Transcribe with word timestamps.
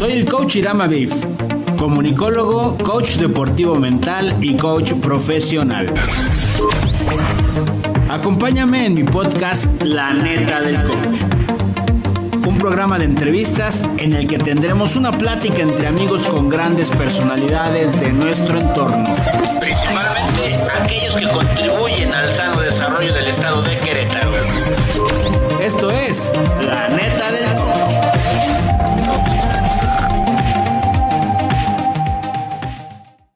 Soy 0.00 0.12
el 0.12 0.24
coach 0.24 0.56
Irama 0.56 0.86
Beef, 0.86 1.12
comunicólogo, 1.78 2.78
coach 2.78 3.16
deportivo 3.16 3.74
mental 3.74 4.38
y 4.40 4.56
coach 4.56 4.94
profesional. 4.94 5.92
Acompáñame 8.08 8.86
en 8.86 8.94
mi 8.94 9.04
podcast 9.04 9.82
La 9.82 10.14
neta 10.14 10.62
del 10.62 10.82
coach. 10.84 11.18
Un 12.46 12.56
programa 12.56 12.98
de 12.98 13.04
entrevistas 13.04 13.86
en 13.98 14.14
el 14.14 14.26
que 14.26 14.38
tendremos 14.38 14.96
una 14.96 15.12
plática 15.12 15.60
entre 15.60 15.86
amigos 15.86 16.26
con 16.26 16.48
grandes 16.48 16.90
personalidades 16.90 17.98
de 18.00 18.10
nuestro 18.10 18.58
entorno. 18.58 19.04
Principalmente 19.60 20.58
aquellos 20.82 21.14
que 21.14 21.28
contribuyen 21.28 22.12
al 22.14 22.32
sano 22.32 22.62
desarrollo 22.62 23.12
del 23.12 23.26
estado 23.26 23.62
de 23.62 23.78
Querétaro. 23.78 24.30
Esto 25.60 25.90
es 25.90 26.32
La 26.64 26.88
neta 26.88 27.30
del 27.30 27.44
coach. 27.58 27.94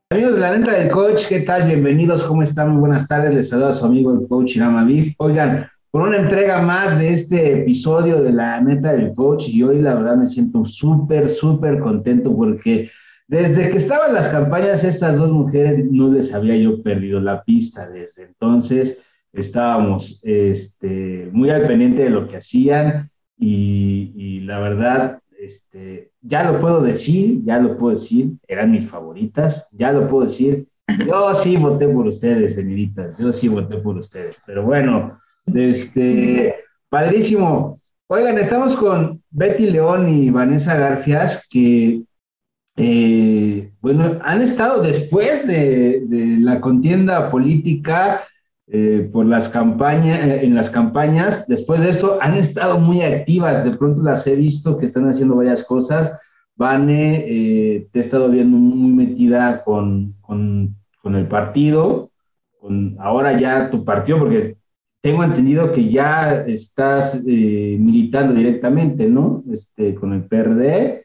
Amigos 0.08 0.34
de 0.34 0.40
la 0.40 0.56
neta 0.56 0.72
del 0.72 0.90
coach, 0.90 1.26
¿qué 1.28 1.40
tal? 1.40 1.66
Bienvenidos, 1.66 2.24
¿cómo 2.24 2.42
están? 2.42 2.70
Muy 2.70 2.80
buenas 2.80 3.06
tardes, 3.06 3.34
les 3.34 3.50
saluda 3.50 3.68
a 3.68 3.72
su 3.74 3.84
amigo 3.84 4.14
el 4.14 4.26
coach 4.26 4.56
Irama 4.56 4.84
Beef. 4.84 5.12
Oigan, 5.18 5.68
por 5.90 6.00
una 6.00 6.16
entrega 6.16 6.62
más 6.62 6.98
de 6.98 7.12
este 7.12 7.60
episodio 7.60 8.22
de 8.22 8.32
la 8.32 8.58
neta 8.58 8.94
del 8.94 9.12
coach 9.12 9.50
y 9.50 9.62
hoy 9.62 9.82
la 9.82 9.94
verdad 9.94 10.16
me 10.16 10.26
siento 10.26 10.64
súper, 10.64 11.28
súper 11.28 11.78
contento 11.78 12.34
porque 12.34 12.90
desde 13.28 13.68
que 13.68 13.76
estaban 13.76 14.14
las 14.14 14.28
campañas 14.28 14.82
estas 14.82 15.18
dos 15.18 15.30
mujeres 15.30 15.84
no 15.90 16.10
les 16.10 16.32
había 16.32 16.56
yo 16.56 16.82
perdido 16.82 17.20
la 17.20 17.44
pista. 17.44 17.86
Desde 17.90 18.22
entonces 18.22 19.04
estábamos 19.34 20.20
este, 20.22 21.28
muy 21.32 21.50
al 21.50 21.66
pendiente 21.66 22.04
de 22.04 22.10
lo 22.10 22.26
que 22.26 22.36
hacían 22.36 23.10
y, 23.36 24.12
y 24.14 24.40
la 24.40 24.60
verdad 24.60 25.18
este, 25.44 26.10
ya 26.22 26.50
lo 26.50 26.58
puedo 26.58 26.80
decir, 26.80 27.40
ya 27.44 27.58
lo 27.58 27.76
puedo 27.76 27.94
decir, 27.94 28.32
eran 28.48 28.70
mis 28.70 28.88
favoritas, 28.88 29.68
ya 29.72 29.92
lo 29.92 30.08
puedo 30.08 30.24
decir. 30.24 30.66
Yo 31.06 31.34
sí 31.34 31.56
voté 31.56 31.88
por 31.88 32.06
ustedes, 32.06 32.54
señoritas, 32.54 33.18
yo 33.18 33.32
sí 33.32 33.48
voté 33.48 33.76
por 33.78 33.96
ustedes. 33.96 34.40
Pero 34.46 34.62
bueno, 34.64 35.18
este, 35.52 36.54
padrísimo. 36.88 37.80
Oigan, 38.06 38.38
estamos 38.38 38.76
con 38.76 39.22
Betty 39.30 39.70
León 39.70 40.08
y 40.08 40.30
Vanessa 40.30 40.76
Garfias, 40.76 41.46
que, 41.50 42.02
eh, 42.76 43.72
bueno, 43.80 44.18
han 44.22 44.42
estado 44.42 44.82
después 44.82 45.46
de, 45.46 46.02
de 46.06 46.38
la 46.40 46.60
contienda 46.60 47.30
política 47.30 48.22
eh, 48.66 49.10
por 49.12 49.26
las 49.26 49.50
campañas, 49.50 50.20
eh, 50.20 50.44
en 50.44 50.54
las 50.54 50.70
campañas. 50.70 51.46
Después 51.46 51.82
de 51.82 51.90
esto 51.90 52.18
han 52.20 52.34
estado 52.34 52.78
muy 52.78 53.02
activas. 53.02 53.62
De 53.62 53.72
pronto 53.76 54.02
las 54.02 54.26
he 54.26 54.34
visto 54.36 54.78
que 54.78 54.86
están 54.86 55.08
haciendo 55.08 55.36
varias 55.36 55.64
cosas. 55.64 56.18
Vane, 56.56 57.24
eh, 57.26 57.88
te 57.92 57.98
he 57.98 58.02
estado 58.02 58.30
viendo 58.30 58.56
muy 58.56 58.92
metida 58.92 59.62
con, 59.64 60.14
con, 60.22 60.76
con 61.02 61.14
el 61.14 61.26
partido, 61.28 62.10
con 62.58 62.96
ahora 63.00 63.38
ya 63.38 63.68
tu 63.68 63.84
partido, 63.84 64.20
porque 64.20 64.56
tengo 65.02 65.24
entendido 65.24 65.70
que 65.72 65.90
ya 65.90 66.44
estás 66.46 67.22
militando 67.22 68.32
directamente, 68.32 69.06
¿no? 69.06 69.44
Este, 69.52 69.94
con 69.94 70.14
el 70.14 70.24
PRD. 70.24 71.04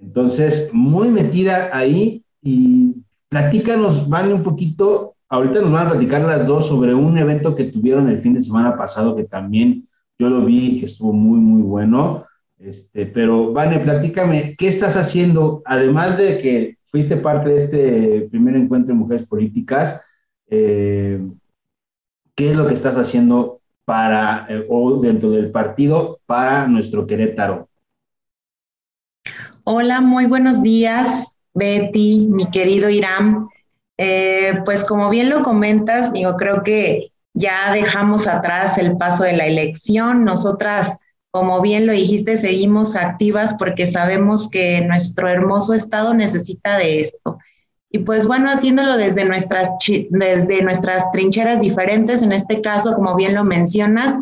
Entonces, 0.00 0.70
muy 0.72 1.08
metida 1.08 1.70
ahí 1.76 2.22
y 2.42 2.94
platícanos, 3.28 4.08
Vane, 4.08 4.34
un 4.34 4.44
poquito 4.44 5.15
Ahorita 5.28 5.60
nos 5.60 5.72
van 5.72 5.88
a 5.88 5.90
platicar 5.90 6.22
las 6.22 6.46
dos 6.46 6.68
sobre 6.68 6.94
un 6.94 7.18
evento 7.18 7.54
que 7.54 7.64
tuvieron 7.64 8.08
el 8.08 8.18
fin 8.18 8.34
de 8.34 8.42
semana 8.42 8.76
pasado 8.76 9.16
que 9.16 9.24
también 9.24 9.88
yo 10.18 10.28
lo 10.28 10.44
vi 10.44 10.66
y 10.66 10.80
que 10.80 10.86
estuvo 10.86 11.12
muy, 11.12 11.38
muy 11.38 11.62
bueno. 11.62 12.24
Este, 12.58 13.06
pero, 13.06 13.52
Vane, 13.52 13.80
platícame, 13.80 14.54
¿qué 14.56 14.68
estás 14.68 14.96
haciendo? 14.96 15.62
Además 15.64 16.16
de 16.16 16.38
que 16.38 16.78
fuiste 16.84 17.16
parte 17.16 17.50
de 17.50 17.56
este 17.56 18.28
primer 18.30 18.56
encuentro 18.56 18.94
de 18.94 19.00
mujeres 19.00 19.26
políticas, 19.26 20.00
eh, 20.48 21.20
¿qué 22.34 22.50
es 22.50 22.56
lo 22.56 22.66
que 22.66 22.74
estás 22.74 22.96
haciendo 22.96 23.60
para, 23.84 24.46
eh, 24.48 24.64
o 24.70 25.00
dentro 25.00 25.30
del 25.30 25.50
partido, 25.50 26.20
para 26.26 26.66
nuestro 26.66 27.06
Querétaro? 27.06 27.68
Hola, 29.64 30.00
muy 30.00 30.26
buenos 30.26 30.62
días, 30.62 31.36
Betty, 31.52 32.28
mi 32.30 32.48
querido 32.50 32.88
Irán. 32.88 33.48
Eh, 33.98 34.60
pues 34.64 34.84
como 34.84 35.08
bien 35.08 35.30
lo 35.30 35.42
comentas, 35.42 36.12
digo, 36.12 36.36
creo 36.36 36.62
que 36.62 37.12
ya 37.34 37.72
dejamos 37.72 38.26
atrás 38.26 38.78
el 38.78 38.96
paso 38.96 39.24
de 39.24 39.34
la 39.34 39.46
elección. 39.46 40.24
Nosotras, 40.24 40.98
como 41.30 41.60
bien 41.60 41.86
lo 41.86 41.92
dijiste, 41.92 42.36
seguimos 42.36 42.96
activas 42.96 43.54
porque 43.58 43.86
sabemos 43.86 44.48
que 44.48 44.80
nuestro 44.82 45.28
hermoso 45.28 45.74
estado 45.74 46.14
necesita 46.14 46.78
de 46.78 47.00
esto. 47.00 47.38
Y 47.90 48.00
pues 48.00 48.26
bueno, 48.26 48.50
haciéndolo 48.50 48.96
desde 48.96 49.24
nuestras, 49.24 49.70
desde 50.10 50.62
nuestras 50.62 51.10
trincheras 51.12 51.60
diferentes, 51.60 52.22
en 52.22 52.32
este 52.32 52.60
caso, 52.60 52.94
como 52.94 53.14
bien 53.16 53.34
lo 53.34 53.44
mencionas, 53.44 54.18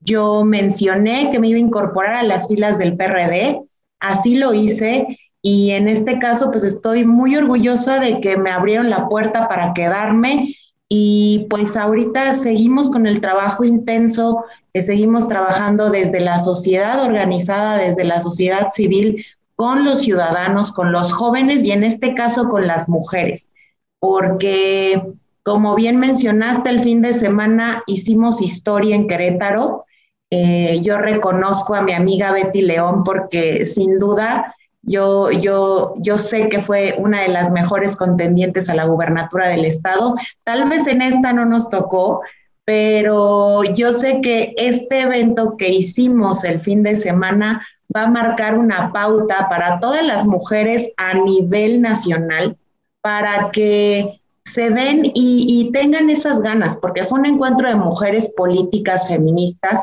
yo 0.00 0.44
mencioné 0.44 1.30
que 1.30 1.38
me 1.38 1.48
iba 1.48 1.56
a 1.56 1.60
incorporar 1.60 2.14
a 2.14 2.22
las 2.22 2.48
filas 2.48 2.76
del 2.78 2.96
PRD, 2.96 3.60
así 4.00 4.34
lo 4.34 4.52
hice 4.52 5.06
y 5.46 5.72
en 5.72 5.88
este 5.88 6.18
caso, 6.18 6.50
pues 6.50 6.64
estoy 6.64 7.04
muy 7.04 7.36
orgullosa 7.36 8.00
de 8.00 8.18
que 8.22 8.38
me 8.38 8.50
abrieron 8.50 8.88
la 8.88 9.10
puerta 9.10 9.46
para 9.46 9.74
quedarme 9.74 10.56
y 10.88 11.46
pues 11.50 11.76
ahorita 11.76 12.32
seguimos 12.32 12.88
con 12.88 13.06
el 13.06 13.20
trabajo 13.20 13.62
intenso, 13.62 14.42
que 14.72 14.80
seguimos 14.80 15.28
trabajando 15.28 15.90
desde 15.90 16.20
la 16.20 16.38
sociedad 16.38 17.04
organizada, 17.04 17.76
desde 17.76 18.04
la 18.04 18.20
sociedad 18.20 18.68
civil, 18.70 19.22
con 19.54 19.84
los 19.84 20.00
ciudadanos, 20.00 20.72
con 20.72 20.92
los 20.92 21.12
jóvenes 21.12 21.66
y 21.66 21.72
en 21.72 21.84
este 21.84 22.14
caso 22.14 22.48
con 22.48 22.66
las 22.66 22.88
mujeres, 22.88 23.52
porque 23.98 25.02
como 25.42 25.74
bien 25.74 25.98
mencionaste, 25.98 26.70
el 26.70 26.80
fin 26.80 27.02
de 27.02 27.12
semana 27.12 27.82
hicimos 27.86 28.40
historia 28.40 28.96
en 28.96 29.08
Querétaro. 29.08 29.84
Eh, 30.30 30.80
yo 30.82 30.96
reconozco 30.96 31.74
a 31.74 31.82
mi 31.82 31.92
amiga 31.92 32.32
Betty 32.32 32.62
León 32.62 33.04
porque 33.04 33.66
sin 33.66 33.98
duda 33.98 34.54
yo, 34.86 35.30
yo, 35.30 35.94
yo 35.98 36.18
sé 36.18 36.48
que 36.48 36.60
fue 36.60 36.96
una 36.98 37.22
de 37.22 37.28
las 37.28 37.50
mejores 37.52 37.96
contendientes 37.96 38.68
a 38.68 38.74
la 38.74 38.84
gubernatura 38.84 39.48
del 39.48 39.64
estado. 39.64 40.14
Tal 40.44 40.68
vez 40.68 40.86
en 40.86 41.02
esta 41.02 41.32
no 41.32 41.44
nos 41.44 41.70
tocó, 41.70 42.22
pero 42.64 43.62
yo 43.64 43.92
sé 43.92 44.20
que 44.20 44.54
este 44.56 45.02
evento 45.02 45.56
que 45.56 45.68
hicimos 45.70 46.44
el 46.44 46.60
fin 46.60 46.82
de 46.82 46.96
semana 46.96 47.66
va 47.94 48.02
a 48.02 48.10
marcar 48.10 48.58
una 48.58 48.92
pauta 48.92 49.48
para 49.48 49.78
todas 49.80 50.04
las 50.04 50.26
mujeres 50.26 50.92
a 50.96 51.14
nivel 51.14 51.80
nacional 51.80 52.56
para 53.00 53.50
que 53.50 54.20
se 54.44 54.70
den 54.70 55.06
y, 55.06 55.12
y 55.14 55.72
tengan 55.72 56.10
esas 56.10 56.40
ganas, 56.40 56.76
porque 56.76 57.04
fue 57.04 57.18
un 57.18 57.26
encuentro 57.26 57.68
de 57.68 57.76
mujeres 57.76 58.30
políticas 58.36 59.06
feministas 59.08 59.80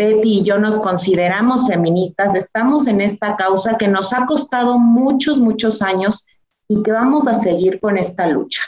Betty 0.00 0.38
y 0.38 0.44
yo 0.44 0.56
nos 0.56 0.80
consideramos 0.80 1.66
feministas, 1.66 2.34
estamos 2.34 2.86
en 2.86 3.02
esta 3.02 3.36
causa 3.36 3.76
que 3.76 3.86
nos 3.86 4.14
ha 4.14 4.24
costado 4.24 4.78
muchos, 4.78 5.38
muchos 5.38 5.82
años 5.82 6.24
y 6.68 6.82
que 6.82 6.90
vamos 6.90 7.28
a 7.28 7.34
seguir 7.34 7.78
con 7.80 7.98
esta 7.98 8.26
lucha. 8.26 8.62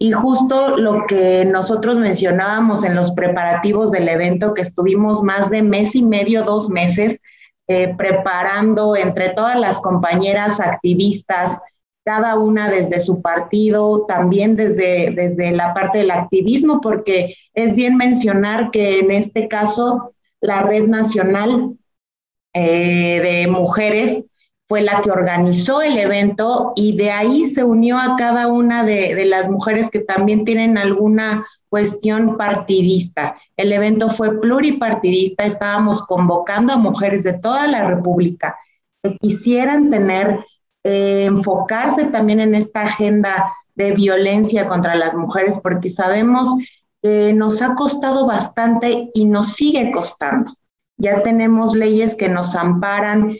Y 0.00 0.10
justo 0.10 0.76
lo 0.76 1.06
que 1.06 1.44
nosotros 1.44 1.98
mencionábamos 1.98 2.82
en 2.82 2.96
los 2.96 3.12
preparativos 3.12 3.92
del 3.92 4.08
evento, 4.08 4.52
que 4.52 4.62
estuvimos 4.62 5.22
más 5.22 5.48
de 5.48 5.62
mes 5.62 5.94
y 5.94 6.02
medio, 6.02 6.42
dos 6.42 6.68
meses, 6.68 7.20
eh, 7.68 7.94
preparando 7.96 8.96
entre 8.96 9.30
todas 9.30 9.56
las 9.56 9.80
compañeras 9.80 10.58
activistas, 10.58 11.60
cada 12.04 12.36
una 12.36 12.68
desde 12.68 12.98
su 12.98 13.22
partido, 13.22 14.06
también 14.08 14.56
desde, 14.56 15.12
desde 15.14 15.52
la 15.52 15.72
parte 15.72 15.98
del 15.98 16.10
activismo, 16.10 16.80
porque 16.80 17.36
es 17.54 17.76
bien 17.76 17.96
mencionar 17.96 18.72
que 18.72 18.98
en 18.98 19.12
este 19.12 19.46
caso 19.46 20.10
la 20.44 20.62
Red 20.62 20.88
Nacional 20.88 21.76
eh, 22.52 23.20
de 23.22 23.46
Mujeres 23.50 24.26
fue 24.66 24.82
la 24.82 25.00
que 25.00 25.10
organizó 25.10 25.82
el 25.82 25.98
evento 25.98 26.72
y 26.76 26.96
de 26.96 27.10
ahí 27.10 27.46
se 27.46 27.64
unió 27.64 27.98
a 27.98 28.16
cada 28.16 28.46
una 28.46 28.84
de, 28.84 29.24
las 29.26 29.50
mujeres 29.50 29.90
que 29.90 30.00
también 30.00 30.44
tienen 30.44 30.78
alguna 30.78 31.46
cuestión 31.68 32.36
partidista. 32.36 33.36
El 33.56 33.72
evento 33.72 34.08
fue 34.08 34.38
pluripartidista, 34.40 35.44
estábamos 35.44 36.02
convocando 36.02 36.72
a 36.72 36.78
mujeres 36.78 37.24
de 37.24 37.34
toda 37.34 37.66
la 37.66 37.86
República 37.86 38.56
que 39.02 39.16
quisieran 39.18 39.90
tener, 39.90 40.40
eh, 40.82 41.24
enfocarse 41.26 42.06
también 42.06 42.40
en 42.40 42.54
esta 42.54 42.82
agenda 42.82 43.52
de 43.74 43.92
violencia 43.92 44.66
contra 44.66 44.94
las 44.94 45.14
mujeres, 45.14 45.58
porque 45.62 45.90
sabemos 45.90 46.54
nos 47.34 47.60
ha 47.60 47.74
costado 47.74 48.26
bastante 48.26 49.10
y 49.12 49.26
nos 49.26 49.52
sigue 49.52 49.92
costando. 49.92 50.54
Ya 50.96 51.22
tenemos 51.22 51.74
leyes 51.74 52.16
que 52.16 52.28
nos 52.28 52.54
amparan. 52.54 53.36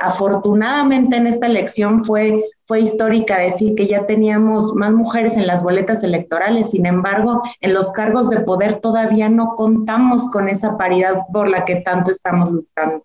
afortunadamente 0.00 1.16
en 1.16 1.26
esta 1.26 1.46
elección 1.46 2.04
fue, 2.04 2.44
fue 2.62 2.80
histórica 2.80 3.38
decir 3.38 3.74
que 3.74 3.86
ya 3.86 4.06
teníamos 4.06 4.74
más 4.74 4.92
mujeres 4.92 5.36
en 5.36 5.46
las 5.46 5.62
boletas 5.62 6.04
electorales, 6.04 6.70
sin 6.70 6.86
embargo, 6.86 7.42
en 7.60 7.74
los 7.74 7.92
cargos 7.92 8.30
de 8.30 8.40
poder 8.40 8.76
todavía 8.76 9.28
no 9.28 9.56
contamos 9.56 10.28
con 10.30 10.48
esa 10.48 10.76
paridad 10.76 11.26
por 11.32 11.48
la 11.48 11.64
que 11.64 11.76
tanto 11.76 12.10
estamos 12.12 12.52
luchando. 12.52 13.04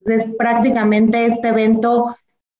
Entonces, 0.00 0.34
prácticamente 0.36 1.24
este 1.24 1.48
evento 1.48 2.14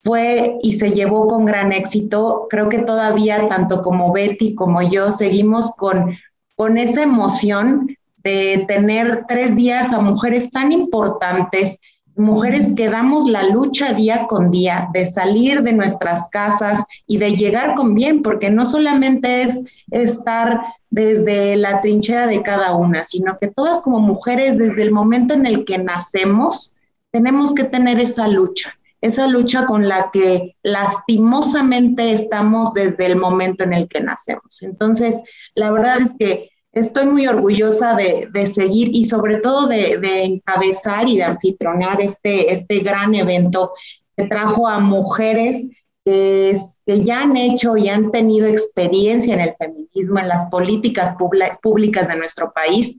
fue 0.05 0.59
y 0.63 0.73
se 0.73 0.91
llevó 0.91 1.27
con 1.27 1.47
gran 1.47 1.73
éxito. 1.73 2.47
Creo 2.51 2.69
que 2.69 2.79
todavía, 2.79 3.49
tanto 3.49 3.81
como 3.81 4.13
Betty 4.13 4.55
como 4.55 4.83
yo, 4.83 5.11
seguimos 5.11 5.73
con, 5.73 6.17
con 6.55 6.77
esa 6.77 7.03
emoción 7.03 7.97
de 8.19 8.65
tener 8.69 9.25
tres 9.27 9.57
días 9.57 9.93
a 9.93 10.01
mujeres 10.01 10.51
tan 10.51 10.73
importantes, 10.73 11.81
mujeres 12.17 12.73
que 12.77 12.89
damos 12.89 13.29
la 13.29 13.45
lucha 13.49 13.95
día 13.95 14.27
con 14.27 14.51
día, 14.51 14.89
de 14.93 15.07
salir 15.07 15.63
de 15.63 15.73
nuestras 15.73 16.29
casas 16.29 16.85
y 17.07 17.17
de 17.17 17.35
llegar 17.35 17.75
con 17.75 17.95
bien, 17.95 18.23
porque 18.23 18.51
no 18.51 18.67
solamente 18.67 19.43
es 19.43 19.63
estar 19.91 20.61
desde 20.91 21.57
la 21.57 21.81
trinchera 21.81 22.27
de 22.27 22.43
cada 22.43 22.75
una, 22.77 23.05
sino 23.05 23.39
que 23.39 23.49
todas 23.49 23.81
como 23.81 24.01
mujeres, 24.01 24.59
desde 24.59 24.83
el 24.83 24.93
momento 24.93 25.35
en 25.35 25.47
el 25.47 25.65
que 25.65 25.79
nacemos, 25.79 26.75
tenemos 27.11 27.55
que 27.55 27.65
tener 27.65 28.01
esa 28.01 28.29
lucha, 28.29 28.79
esa 29.05 29.27
lucha 29.27 29.67
con 29.67 29.87
la 29.87 30.11
que 30.11 30.57
lastimosamente 30.63 32.13
estamos 32.13 32.73
desde 32.73 33.05
el 33.05 33.17
momento 33.17 33.63
en 33.63 33.75
el 33.75 33.87
que 33.87 34.01
nacemos. 34.01 34.63
Entonces, 34.63 35.21
la 35.55 35.71
verdad 35.71 36.01
es 36.01 36.17
que 36.19 36.49
estoy 36.73 37.05
muy 37.05 37.27
orgullosa 37.27 37.95
de, 37.97 38.47
seguir 38.47 38.89
y 38.97 39.05
sobre 39.05 39.37
todo 39.37 39.67
de, 39.67 40.25
encabezar 40.25 41.07
y 41.07 41.19
de 41.19 41.25
anfitrionar 41.25 42.01
este, 42.01 42.51
este 42.51 42.79
gran 42.79 43.15
evento 43.15 43.73
que 44.17 44.25
trajo 44.25 44.67
a 44.67 44.79
mujeres 44.79 45.69
que, 46.03 46.57
ya 46.87 47.21
han 47.21 47.37
hecho 47.37 47.77
y 47.77 47.91
han 47.91 48.11
tenido 48.11 48.47
experiencia 48.47 49.35
en 49.35 49.41
el 49.41 49.55
feminismo, 49.59 50.19
en 50.19 50.29
las 50.29 50.47
políticas 50.47 51.15
públicas 51.61 52.09
de 52.09 52.17
nuestro 52.17 52.55
país. 52.55 52.97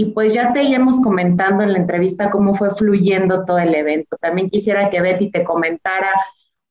Y 0.00 0.06
pues 0.12 0.32
ya 0.32 0.54
te 0.54 0.62
iremos 0.62 0.98
comentando 1.00 1.62
en 1.62 1.74
la 1.74 1.78
entrevista 1.78 2.30
cómo 2.30 2.54
fue 2.54 2.70
fluyendo 2.70 3.44
todo 3.44 3.58
el 3.58 3.74
evento. 3.74 4.16
También 4.18 4.48
quisiera 4.48 4.88
que 4.88 5.02
Betty 5.02 5.30
te 5.30 5.44
comentara 5.44 6.08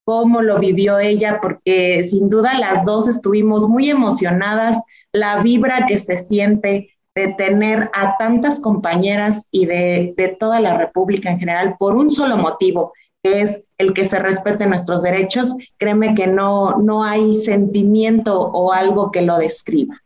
cómo 0.04 0.42
lo 0.42 0.58
vivió 0.58 0.98
ella, 0.98 1.38
porque 1.40 2.04
sin 2.04 2.28
duda 2.28 2.58
las 2.58 2.86
dos 2.86 3.08
estuvimos 3.08 3.70
muy 3.70 3.92
emocionadas 3.92 4.82
la 5.14 5.44
vibra 5.44 5.86
que 5.88 6.00
se 6.00 6.18
siente 6.18 6.98
de 7.14 7.28
tener 7.38 7.92
a 7.94 8.18
tantas 8.18 8.60
compañeras 8.60 9.48
y 9.52 9.68
de, 9.68 10.36
toda 10.40 10.60
la 10.60 10.76
República 10.76 11.30
en 11.30 11.38
general 11.38 11.76
por 11.78 11.96
un 11.96 12.10
solo 12.10 12.36
motivo, 12.36 12.94
que 13.22 13.42
es 13.42 13.64
el 13.78 13.94
que 13.94 14.06
se 14.06 14.18
respeten 14.18 14.70
nuestros 14.70 15.04
derechos, 15.04 15.56
créeme 15.78 16.16
que 16.16 16.26
no, 16.26 16.80
no 16.80 17.04
hay 17.04 17.36
sentimiento 17.36 18.40
o 18.40 18.74
algo 18.74 19.12
que 19.12 19.22
lo 19.22 19.38
describa. 19.38 20.02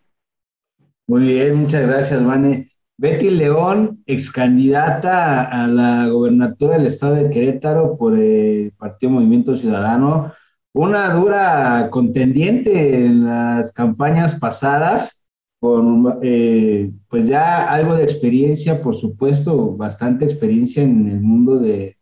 Muy 1.08 1.22
bien, 1.22 1.56
muchas 1.56 1.88
gracias, 1.88 2.26
Vane. 2.26 2.73
Betty 3.04 3.32
León, 3.32 4.02
ex 4.06 4.32
candidata 4.32 5.44
a 5.44 5.68
la 5.68 6.08
gobernatura 6.08 6.78
del 6.78 6.88
estado 6.88 7.16
de 7.16 7.30
Querétaro 7.30 7.98
por 7.98 8.18
el 8.18 8.72
Partido 8.78 9.12
Movimiento 9.12 9.58
Ciudadano, 9.58 10.32
una 10.72 11.14
dura 11.14 11.90
contendiente 11.92 13.06
en 13.06 13.26
las 13.26 13.74
campañas 13.74 14.36
pasadas, 14.36 15.26
con 15.60 16.20
eh, 16.22 16.94
pues 17.10 17.28
ya 17.28 17.70
algo 17.70 17.96
de 17.98 18.04
experiencia, 18.04 18.82
por 18.82 18.96
supuesto, 18.96 19.76
bastante 19.76 20.24
experiencia 20.24 20.82
en 20.82 21.10
el 21.10 21.20
mundo 21.20 21.60
de, 21.60 21.98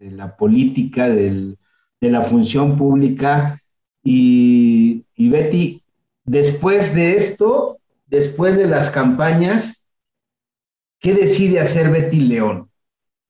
la 0.00 0.36
política, 0.36 1.08
de 1.08 1.56
la 2.00 2.22
función 2.22 2.76
pública. 2.76 3.60
Y, 4.02 5.04
Betty, 5.16 5.84
después 6.24 6.96
de 6.96 7.14
esto, 7.14 7.78
después 8.06 8.56
de 8.56 8.66
las 8.66 8.90
campañas, 8.90 9.75
¿qué 11.00 11.14
decide 11.14 11.60
hacer 11.60 11.90
Betty 11.90 12.20
León? 12.20 12.70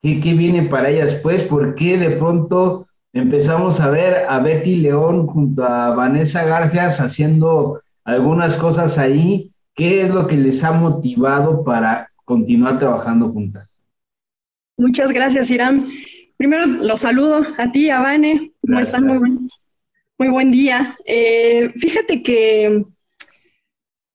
¿Qué, 0.02 0.20
qué 0.20 0.34
viene 0.34 0.62
para 0.64 0.90
ella 0.90 1.06
después? 1.06 1.42
¿Por 1.42 1.74
qué 1.74 1.98
de 1.98 2.10
pronto 2.10 2.86
empezamos 3.12 3.80
a 3.80 3.88
ver 3.88 4.26
a 4.28 4.38
Betty 4.40 4.76
León 4.76 5.26
junto 5.26 5.64
a 5.64 5.94
Vanessa 5.94 6.44
Garfias 6.44 7.00
haciendo 7.00 7.80
algunas 8.04 8.56
cosas 8.56 8.98
ahí. 8.98 9.52
¿Qué 9.74 10.00
es 10.00 10.14
lo 10.14 10.26
que 10.26 10.36
les 10.36 10.64
ha 10.64 10.72
motivado 10.72 11.62
para 11.64 12.10
continuar 12.24 12.78
trabajando 12.78 13.30
juntas? 13.30 13.78
Muchas 14.78 15.12
gracias, 15.12 15.50
Irán. 15.50 15.86
Primero 16.36 16.66
los 16.66 17.00
saludo 17.00 17.42
a 17.58 17.72
ti, 17.72 17.90
a 17.90 18.00
Vane. 18.00 18.52
¿Cómo 18.60 18.80
están? 18.80 19.06
Muy 20.18 20.28
buen, 20.28 20.50
día. 20.50 20.96
Eh, 21.04 21.72
fíjate 21.76 22.22
que 22.22 22.84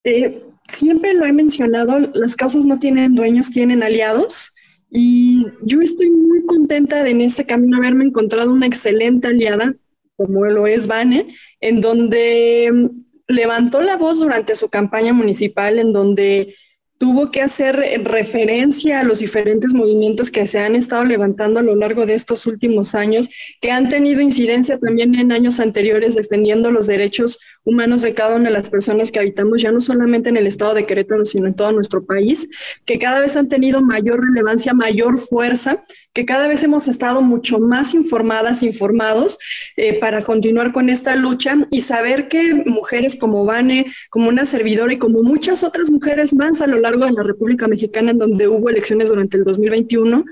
eh, 0.04 0.44
siempre 0.72 1.14
lo 1.14 1.26
he 1.26 1.34
mencionado, 1.34 2.00
las 2.14 2.36
causas 2.36 2.66
no 2.66 2.80
tienen 2.80 3.16
dueños, 3.16 3.52
tienen 3.52 3.84
aliados. 3.84 4.54
Y 4.90 5.48
yo 5.62 5.82
estoy 5.82 6.10
muy 6.10 6.46
contenta 6.46 7.04
de 7.04 7.12
en 7.12 7.22
este 7.22 7.46
camino 7.46 7.78
haberme 7.78 8.06
encontrado 8.06 8.52
una 8.52 8.66
excelente 8.66 9.28
aliada, 9.28 9.76
como 10.18 10.46
lo 10.46 10.68
es 10.68 10.88
Vane, 10.88 11.34
en 11.62 11.82
donde 11.82 12.70
mm, 12.72 12.88
levantó 13.28 13.82
la 13.82 13.96
voz 13.96 14.20
durante 14.20 14.56
su 14.56 14.70
campaña 14.70 15.14
municipal, 15.14 15.80
en 15.80 15.94
donde 15.94 16.56
tuvo 17.02 17.32
que 17.32 17.42
hacer 17.42 17.84
referencia 18.04 19.00
a 19.00 19.04
los 19.04 19.18
diferentes 19.18 19.74
movimientos 19.74 20.30
que 20.30 20.46
se 20.46 20.60
han 20.60 20.76
estado 20.76 21.04
levantando 21.04 21.60
a 21.60 21.64
lo 21.64 21.76
largo 21.76 22.06
de 22.06 22.14
estos 22.14 22.46
últimos 22.46 22.94
años, 22.94 23.28
que 23.60 23.72
han 23.72 23.90
tenido 23.90 24.22
incidencia 24.22 24.78
también 24.78 25.16
en 25.16 25.32
años 25.32 25.60
anteriores 25.60 26.14
defendiendo 26.14 26.70
los 26.70 26.86
derechos 26.86 27.40
humanos 27.64 28.04
de 28.04 28.14
cada 28.14 28.36
una 28.36 28.50
de 28.50 28.54
las 28.54 28.70
personas 28.70 29.12
que 29.12 29.18
habitamos, 29.18 29.64
ya 29.64 29.72
no 29.72 29.82
solamente 29.82 30.30
en 30.30 30.38
el 30.38 30.46
estado 30.46 30.76
de 30.76 30.86
Querétaro, 30.86 31.26
sino 31.26 31.48
en 31.48 31.56
todo 31.56 31.72
nuestro 31.72 32.06
país, 32.06 32.48
que 32.86 33.00
cada 33.00 33.20
vez 33.20 33.36
han 33.36 33.50
tenido 33.50 33.82
mayor 33.82 34.22
relevancia, 34.24 34.76
mayor 34.76 35.18
fuerza, 35.18 35.84
que 36.14 36.28
cada 36.28 36.48
vez 36.48 36.62
hemos 36.64 36.88
estado 36.88 37.24
mucho 37.24 37.58
más 37.60 37.96
informadas, 37.96 38.62
informados 38.62 39.40
eh, 39.76 39.98
para 40.00 40.22
continuar 40.22 40.72
con 40.72 40.90
esta 40.90 41.16
lucha 41.16 41.56
y 41.72 41.82
saber 41.82 42.28
que 42.28 42.64
mujeres 42.68 43.16
como 43.16 43.44
Vane, 43.44 43.88
como 44.12 44.30
una 44.30 44.46
servidora 44.46 44.94
y 44.94 44.98
como 44.98 45.24
muchas 45.24 45.64
otras 45.64 45.90
mujeres 45.90 46.36
más 46.36 46.62
a 46.62 46.68
lo 46.68 46.78
largo 46.78 46.91
de 47.00 47.12
la 47.12 47.24
República 47.24 47.68
Mexicana, 47.68 48.12
en 48.12 48.20
donde 48.20 48.48
hubo 48.48 48.70
elecciones 48.70 49.10
durante 49.10 49.38
el 49.38 49.44
2021, 49.44 50.26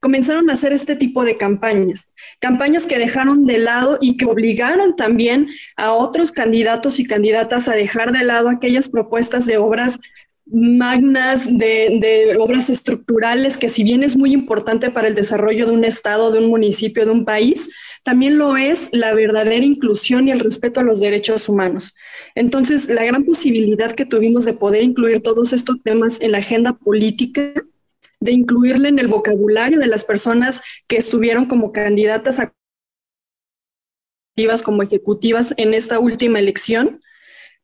comenzaron 0.00 0.50
a 0.50 0.52
hacer 0.52 0.72
este 0.72 0.96
tipo 0.96 1.24
de 1.24 1.36
campañas, 1.36 2.08
campañas 2.38 2.86
que 2.86 2.98
dejaron 2.98 3.46
de 3.46 3.58
lado 3.58 3.98
y 4.00 4.16
que 4.16 4.26
obligaron 4.26 4.94
también 4.94 5.48
a 5.76 5.92
otros 5.92 6.32
candidatos 6.32 7.00
y 7.00 7.06
candidatas 7.06 7.68
a 7.68 7.74
dejar 7.74 8.12
de 8.12 8.24
lado 8.24 8.48
aquellas 8.48 8.88
propuestas 8.88 9.46
de 9.46 9.56
obras 9.56 9.98
magnas, 10.46 11.46
de, 11.58 12.36
obras 12.38 12.70
estructurales, 12.70 13.58
que 13.58 13.68
si 13.68 13.82
bien 13.82 14.02
es 14.02 14.16
muy 14.16 14.32
importante 14.32 14.90
para 14.90 15.08
el 15.08 15.14
desarrollo 15.14 15.66
de 15.66 15.72
un 15.72 15.84
estado, 15.84 16.30
de 16.30 16.38
un 16.38 16.48
municipio, 16.48 17.04
de 17.04 17.10
un 17.10 17.24
país, 17.24 17.70
también 18.04 18.38
lo 18.38 18.56
es 18.56 18.90
la 18.92 19.12
verdadera 19.14 19.64
inclusión 19.64 20.28
y 20.28 20.30
el 20.30 20.40
respeto 20.40 20.80
a 20.80 20.84
los 20.84 21.00
derechos 21.00 21.48
humanos. 21.48 21.94
Entonces, 22.34 22.88
la 22.88 23.04
gran 23.04 23.24
posibilidad 23.24 23.92
que 23.92 24.06
tuvimos 24.06 24.44
de 24.44 24.52
poder 24.52 24.84
incluir 24.84 25.20
todos 25.22 25.52
estos 25.52 25.82
temas 25.82 26.20
en 26.20 26.32
la 26.32 26.38
agenda 26.38 26.74
política 26.74 27.52
de 28.20 28.32
incluirle 28.32 28.88
en 28.88 28.98
el 28.98 29.08
vocabulario 29.08 29.78
de 29.78 29.88
las 29.88 30.04
personas 30.04 30.62
que 30.86 30.96
estuvieron 30.96 31.46
como 31.46 31.72
candidatas 31.72 32.38
a 32.38 32.52
como 34.62 34.82
ejecutivas 34.82 35.54
en 35.56 35.72
esta 35.74 35.98
última 35.98 36.38
elección. 36.38 37.00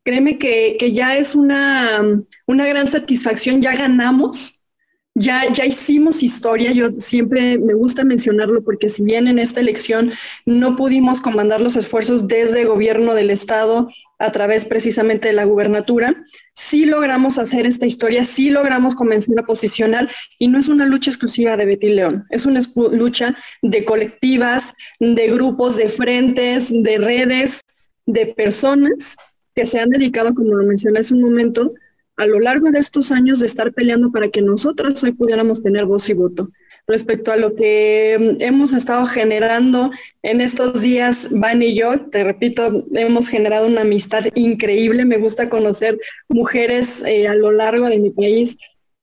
Créeme 0.04 0.36
que, 0.36 0.90
ya 0.92 1.16
es 1.16 1.36
una, 1.36 2.02
una 2.46 2.66
gran 2.66 2.88
satisfacción, 2.88 3.62
ya 3.62 3.72
ganamos, 3.72 4.60
ya, 5.14 5.52
ya 5.52 5.64
hicimos 5.64 6.24
historia, 6.24 6.72
yo 6.72 6.90
siempre 6.98 7.58
me 7.58 7.74
gusta 7.74 8.02
mencionarlo 8.02 8.64
porque 8.64 8.88
si 8.88 9.04
bien 9.04 9.28
en 9.28 9.38
esta 9.38 9.60
elección 9.60 10.12
no 10.44 10.74
pudimos 10.74 11.20
comandar 11.20 11.60
los 11.60 11.76
esfuerzos 11.76 12.26
desde 12.26 12.62
el 12.62 12.68
gobierno 12.68 13.14
del 13.14 13.30
estado 13.30 13.90
a 14.18 14.32
través 14.32 14.64
precisamente 14.64 15.28
de 15.28 15.34
la 15.34 15.44
gubernatura, 15.44 16.24
sí 16.54 16.84
logramos 16.84 17.38
hacer 17.38 17.66
esta 17.66 17.86
historia, 17.86 18.24
sí 18.24 18.50
logramos 18.50 18.96
comenzar 18.96 19.38
a 19.38 19.46
posicionar 19.46 20.10
y 20.38 20.48
no 20.48 20.58
es 20.58 20.66
una 20.66 20.86
lucha 20.86 21.10
exclusiva 21.10 21.56
de 21.56 21.66
Betty 21.66 21.90
León, 21.90 22.24
es 22.30 22.44
una 22.46 22.60
lucha 22.74 23.36
de 23.60 23.84
colectivas, 23.84 24.74
de 24.98 25.28
grupos, 25.28 25.76
de 25.76 25.88
frentes, 25.88 26.70
de 26.72 26.98
redes, 26.98 27.60
de 28.06 28.26
personas 28.26 29.16
que 29.54 29.66
se 29.66 29.80
han 29.80 29.90
dedicado, 29.90 30.34
como 30.34 30.54
lo 30.54 30.66
mencioné 30.66 31.00
hace 31.00 31.14
un 31.14 31.22
momento, 31.22 31.74
a 32.16 32.26
lo 32.26 32.40
largo 32.40 32.70
de 32.70 32.78
estos 32.78 33.10
años 33.10 33.40
de 33.40 33.46
estar 33.46 33.72
peleando 33.72 34.12
para 34.12 34.28
que 34.28 34.42
nosotras 34.42 35.02
hoy 35.02 35.12
pudiéramos 35.12 35.62
tener 35.62 35.86
voz 35.86 36.08
y 36.08 36.12
voto. 36.12 36.50
Respecto 36.86 37.32
a 37.32 37.36
lo 37.36 37.54
que 37.54 38.36
mm, 38.38 38.42
hemos 38.42 38.72
estado 38.72 39.06
generando 39.06 39.90
en 40.22 40.40
estos 40.40 40.80
días, 40.80 41.28
Van 41.30 41.62
y 41.62 41.74
yo, 41.74 42.00
te 42.10 42.24
repito, 42.24 42.86
hemos 42.92 43.28
generado 43.28 43.66
una 43.66 43.82
amistad 43.82 44.24
increíble. 44.34 45.04
Me 45.04 45.18
gusta 45.18 45.48
conocer 45.48 45.98
mujeres 46.28 47.02
eh, 47.06 47.28
a 47.28 47.34
lo 47.34 47.52
largo 47.52 47.88
de 47.88 47.98
mi 47.98 48.10
país 48.10 48.56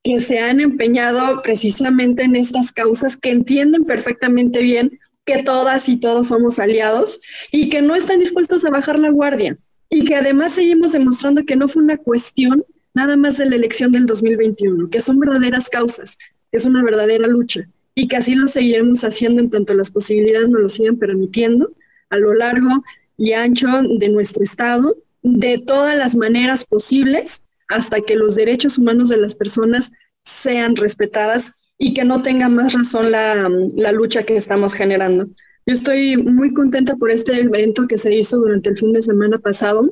que 0.04 0.20
se 0.20 0.40
han 0.40 0.60
empeñado 0.60 1.42
precisamente 1.42 2.24
en 2.24 2.36
estas 2.36 2.72
causas, 2.72 3.18
que 3.18 3.32
entienden 3.32 3.84
perfectamente 3.84 4.62
bien 4.62 5.00
que 5.26 5.44
todas 5.44 5.90
y 5.90 6.00
todos 6.00 6.28
somos 6.28 6.58
aliados 6.58 7.22
y 7.52 7.70
que 7.70 7.82
no 7.82 7.96
están 7.96 8.20
dispuestos 8.20 8.66
a 8.66 8.70
bajar 8.70 8.98
la 8.98 9.10
guardia 9.10 9.58
y 9.90 10.06
que 10.06 10.16
además 10.16 10.54
seguimos 10.54 10.92
demostrando 10.92 11.46
que 11.46 11.56
no 11.56 11.68
fue 11.68 11.84
una 11.84 11.98
cuestión 11.98 12.64
nada 12.94 13.18
más 13.18 13.38
de 13.38 13.46
la 13.46 13.56
elección 13.56 13.92
del 13.92 14.06
2021, 14.06 14.90
que 14.90 15.02
son 15.02 15.20
verdaderas 15.20 15.70
causas, 15.70 16.18
es 16.52 16.66
una 16.66 16.84
verdadera 16.84 17.28
lucha 17.28 17.68
y 17.96 18.08
que 18.08 18.16
así 18.16 18.36
lo 18.36 18.48
seguiremos 18.48 19.04
haciendo 19.04 19.42
en 19.42 19.50
tanto 19.50 19.74
las 19.74 19.90
posibilidades 19.90 20.50
nos 20.50 20.62
lo 20.62 20.70
sigan 20.70 20.98
permitiendo 20.98 21.74
a 22.10 22.18
lo 22.18 22.34
largo 22.34 22.84
y 23.18 23.34
ancho 23.34 23.68
de 24.00 24.10
nuestro 24.10 24.44
estado, 24.44 24.96
de 25.22 25.58
todas 25.58 25.98
las 25.98 26.16
maneras 26.16 26.64
posibles, 26.64 27.44
hasta 27.68 28.02
que 28.02 28.16
los 28.16 28.36
derechos 28.36 28.78
humanos 28.78 29.10
de 29.10 29.18
las 29.18 29.36
personas 29.36 29.92
sean 30.24 30.76
respetadas 30.76 31.54
y 31.78 31.94
que 31.94 32.06
no 32.06 32.22
tenga 32.22 32.48
más 32.48 32.74
razón 32.74 33.12
la, 33.12 33.50
la 33.76 33.92
lucha 33.92 34.24
que 34.24 34.38
estamos 34.38 34.74
generando. 34.74 35.28
Yo 35.70 35.76
estoy 35.76 36.18
muy 36.18 36.52
contenta 36.52 36.96
por 36.96 37.12
este 37.12 37.40
evento 37.42 37.86
que 37.88 38.00
se 38.00 38.12
hizo 38.12 38.38
durante 38.38 38.72
el 38.72 38.78
fin 38.80 38.92
de 38.92 39.04
semana 39.04 39.38
pasado. 39.38 39.88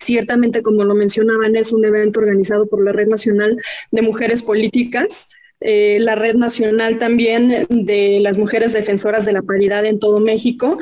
Ciertamente, 0.00 0.60
como 0.60 0.82
lo 0.82 0.96
mencionaban, 0.96 1.54
es 1.54 1.70
un 1.70 1.84
evento 1.84 2.18
organizado 2.18 2.66
por 2.66 2.84
la 2.84 2.90
Red 2.90 3.06
Nacional 3.06 3.62
de 3.92 4.02
Mujeres 4.02 4.42
Políticas, 4.42 5.28
eh, 5.60 5.98
la 6.00 6.16
Red 6.16 6.34
Nacional 6.34 6.98
también 6.98 7.64
de 7.68 8.18
las 8.20 8.38
Mujeres 8.38 8.72
Defensoras 8.72 9.24
de 9.24 9.34
la 9.34 9.42
Paridad 9.42 9.86
en 9.86 10.00
todo 10.00 10.18
México 10.18 10.78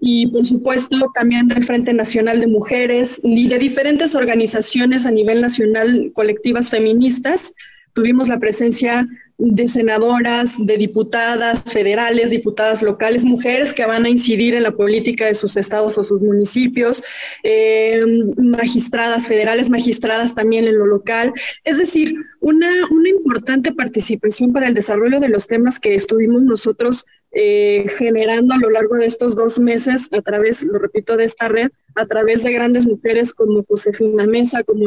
y, 0.00 0.28
por 0.28 0.46
supuesto, 0.46 1.10
también 1.12 1.46
del 1.46 1.62
Frente 1.62 1.92
Nacional 1.92 2.40
de 2.40 2.46
Mujeres 2.46 3.20
y 3.22 3.48
de 3.48 3.58
diferentes 3.58 4.14
organizaciones 4.14 5.04
a 5.04 5.10
nivel 5.10 5.42
nacional, 5.42 6.10
colectivas 6.14 6.70
feministas. 6.70 7.52
Tuvimos 7.92 8.28
la 8.28 8.38
presencia 8.38 9.06
de 9.38 9.68
senadoras, 9.68 10.54
de 10.58 10.76
diputadas 10.76 11.62
federales, 11.62 12.30
diputadas 12.30 12.82
locales, 12.82 13.22
mujeres 13.22 13.72
que 13.72 13.86
van 13.86 14.04
a 14.04 14.08
incidir 14.08 14.54
en 14.54 14.64
la 14.64 14.72
política 14.72 15.26
de 15.26 15.34
sus 15.34 15.56
estados 15.56 15.96
o 15.96 16.02
sus 16.02 16.20
municipios, 16.20 17.04
eh, 17.44 18.04
magistradas 18.36 19.28
federales, 19.28 19.70
magistradas 19.70 20.34
también 20.34 20.66
en 20.66 20.76
lo 20.76 20.86
local. 20.86 21.32
Es 21.62 21.78
decir, 21.78 22.16
una, 22.40 22.68
una 22.90 23.08
importante 23.08 23.72
participación 23.72 24.52
para 24.52 24.66
el 24.66 24.74
desarrollo 24.74 25.20
de 25.20 25.28
los 25.28 25.46
temas 25.46 25.78
que 25.78 25.94
estuvimos 25.94 26.42
nosotros 26.42 27.06
eh, 27.30 27.86
generando 27.96 28.54
a 28.54 28.58
lo 28.58 28.70
largo 28.70 28.96
de 28.96 29.06
estos 29.06 29.36
dos 29.36 29.60
meses 29.60 30.08
a 30.10 30.20
través, 30.20 30.64
lo 30.64 30.80
repito, 30.80 31.16
de 31.16 31.24
esta 31.24 31.46
red, 31.46 31.70
a 31.94 32.06
través 32.06 32.42
de 32.42 32.52
grandes 32.52 32.86
mujeres 32.86 33.32
como 33.32 33.64
Josefina 33.64 34.26
Mesa, 34.26 34.64
como 34.64 34.86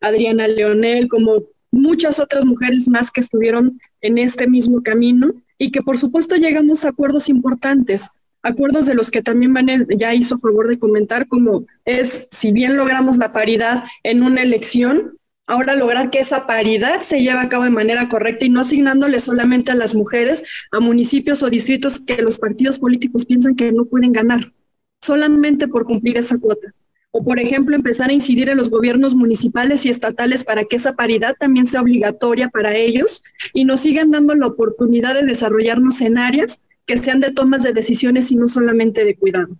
Adriana 0.00 0.46
Leonel, 0.46 1.08
como 1.08 1.46
muchas 1.70 2.20
otras 2.20 2.44
mujeres 2.44 2.88
más 2.88 3.10
que 3.10 3.20
estuvieron 3.20 3.80
en 4.00 4.18
este 4.18 4.48
mismo 4.48 4.82
camino 4.82 5.32
y 5.58 5.70
que 5.70 5.82
por 5.82 5.98
supuesto 5.98 6.36
llegamos 6.36 6.84
a 6.84 6.90
acuerdos 6.90 7.28
importantes, 7.28 8.10
acuerdos 8.42 8.86
de 8.86 8.94
los 8.94 9.10
que 9.10 9.22
también 9.22 9.52
Van 9.52 9.86
ya 9.96 10.14
hizo 10.14 10.38
favor 10.38 10.68
de 10.68 10.78
comentar, 10.78 11.26
como 11.26 11.66
es, 11.84 12.28
si 12.30 12.52
bien 12.52 12.76
logramos 12.76 13.18
la 13.18 13.32
paridad 13.32 13.84
en 14.02 14.22
una 14.22 14.42
elección, 14.42 15.18
ahora 15.46 15.74
lograr 15.74 16.10
que 16.10 16.20
esa 16.20 16.46
paridad 16.46 17.00
se 17.00 17.22
lleve 17.22 17.40
a 17.40 17.48
cabo 17.48 17.64
de 17.64 17.70
manera 17.70 18.08
correcta 18.08 18.44
y 18.44 18.50
no 18.50 18.60
asignándole 18.60 19.18
solamente 19.18 19.72
a 19.72 19.74
las 19.74 19.94
mujeres 19.94 20.44
a 20.70 20.80
municipios 20.80 21.42
o 21.42 21.50
distritos 21.50 21.98
que 21.98 22.22
los 22.22 22.38
partidos 22.38 22.78
políticos 22.78 23.24
piensan 23.24 23.56
que 23.56 23.72
no 23.72 23.86
pueden 23.86 24.12
ganar, 24.12 24.52
solamente 25.00 25.66
por 25.66 25.84
cumplir 25.84 26.18
esa 26.18 26.38
cuota 26.38 26.74
o 27.10 27.24
por 27.24 27.40
ejemplo 27.40 27.74
empezar 27.74 28.10
a 28.10 28.12
incidir 28.12 28.48
en 28.48 28.58
los 28.58 28.70
gobiernos 28.70 29.14
municipales 29.14 29.86
y 29.86 29.88
estatales 29.88 30.44
para 30.44 30.64
que 30.64 30.76
esa 30.76 30.94
paridad 30.94 31.36
también 31.38 31.66
sea 31.66 31.80
obligatoria 31.80 32.48
para 32.48 32.76
ellos 32.76 33.22
y 33.54 33.64
nos 33.64 33.80
sigan 33.80 34.10
dando 34.10 34.34
la 34.34 34.46
oportunidad 34.46 35.14
de 35.14 35.24
desarrollarnos 35.24 36.00
en 36.00 36.18
áreas 36.18 36.60
que 36.86 36.96
sean 36.96 37.20
de 37.20 37.32
tomas 37.32 37.62
de 37.62 37.72
decisiones 37.72 38.30
y 38.30 38.36
no 38.36 38.48
solamente 38.48 39.04
de 39.04 39.16
cuidado. 39.16 39.56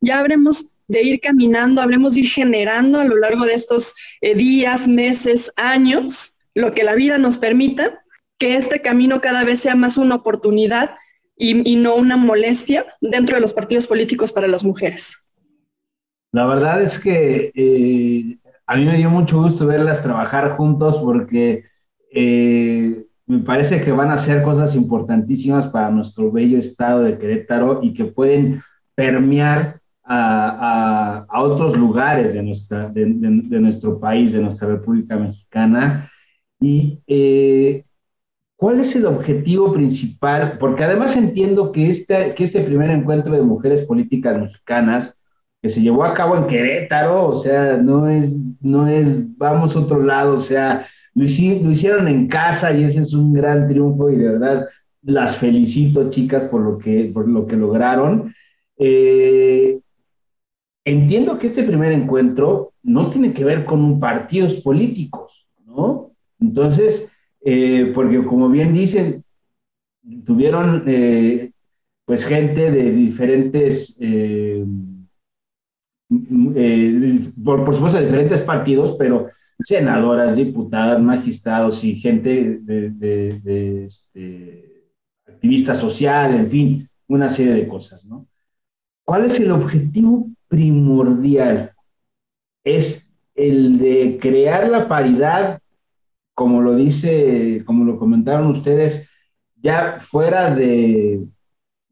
Ya 0.00 0.18
habremos 0.18 0.78
de 0.88 1.02
ir 1.02 1.20
caminando, 1.20 1.80
habremos 1.80 2.14
de 2.14 2.20
ir 2.20 2.28
generando 2.28 2.98
a 2.98 3.04
lo 3.04 3.16
largo 3.16 3.44
de 3.44 3.54
estos 3.54 3.94
eh, 4.20 4.34
días, 4.34 4.88
meses, 4.88 5.52
años, 5.56 6.36
lo 6.54 6.74
que 6.74 6.82
la 6.82 6.94
vida 6.94 7.18
nos 7.18 7.38
permita, 7.38 8.02
que 8.36 8.56
este 8.56 8.82
camino 8.82 9.20
cada 9.20 9.44
vez 9.44 9.60
sea 9.60 9.76
más 9.76 9.96
una 9.96 10.16
oportunidad 10.16 10.96
y, 11.36 11.70
y 11.70 11.76
no 11.76 11.94
una 11.94 12.16
molestia 12.16 12.84
dentro 13.00 13.36
de 13.36 13.40
los 13.40 13.52
partidos 13.52 13.86
políticos 13.86 14.32
para 14.32 14.48
las 14.48 14.64
mujeres. 14.64 15.22
La 16.32 16.46
verdad 16.46 16.80
es 16.82 16.98
que 16.98 17.52
eh, 17.54 18.38
a 18.66 18.76
mí 18.76 18.86
me 18.86 18.96
dio 18.96 19.10
mucho 19.10 19.42
gusto 19.42 19.66
verlas 19.66 20.02
trabajar 20.02 20.56
juntos 20.56 20.96
porque 20.96 21.64
eh, 22.10 23.04
me 23.26 23.38
parece 23.40 23.82
que 23.82 23.92
van 23.92 24.10
a 24.10 24.14
hacer 24.14 24.42
cosas 24.42 24.74
importantísimas 24.74 25.66
para 25.66 25.90
nuestro 25.90 26.32
bello 26.32 26.58
estado 26.58 27.02
de 27.02 27.18
Querétaro 27.18 27.80
y 27.82 27.92
que 27.92 28.06
pueden 28.06 28.62
permear 28.94 29.80
a, 30.04 31.26
otros 31.34 31.76
lugares 31.76 32.32
de, 32.32 32.42
nuestra, 32.42 32.88
de, 32.88 33.06
nuestro 33.06 34.00
país, 34.00 34.32
de 34.32 34.40
nuestra 34.40 34.68
República 34.68 35.16
Mexicana. 35.16 36.10
Y 36.58 36.98
eh, 37.06 37.84
¿cuál 38.56 38.80
es 38.80 38.96
el 38.96 39.06
objetivo 39.06 39.72
principal? 39.72 40.56
Porque 40.58 40.84
además 40.84 41.16
entiendo 41.16 41.72
que 41.72 41.90
este, 41.90 42.34
que 42.34 42.44
este 42.44 42.62
primer 42.62 42.90
encuentro 42.90 43.34
de 43.34 43.42
mujeres 43.42 43.82
políticas 43.82 44.38
mexicanas 44.38 45.21
que 45.62 45.68
se 45.68 45.80
llevó 45.80 46.04
a 46.04 46.12
cabo 46.12 46.36
en 46.36 46.48
Querétaro, 46.48 47.28
o 47.28 47.34
sea, 47.36 47.76
no 47.76 48.08
es, 48.08 48.42
no 48.60 48.88
es, 48.88 49.38
vamos 49.38 49.76
a 49.76 49.80
otro 49.80 50.02
lado, 50.02 50.34
o 50.34 50.38
sea, 50.38 50.88
lo, 51.14 51.24
hicieron 51.24 52.08
en 52.08 52.26
casa 52.26 52.72
y 52.72 52.82
ese 52.82 53.00
es 53.00 53.14
un 53.14 53.32
gran 53.32 53.68
triunfo 53.68 54.10
y 54.10 54.16
de 54.16 54.28
verdad 54.28 54.66
las 55.02 55.36
felicito, 55.36 56.10
chicas, 56.10 56.44
por 56.46 56.62
lo 56.62 56.78
que, 56.78 57.10
por 57.14 57.28
lo 57.28 57.46
que 57.46 57.56
lograron. 57.56 58.34
Eh, 58.76 59.78
entiendo 60.84 61.38
que 61.38 61.46
este 61.46 61.62
primer 61.62 61.92
encuentro 61.92 62.72
no 62.82 63.10
tiene 63.10 63.32
que 63.32 63.44
ver 63.44 63.64
con 63.64 64.00
partidos 64.00 64.54
políticos, 64.54 65.48
¿no? 65.64 66.10
Entonces, 66.40 67.08
eh, 67.44 67.92
porque 67.94 68.24
como 68.24 68.48
bien 68.48 68.74
dicen, 68.74 69.24
tuvieron 70.24 70.84
eh, 70.88 71.52
pues 72.04 72.24
gente 72.24 72.72
de 72.72 72.90
diferentes 72.90 73.96
eh, 76.54 77.20
por, 77.44 77.74
supuesto, 77.74 77.98
de 77.98 78.04
diferentes 78.04 78.40
partidos, 78.40 78.96
pero 78.98 79.28
senadoras, 79.58 80.36
diputadas, 80.36 81.00
magistrados 81.00 81.84
y 81.84 81.94
gente 81.94 82.58
de, 82.62 83.84
este, 83.84 84.90
activista 85.26 85.74
social, 85.74 86.34
en 86.34 86.48
fin, 86.48 86.88
una 87.08 87.28
serie 87.28 87.54
de 87.54 87.68
cosas, 87.68 88.04
¿no? 88.04 88.26
¿Cuál 89.04 89.26
es 89.26 89.40
el 89.40 89.50
objetivo 89.50 90.28
primordial? 90.48 91.72
Es 92.64 93.12
el 93.34 93.78
de 93.78 94.18
crear 94.20 94.68
la 94.68 94.88
paridad, 94.88 95.60
como 96.34 96.60
lo 96.60 96.76
dice, 96.76 97.62
como 97.66 97.84
lo 97.84 97.98
comentaron 97.98 98.46
ustedes, 98.46 99.10
ya 99.56 99.96
fuera 99.98 100.54
de, 100.54 101.26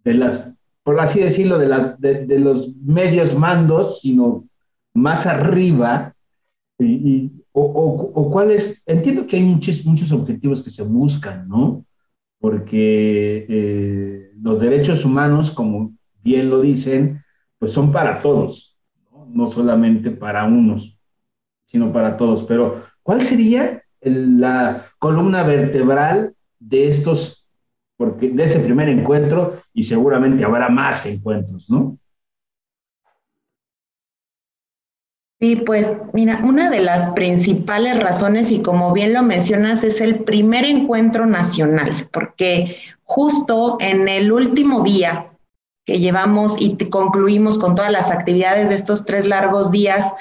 de 0.04 0.14
las 0.14 0.54
por 0.82 0.98
así 1.00 1.20
decirlo, 1.20 1.58
de, 1.58 1.66
las, 1.68 2.00
de, 2.00 2.38
los 2.38 2.74
medios 2.76 3.36
mandos, 3.36 4.00
sino 4.00 4.48
más 4.94 5.26
arriba, 5.26 6.14
y, 6.78 7.30
o, 7.52 7.62
o, 8.14 8.42
entiendo 8.86 9.26
que 9.26 9.36
hay 9.36 9.42
muchos, 9.42 9.84
muchos 9.84 10.12
objetivos 10.12 10.62
que 10.62 10.70
se 10.70 10.82
buscan, 10.82 11.48
¿no? 11.48 11.84
Porque 12.38 13.46
eh, 13.48 14.32
los 14.40 14.60
derechos 14.60 15.04
humanos, 15.04 15.50
como 15.50 15.92
bien 16.22 16.48
lo 16.48 16.60
dicen, 16.60 17.22
pues 17.58 17.72
son 17.72 17.92
para 17.92 18.22
todos, 18.22 18.78
no 19.28 19.46
solamente 19.48 20.10
para 20.10 20.44
unos, 20.44 20.98
sino 21.66 21.92
para 21.92 22.16
todos. 22.16 22.42
Pero, 22.44 22.82
¿cuál 23.02 23.22
sería 23.22 23.82
la 24.00 24.86
columna 24.98 25.42
vertebral 25.42 26.34
de 26.58 26.88
estos 26.88 27.39
porque 28.00 28.30
de 28.30 28.44
ese 28.44 28.60
primer 28.60 28.88
encuentro 28.88 29.60
y 29.74 29.82
seguramente 29.82 30.42
habrá 30.42 30.70
más 30.70 31.04
encuentros, 31.04 31.68
¿no? 31.68 31.98
Sí, 35.38 35.56
pues 35.56 35.98
mira, 36.14 36.40
una 36.42 36.70
de 36.70 36.80
las 36.80 37.08
principales 37.08 38.02
razones, 38.02 38.50
y 38.52 38.62
como 38.62 38.94
bien 38.94 39.12
lo 39.12 39.22
mencionas, 39.22 39.84
es 39.84 40.00
el 40.00 40.20
primer 40.20 40.64
encuentro 40.64 41.26
nacional, 41.26 42.08
porque 42.10 42.78
justo 43.02 43.76
en 43.80 44.08
el 44.08 44.32
último 44.32 44.82
día 44.82 45.32
que 45.84 45.98
llevamos 45.98 46.56
y 46.58 46.78
concluimos 46.88 47.58
con 47.58 47.74
todas 47.74 47.92
las 47.92 48.10
actividades 48.10 48.70
de 48.70 48.76
estos 48.76 49.04
tres 49.04 49.26
largos 49.26 49.70
días, 49.70 50.14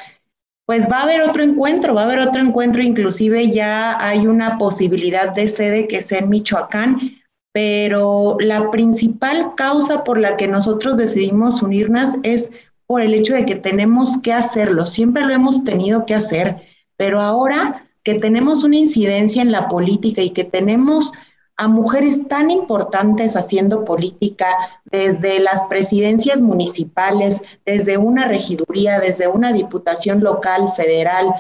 pues 0.65 0.91
va 0.91 1.00
a 1.00 1.03
haber 1.03 1.21
otro 1.21 1.43
encuentro, 1.43 1.95
va 1.95 2.01
a 2.01 2.05
haber 2.05 2.19
otro 2.19 2.41
encuentro, 2.41 2.83
inclusive 2.83 3.51
ya 3.51 4.05
hay 4.05 4.27
una 4.27 4.57
posibilidad 4.57 5.33
de 5.33 5.48
sede 5.48 5.88
que 5.88 6.01
sea 6.01 6.19
en 6.19 6.27
Michoacán, 6.27 7.19
pero 7.51 8.38
la 8.39 8.70
principal 8.72 9.53
causa 9.56 10.03
por 10.03 10.20
la 10.20 10.38
que 10.38 10.48
nosotros 10.48 10.98
decidimos 10.98 11.62
unirnos 11.62 12.12
es 12.24 12.51
por 12.86 13.01
el 13.01 13.13
hecho 13.13 13.34
de 13.34 13.46
que 13.46 13.56
tenemos 13.56 14.18
que 14.22 14.34
hacerlo, 14.34 14.86
siempre 14.86 15.25
lo 15.25 15.34
hemos 15.34 15.63
tenido 15.63 16.06
que 16.06 16.15
hacer, 16.15 16.63
pero 16.98 17.22
ahora 17.22 17.88
que 18.03 18.15
tenemos 18.15 18.63
una 18.63 18.77
incidencia 18.77 19.41
en 19.41 19.51
la 19.51 19.68
política 19.68 20.22
y 20.22 20.32
que 20.32 20.44
tenemos 20.44 21.13
a 21.60 21.68
mujeres 21.68 22.27
tan 22.29 22.51
importantes 22.51 23.36
haciendo 23.36 23.84
política, 23.84 24.48
desde 24.86 25.39
las 25.39 25.63
presidencias 25.65 26.39
municipales, 26.39 27.44
desde 27.65 27.98
una 27.98 28.25
regiduría, 28.25 29.00
desde 29.00 29.27
una 29.27 29.51
diputación 29.51 30.22
local, 30.24 30.70
federal, 30.70 31.34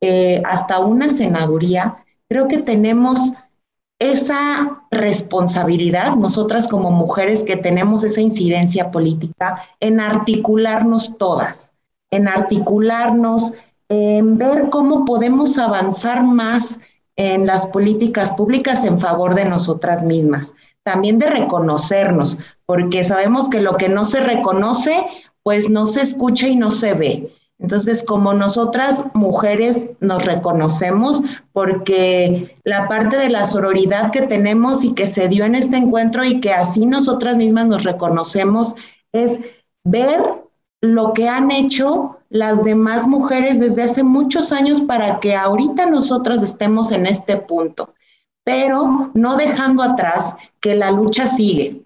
eh, 0.00 0.40
hasta 0.44 0.78
una 0.78 1.08
senaduría, 1.08 1.96
creo 2.28 2.46
que 2.46 2.58
tenemos 2.58 3.32
esa 3.98 4.82
responsabilidad, 4.90 6.16
nosotras 6.16 6.68
como 6.68 6.90
mujeres 6.90 7.42
que 7.42 7.56
tenemos 7.56 8.04
esa 8.04 8.20
incidencia 8.20 8.90
política, 8.90 9.62
en 9.80 10.00
articularnos 10.00 11.16
todas, 11.16 11.74
en 12.10 12.28
articularnos, 12.28 13.54
en 13.88 14.36
ver 14.36 14.68
cómo 14.70 15.04
podemos 15.04 15.58
avanzar 15.58 16.22
más 16.22 16.80
en 17.16 17.46
las 17.46 17.66
políticas 17.66 18.32
públicas 18.32 18.84
en 18.84 19.00
favor 19.00 19.34
de 19.34 19.46
nosotras 19.46 20.02
mismas, 20.02 20.54
también 20.82 21.18
de 21.18 21.30
reconocernos, 21.30 22.38
porque 22.66 23.02
sabemos 23.04 23.48
que 23.48 23.60
lo 23.60 23.76
que 23.76 23.88
no 23.88 24.04
se 24.04 24.20
reconoce, 24.20 25.06
pues 25.42 25.70
no 25.70 25.86
se 25.86 26.02
escucha 26.02 26.48
y 26.48 26.56
no 26.56 26.70
se 26.70 26.92
ve. 26.92 27.30
Entonces, 27.58 28.04
como 28.04 28.34
nosotras 28.34 29.04
mujeres 29.14 29.90
nos 30.00 30.26
reconocemos 30.26 31.22
porque 31.52 32.54
la 32.64 32.86
parte 32.86 33.16
de 33.16 33.30
la 33.30 33.46
sororidad 33.46 34.10
que 34.12 34.22
tenemos 34.22 34.84
y 34.84 34.94
que 34.94 35.06
se 35.06 35.28
dio 35.28 35.44
en 35.44 35.54
este 35.54 35.76
encuentro 35.76 36.22
y 36.24 36.40
que 36.40 36.52
así 36.52 36.84
nosotras 36.84 37.36
mismas 37.36 37.66
nos 37.66 37.84
reconocemos 37.84 38.76
es 39.12 39.40
ver 39.84 40.22
lo 40.82 41.14
que 41.14 41.28
han 41.28 41.50
hecho 41.50 42.18
las 42.28 42.62
demás 42.62 43.06
mujeres 43.06 43.58
desde 43.58 43.84
hace 43.84 44.02
muchos 44.02 44.52
años 44.52 44.82
para 44.82 45.20
que 45.20 45.34
ahorita 45.34 45.86
nosotras 45.86 46.42
estemos 46.42 46.90
en 46.92 47.06
este 47.06 47.38
punto, 47.38 47.94
pero 48.44 49.10
no 49.14 49.36
dejando 49.36 49.82
atrás 49.82 50.36
que 50.60 50.74
la 50.74 50.90
lucha 50.90 51.26
sigue. 51.26 51.85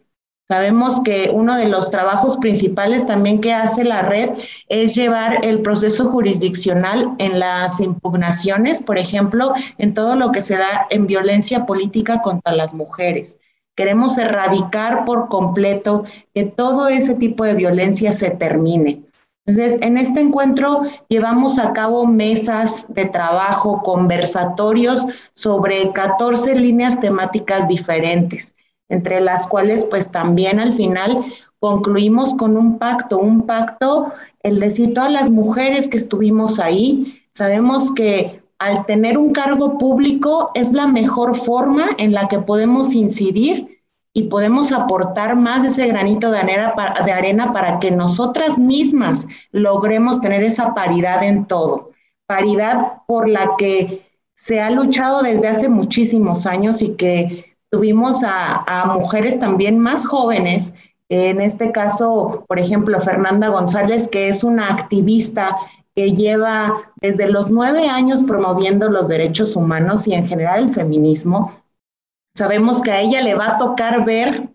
Sabemos 0.51 0.99
que 1.05 1.31
uno 1.33 1.57
de 1.57 1.69
los 1.69 1.93
trabajos 1.93 2.37
principales 2.39 3.07
también 3.07 3.41
que 3.41 3.53
hace 3.53 3.85
la 3.85 4.03
red 4.03 4.31
es 4.69 4.97
llevar 4.97 5.47
el 5.47 5.63
proceso 5.63 6.07
jurisdiccional 6.07 7.15
en 7.19 7.39
las 7.39 7.79
impugnaciones, 7.79 8.83
por 8.83 8.99
ejemplo, 8.99 9.53
en 9.79 9.95
todo 9.95 10.17
lo 10.17 10.33
que 10.33 10.41
se 10.41 10.57
da 10.57 10.89
en 10.91 11.07
violencia 11.07 11.67
política 11.67 12.21
contra 12.21 12.53
las 12.53 12.75
mujeres. 12.75 13.39
Queremos 13.77 14.19
erradicar 14.19 15.05
por 15.05 15.29
completo 15.29 16.03
que 16.35 16.47
todo 16.47 16.89
ese 16.89 17.15
tipo 17.15 17.45
de 17.45 17.55
violencia 17.55 18.11
se 18.11 18.31
termine. 18.33 19.05
Entonces, 19.47 19.79
en 19.81 19.99
este 19.99 20.19
encuentro 20.19 20.81
llevamos 21.09 21.61
a 21.61 21.73
cabo 21.73 22.09
mesas 22.09 22.87
de 22.89 23.05
trabajo, 23.05 23.85
conversatorios 23.85 25.07
sobre 25.33 25.93
14 25.93 26.57
líneas 26.57 26.99
temáticas 26.99 27.69
diferentes 27.69 28.53
entre 28.91 29.21
las 29.21 29.47
cuales 29.47 29.87
pues 29.87 30.11
también 30.11 30.61
al 30.61 30.75
final 30.75 31.25
concluimos 31.59 32.35
con 32.35 32.57
un 32.57 32.79
pacto, 32.79 33.19
un 33.19 33.47
pacto, 33.47 34.13
el 34.43 34.61
decir 34.61 34.95
todas 34.95 35.13
las 35.13 35.31
mujeres 35.31 35.89
que 35.89 35.97
estuvimos 35.97 36.59
ahí, 36.59 37.23
sabemos 37.31 37.93
que 37.93 38.43
al 38.59 38.85
tener 38.85 39.17
un 39.17 39.33
cargo 39.33 39.79
público 39.79 40.51
es 40.55 40.73
la 40.73 40.87
mejor 40.87 41.35
forma 41.35 41.91
en 41.99 42.13
la 42.13 42.29
que 42.29 42.39
podemos 42.39 42.95
incidir 42.95 43.81
y 44.13 44.25
podemos 44.25 44.73
aportar 44.73 45.37
más 45.37 45.63
de 45.63 45.69
ese 45.69 45.87
granito 45.87 46.31
de 46.31 46.39
arena, 46.39 46.75
de 47.05 47.13
arena 47.13 47.53
para 47.53 47.79
que 47.79 47.91
nosotras 47.91 48.59
mismas 48.59 49.27
logremos 49.53 50.21
tener 50.21 50.43
esa 50.43 50.75
paridad 50.75 51.23
en 51.23 51.47
todo, 51.47 51.91
paridad 52.27 53.03
por 53.07 53.29
la 53.29 53.53
que 53.57 54.07
se 54.35 54.61
ha 54.61 54.71
luchado 54.71 55.23
desde 55.23 55.49
hace 55.49 55.69
muchísimos 55.69 56.47
años 56.47 56.83
y 56.83 56.97
que 56.97 57.50
Tuvimos 57.71 58.23
a, 58.25 58.97
mujeres 58.99 59.39
también 59.39 59.79
más 59.79 60.05
jóvenes, 60.07 60.75
en 61.09 61.41
este 61.41 61.73
caso, 61.73 62.45
por 62.49 62.59
ejemplo, 62.59 62.99
Fernanda 63.01 63.49
González, 63.49 64.09
que 64.09 64.29
es 64.29 64.45
una 64.45 64.69
activista 64.69 65.57
que 65.95 66.13
lleva 66.13 66.93
desde 66.97 67.29
los 67.29 67.51
nueve 67.51 67.89
años 67.89 68.23
promoviendo 68.23 68.89
los 68.89 69.09
derechos 69.09 69.57
humanos 69.57 70.07
y 70.07 70.15
en 70.15 70.27
general 70.27 70.65
el 70.65 70.69
feminismo. 70.69 71.61
Sabemos 72.35 72.81
que 72.81 72.93
a 72.93 73.01
ella 73.01 73.23
le 73.23 73.35
va 73.35 73.55
a 73.55 73.59
tocar 73.59 74.05
ver 74.05 74.51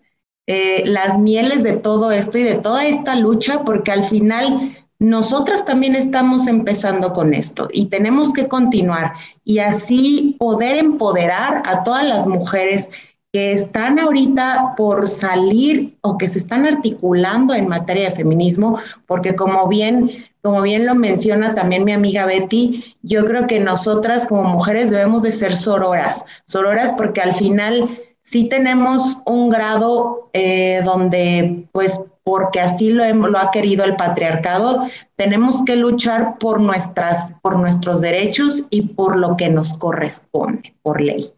eh, 0.46 0.82
las 0.86 1.18
mieles 1.18 1.62
de 1.62 1.76
todo 1.76 2.10
esto 2.10 2.38
y 2.38 2.42
de 2.42 2.54
toda 2.54 2.86
esta 2.86 3.14
lucha, 3.16 3.64
porque 3.64 3.92
al 3.92 4.04
final 4.04 4.72
nosotras 4.98 5.64
también 5.64 5.94
estamos 5.94 6.46
empezando 6.46 7.12
con 7.12 7.34
esto 7.34 7.68
y 7.70 7.86
tenemos 7.86 8.32
que 8.32 8.48
continuar 8.48 9.12
y 9.44 9.58
así 9.58 10.36
poder 10.38 10.78
empoderar 10.78 11.62
a 11.66 11.82
todas 11.82 12.04
las 12.04 12.26
mujeres 12.26 12.88
que 13.36 13.52
están 13.52 13.98
ahorita 13.98 14.72
por 14.78 15.06
salir 15.08 15.98
o 16.00 16.16
que 16.16 16.26
se 16.26 16.38
están 16.38 16.66
articulando 16.66 17.52
en 17.52 17.68
materia 17.68 18.08
de 18.08 18.16
feminismo, 18.16 18.78
porque 19.04 19.36
como 19.36 19.68
bien, 19.68 20.24
como 20.40 20.62
bien 20.62 20.86
lo 20.86 20.94
menciona 20.94 21.54
también 21.54 21.84
mi 21.84 21.92
amiga 21.92 22.24
Betty, 22.24 22.96
yo 23.02 23.26
creo 23.26 23.46
que 23.46 23.60
nosotras 23.60 24.26
como 24.26 24.44
mujeres 24.44 24.88
debemos 24.88 25.20
de 25.20 25.32
ser 25.32 25.54
sororas, 25.54 26.24
sororas 26.44 26.94
porque 26.94 27.20
al 27.20 27.34
final 27.34 28.00
sí 28.22 28.48
tenemos 28.48 29.18
un 29.26 29.50
grado 29.50 30.30
eh, 30.32 30.80
donde 30.82 31.66
pues 31.72 32.00
porque 32.24 32.60
así 32.60 32.88
lo, 32.88 33.04
lo, 33.12 33.38
ha 33.38 33.50
querido 33.50 33.84
el 33.84 33.96
patriarcado, 33.96 34.88
tenemos 35.16 35.62
que 35.66 35.76
luchar 35.76 36.38
por, 36.38 36.58
nuestras, 36.58 37.34
por 37.42 37.58
nuestros 37.58 38.00
derechos 38.00 38.64
y 38.70 38.94
por 38.94 39.14
lo 39.14 39.36
que 39.36 39.50
nos 39.50 39.74
corresponde 39.74 40.74
por 40.80 41.02
ley. 41.02 41.30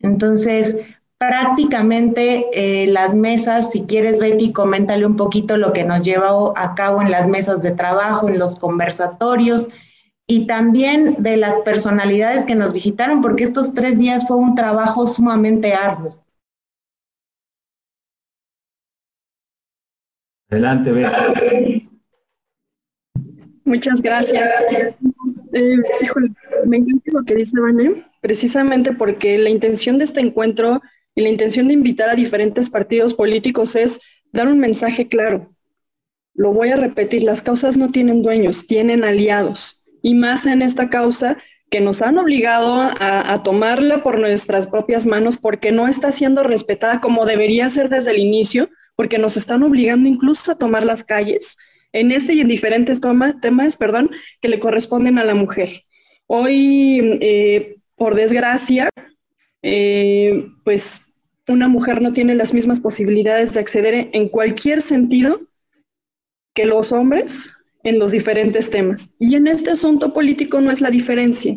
Entonces, 0.00 0.76
prácticamente 1.28 2.46
eh, 2.52 2.86
las 2.86 3.14
mesas, 3.14 3.70
si 3.70 3.82
quieres 3.82 4.18
Betty, 4.18 4.52
coméntale 4.52 5.06
un 5.06 5.16
poquito 5.16 5.56
lo 5.56 5.72
que 5.72 5.84
nos 5.84 6.04
lleva 6.04 6.52
a 6.56 6.74
cabo 6.74 7.00
en 7.02 7.10
las 7.10 7.28
mesas 7.28 7.62
de 7.62 7.70
trabajo, 7.70 8.28
en 8.28 8.38
los 8.38 8.56
conversatorios 8.58 9.68
y 10.26 10.46
también 10.46 11.16
de 11.18 11.36
las 11.36 11.60
personalidades 11.60 12.44
que 12.44 12.54
nos 12.54 12.72
visitaron, 12.72 13.20
porque 13.20 13.44
estos 13.44 13.74
tres 13.74 13.98
días 13.98 14.26
fue 14.26 14.36
un 14.36 14.54
trabajo 14.54 15.06
sumamente 15.06 15.74
arduo. 15.74 16.24
Adelante, 20.50 20.92
Betty. 20.92 21.90
Muchas 23.64 24.02
gracias. 24.02 24.50
Eh, 25.52 25.76
me 26.66 26.78
encanta 26.78 27.10
lo 27.12 27.24
que 27.24 27.34
dice 27.34 27.58
Vané, 27.58 28.06
precisamente 28.20 28.92
porque 28.92 29.38
la 29.38 29.48
intención 29.48 29.98
de 29.98 30.04
este 30.04 30.20
encuentro 30.20 30.82
y 31.14 31.22
la 31.22 31.28
intención 31.28 31.68
de 31.68 31.74
invitar 31.74 32.10
a 32.10 32.14
diferentes 32.14 32.70
partidos 32.70 33.14
políticos 33.14 33.76
es 33.76 34.00
dar 34.32 34.48
un 34.48 34.58
mensaje 34.58 35.08
claro. 35.08 35.54
Lo 36.34 36.52
voy 36.52 36.70
a 36.70 36.76
repetir, 36.76 37.22
las 37.22 37.42
causas 37.42 37.76
no 37.76 37.88
tienen 37.88 38.22
dueños, 38.22 38.66
tienen 38.66 39.04
aliados. 39.04 39.84
Y 40.02 40.14
más 40.14 40.46
en 40.46 40.62
esta 40.62 40.90
causa 40.90 41.38
que 41.70 41.80
nos 41.80 42.02
han 42.02 42.18
obligado 42.18 42.74
a, 42.76 43.42
tomarla 43.42 44.02
por 44.02 44.18
nuestras 44.18 44.66
propias 44.66 45.06
manos 45.06 45.38
porque 45.38 45.72
no 45.72 45.88
está 45.88 46.12
siendo 46.12 46.42
respetada 46.42 47.00
como 47.00 47.26
debería 47.26 47.68
ser 47.68 47.88
desde 47.88 48.10
el 48.12 48.18
inicio, 48.18 48.68
porque 48.96 49.18
nos 49.18 49.36
están 49.36 49.62
obligando 49.62 50.08
incluso 50.08 50.52
a 50.52 50.58
tomar 50.58 50.84
las 50.84 51.02
calles 51.04 51.56
en 51.92 52.12
este 52.12 52.34
y 52.34 52.40
en 52.40 52.48
diferentes 52.48 53.00
temas 53.40 53.76
perdón, 53.76 54.10
que 54.40 54.48
le 54.48 54.60
corresponden 54.60 55.18
a 55.18 55.24
la 55.24 55.34
mujer. 55.34 55.84
Hoy, 56.26 57.18
eh, 57.20 57.76
por 57.96 58.14
desgracia, 58.14 58.88
eh, 59.66 60.50
pues 60.62 61.06
una 61.48 61.68
mujer 61.68 62.02
no 62.02 62.12
tiene 62.12 62.34
las 62.34 62.52
mismas 62.52 62.80
posibilidades 62.80 63.54
de 63.54 63.60
acceder 63.60 64.10
en 64.12 64.28
cualquier 64.28 64.82
sentido 64.82 65.40
que 66.54 66.66
los 66.66 66.92
hombres 66.92 67.56
en 67.82 67.98
los 67.98 68.10
diferentes 68.10 68.68
temas. 68.68 69.14
Y 69.18 69.36
en 69.36 69.46
este 69.46 69.70
asunto 69.70 70.12
político 70.12 70.60
no 70.60 70.70
es 70.70 70.82
la 70.82 70.90
diferencia. 70.90 71.56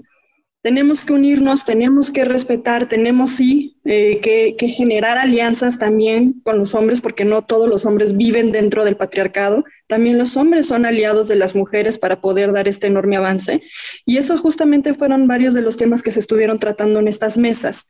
Tenemos 0.61 1.03
que 1.03 1.13
unirnos, 1.13 1.65
tenemos 1.65 2.09
que 2.09 2.23
respetar, 2.23 2.87
tenemos 2.87 3.31
sí 3.31 3.77
eh, 3.83 4.19
que, 4.21 4.55
que, 4.57 4.69
generar 4.69 5.17
alianzas 5.17 5.77
también 5.77 6.41
con 6.43 6.57
los 6.59 6.75
hombres, 6.75 7.01
porque 7.01 7.25
no 7.25 7.41
todos 7.41 7.69
los 7.69 7.85
hombres 7.85 8.15
viven 8.15 8.53
dentro 8.53 8.85
del 8.85 8.95
patriarcado. 8.95 9.65
También 9.85 10.17
los 10.17 10.35
hombres 10.37 10.65
son 10.65 10.85
aliados 10.85 11.27
de 11.27 11.35
las 11.35 11.55
mujeres 11.55 11.97
para 11.97 12.21
poder 12.21 12.53
dar 12.53 12.69
este 12.69 12.87
enorme 12.87 13.17
avance. 13.17 13.61
Y 14.05 14.17
eso 14.17 14.37
justamente 14.37 14.93
fueron 14.93 15.27
varios 15.27 15.53
de 15.53 15.61
los 15.61 15.75
temas 15.75 16.01
que 16.01 16.11
se 16.11 16.19
estuvieron 16.19 16.57
tratando 16.57 16.99
en 16.99 17.09
estas 17.09 17.37
mesas. 17.37 17.85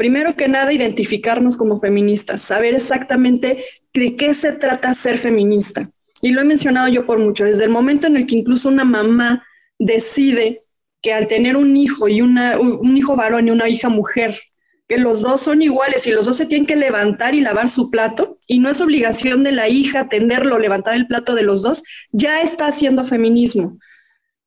Primero 0.00 0.34
que 0.34 0.48
nada, 0.48 0.72
identificarnos 0.72 1.58
como 1.58 1.78
feministas, 1.78 2.40
saber 2.40 2.74
exactamente 2.74 3.62
de 3.92 4.16
qué 4.16 4.32
se 4.32 4.52
trata 4.52 4.94
ser 4.94 5.18
feminista. 5.18 5.90
Y 6.22 6.30
lo 6.30 6.40
he 6.40 6.44
mencionado 6.44 6.88
yo 6.88 7.04
por 7.04 7.18
mucho, 7.18 7.44
desde 7.44 7.64
el 7.64 7.68
momento 7.68 8.06
en 8.06 8.16
el 8.16 8.26
que 8.26 8.36
incluso 8.36 8.70
una 8.70 8.86
mamá 8.86 9.44
decide 9.78 10.62
que 11.02 11.12
al 11.12 11.28
tener 11.28 11.54
un 11.54 11.76
hijo 11.76 12.08
y 12.08 12.22
una, 12.22 12.58
un 12.58 12.96
hijo 12.96 13.14
varón 13.14 13.48
y 13.48 13.50
una 13.50 13.68
hija 13.68 13.90
mujer, 13.90 14.40
que 14.88 14.96
los 14.96 15.20
dos 15.20 15.42
son 15.42 15.60
iguales 15.60 16.06
y 16.06 16.12
los 16.12 16.24
dos 16.24 16.38
se 16.38 16.46
tienen 16.46 16.66
que 16.66 16.76
levantar 16.76 17.34
y 17.34 17.42
lavar 17.42 17.68
su 17.68 17.90
plato, 17.90 18.38
y 18.46 18.58
no 18.58 18.70
es 18.70 18.80
obligación 18.80 19.42
de 19.42 19.52
la 19.52 19.68
hija 19.68 20.00
atenderlo, 20.00 20.58
levantar 20.58 20.94
el 20.94 21.08
plato 21.08 21.34
de 21.34 21.42
los 21.42 21.60
dos, 21.60 21.82
ya 22.10 22.40
está 22.40 22.68
haciendo 22.68 23.04
feminismo. 23.04 23.78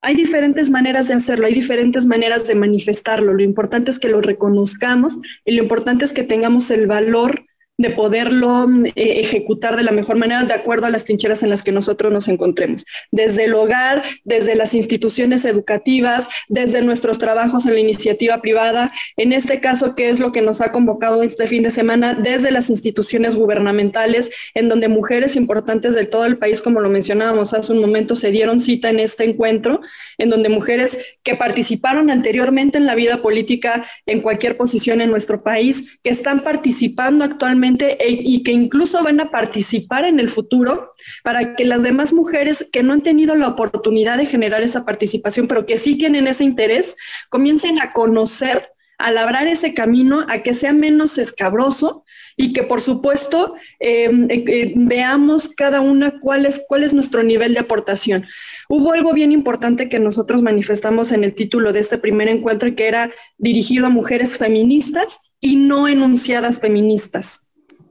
Hay 0.06 0.16
diferentes 0.16 0.70
maneras 0.70 1.08
de 1.08 1.14
hacerlo, 1.14 1.48
hay 1.48 1.54
diferentes 1.54 2.06
maneras 2.06 2.46
de 2.46 2.56
manifestarlo. 2.56 3.34
Lo 3.34 3.42
importante 3.42 3.90
es 3.90 4.00
que 4.00 4.10
lo 4.10 4.20
reconozcamos 4.20 5.20
y 5.46 5.54
lo 5.54 5.64
importante 5.64 6.04
es 6.04 6.12
que 6.12 6.24
tengamos 6.24 6.70
el 6.72 6.88
valor 6.88 7.46
de 7.78 7.90
poderlo 7.90 8.68
eh, 8.86 8.92
ejecutar 8.96 9.76
de 9.76 9.84
la 9.84 9.92
mejor 9.92 10.16
manera 10.16 10.44
de 10.44 10.54
acuerdo 10.54 10.86
a 10.86 10.92
las 10.92 11.06
trincheras 11.06 11.42
en 11.42 11.50
las 11.50 11.64
que 11.64 11.72
nosotros 11.72 12.14
nos 12.14 12.28
encontremos, 12.28 12.86
desde 13.12 13.46
el 13.46 13.56
hogar, 13.56 14.04
desde 14.24 14.56
las 14.56 14.76
instituciones 14.76 15.44
educativas, 15.44 16.30
desde 16.50 16.84
nuestros 16.84 17.18
trabajos 17.18 17.66
en 17.66 17.74
la 17.74 17.80
iniciativa 17.80 18.42
privada, 18.42 18.92
en 19.18 19.34
este 19.34 19.60
caso, 19.60 19.96
que 19.96 20.10
es 20.10 20.20
lo 20.20 20.32
que 20.32 20.42
nos 20.42 20.62
ha 20.62 20.72
convocado 20.72 21.24
este 21.24 21.48
fin 21.48 21.64
de 21.64 21.72
semana, 21.72 22.14
desde 22.14 22.52
las 22.52 22.70
instituciones 22.70 23.36
gubernamentales, 23.36 24.30
en 24.54 24.70
donde 24.70 24.88
mujeres 24.88 25.36
importantes 25.36 25.96
de 25.96 26.06
todo 26.06 26.26
el 26.26 26.38
país, 26.38 26.62
como 26.62 26.80
lo 26.80 26.90
mencionábamos 26.90 27.56
hace 27.56 27.74
un 27.74 27.82
momento, 27.82 28.16
se 28.16 28.30
dieron 28.30 28.60
cita 28.60 28.92
en 28.92 29.00
este 29.00 29.24
encuentro, 29.24 29.82
en 30.20 30.30
donde 30.30 30.50
mujeres 30.50 30.98
que 31.24 31.36
participaron 31.36 32.12
anteriormente 32.12 32.78
en 32.78 32.86
la 32.86 32.94
vida 32.94 33.24
política 33.24 33.84
en 34.06 34.22
cualquier 34.22 34.58
posición 34.58 35.02
en 35.02 35.10
nuestro 35.10 35.42
país, 35.42 35.98
que 36.04 36.12
están 36.12 36.42
participando 36.42 37.26
actualmente 37.26 37.63
e, 37.64 38.20
y 38.22 38.44
que 38.44 38.52
incluso 38.52 39.04
van 39.04 39.20
a 39.20 39.32
participar 39.32 40.06
en 40.06 40.20
el 40.20 40.30
futuro 40.30 40.92
para 41.24 41.56
que 41.56 41.66
las 41.66 41.84
demás 41.84 42.14
mujeres 42.14 42.68
que 42.72 42.84
no 42.84 42.94
han 42.94 43.02
tenido 43.02 43.36
la 43.36 43.48
oportunidad 43.48 44.18
de 44.18 44.26
generar 44.26 44.62
esa 44.62 44.86
participación, 44.86 45.48
pero 45.48 45.66
que 45.66 45.78
sí 45.78 45.98
tienen 45.98 46.28
ese 46.28 46.44
interés, 46.44 46.96
comiencen 47.30 47.80
a 47.80 47.92
conocer, 47.92 48.70
a 48.98 49.12
labrar 49.12 49.48
ese 49.48 49.74
camino, 49.74 50.26
a 50.30 50.40
que 50.40 50.54
sea 50.54 50.74
menos 50.74 51.18
escabroso 51.18 52.06
y 52.38 52.54
que 52.54 52.64
por 52.64 52.82
supuesto 52.82 53.56
em, 53.80 54.30
eh, 54.30 54.44
eh, 54.48 54.74
veamos 54.76 55.50
cada 55.50 55.82
una 55.82 56.20
cuál 56.20 56.46
es, 56.46 56.64
cuál 56.68 56.84
es 56.84 56.94
nuestro 56.94 57.24
nivel 57.24 57.54
de 57.54 57.60
aportación. 57.60 58.26
Hubo 58.70 58.94
algo 58.94 59.14
bien 59.14 59.32
importante 59.32 59.90
que 59.90 60.00
nosotros 60.00 60.42
manifestamos 60.42 61.12
en 61.12 61.24
el 61.24 61.36
título 61.36 61.74
de 61.74 61.80
este 61.80 61.98
primer 61.98 62.30
encuentro 62.30 62.70
y 62.70 62.76
que 62.76 62.88
era 62.88 63.12
dirigido 63.38 63.88
a 63.88 63.90
mujeres 63.90 64.38
feministas 64.38 65.20
y 65.40 65.58
no 65.58 65.88
enunciadas 65.88 66.60
feministas 66.60 67.44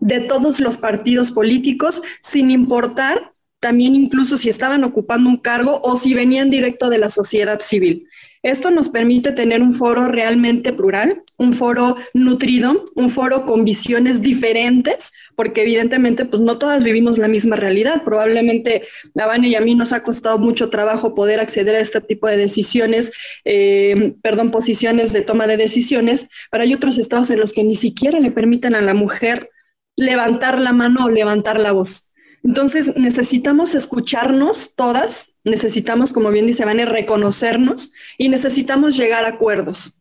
de 0.02 0.18
todos 0.18 0.58
los 0.58 0.76
partidos 0.76 1.30
políticos, 1.30 2.02
sin 2.20 2.50
importar 2.50 3.32
también 3.60 3.94
incluso 3.94 4.36
si 4.36 4.48
estaban 4.48 4.82
ocupando 4.82 5.30
un 5.30 5.36
cargo 5.36 5.80
o 5.84 5.94
si 5.94 6.12
venían 6.12 6.50
directo 6.50 6.90
de 6.90 6.98
la 6.98 7.08
sociedad 7.08 7.60
civil. 7.60 8.08
Esto 8.42 8.72
nos 8.72 8.88
permite 8.88 9.30
tener 9.30 9.62
un 9.62 9.72
foro 9.72 10.08
realmente 10.08 10.72
plural, 10.72 11.22
un 11.38 11.52
foro 11.52 11.96
nutrido, 12.12 12.84
un 12.96 13.08
foro 13.08 13.46
con 13.46 13.64
visiones 13.64 14.20
diferentes, 14.20 15.12
porque 15.36 15.62
evidentemente 15.62 16.24
pues 16.24 16.42
no 16.42 16.58
todas 16.58 16.82
vivimos 16.82 17.18
la 17.18 17.28
misma 17.28 17.54
realidad. 17.54 18.02
Probablemente 18.04 18.82
a 19.16 19.26
Vane 19.26 19.46
y 19.46 19.54
a 19.54 19.60
mí 19.60 19.76
nos 19.76 19.92
ha 19.92 20.02
costado 20.02 20.38
mucho 20.38 20.68
trabajo 20.68 21.14
poder 21.14 21.38
acceder 21.38 21.76
a 21.76 21.78
este 21.80 22.00
tipo 22.00 22.26
de 22.26 22.36
decisiones, 22.36 23.12
eh, 23.44 24.14
perdón, 24.20 24.50
posiciones 24.50 25.12
de 25.12 25.22
toma 25.22 25.46
de 25.46 25.56
decisiones, 25.56 26.26
pero 26.50 26.64
hay 26.64 26.74
otros 26.74 26.98
estados 26.98 27.30
en 27.30 27.38
los 27.38 27.52
que 27.52 27.62
ni 27.62 27.76
siquiera 27.76 28.18
le 28.18 28.32
permiten 28.32 28.74
a 28.74 28.82
la 28.82 28.94
mujer 28.94 29.50
levantar 29.96 30.58
la 30.58 30.72
mano 30.72 31.04
o 31.04 31.10
levantar 31.10 31.60
la 31.60 31.72
voz. 31.72 32.08
Entonces 32.44 32.96
necesitamos 32.96 33.74
escucharnos 33.74 34.74
todas, 34.74 35.32
necesitamos, 35.44 36.12
como 36.12 36.30
bien 36.30 36.46
dice 36.46 36.64
Vane, 36.64 36.84
reconocernos 36.86 37.92
y 38.18 38.28
necesitamos 38.28 38.96
llegar 38.96 39.24
a 39.24 39.28
acuerdos. 39.28 39.94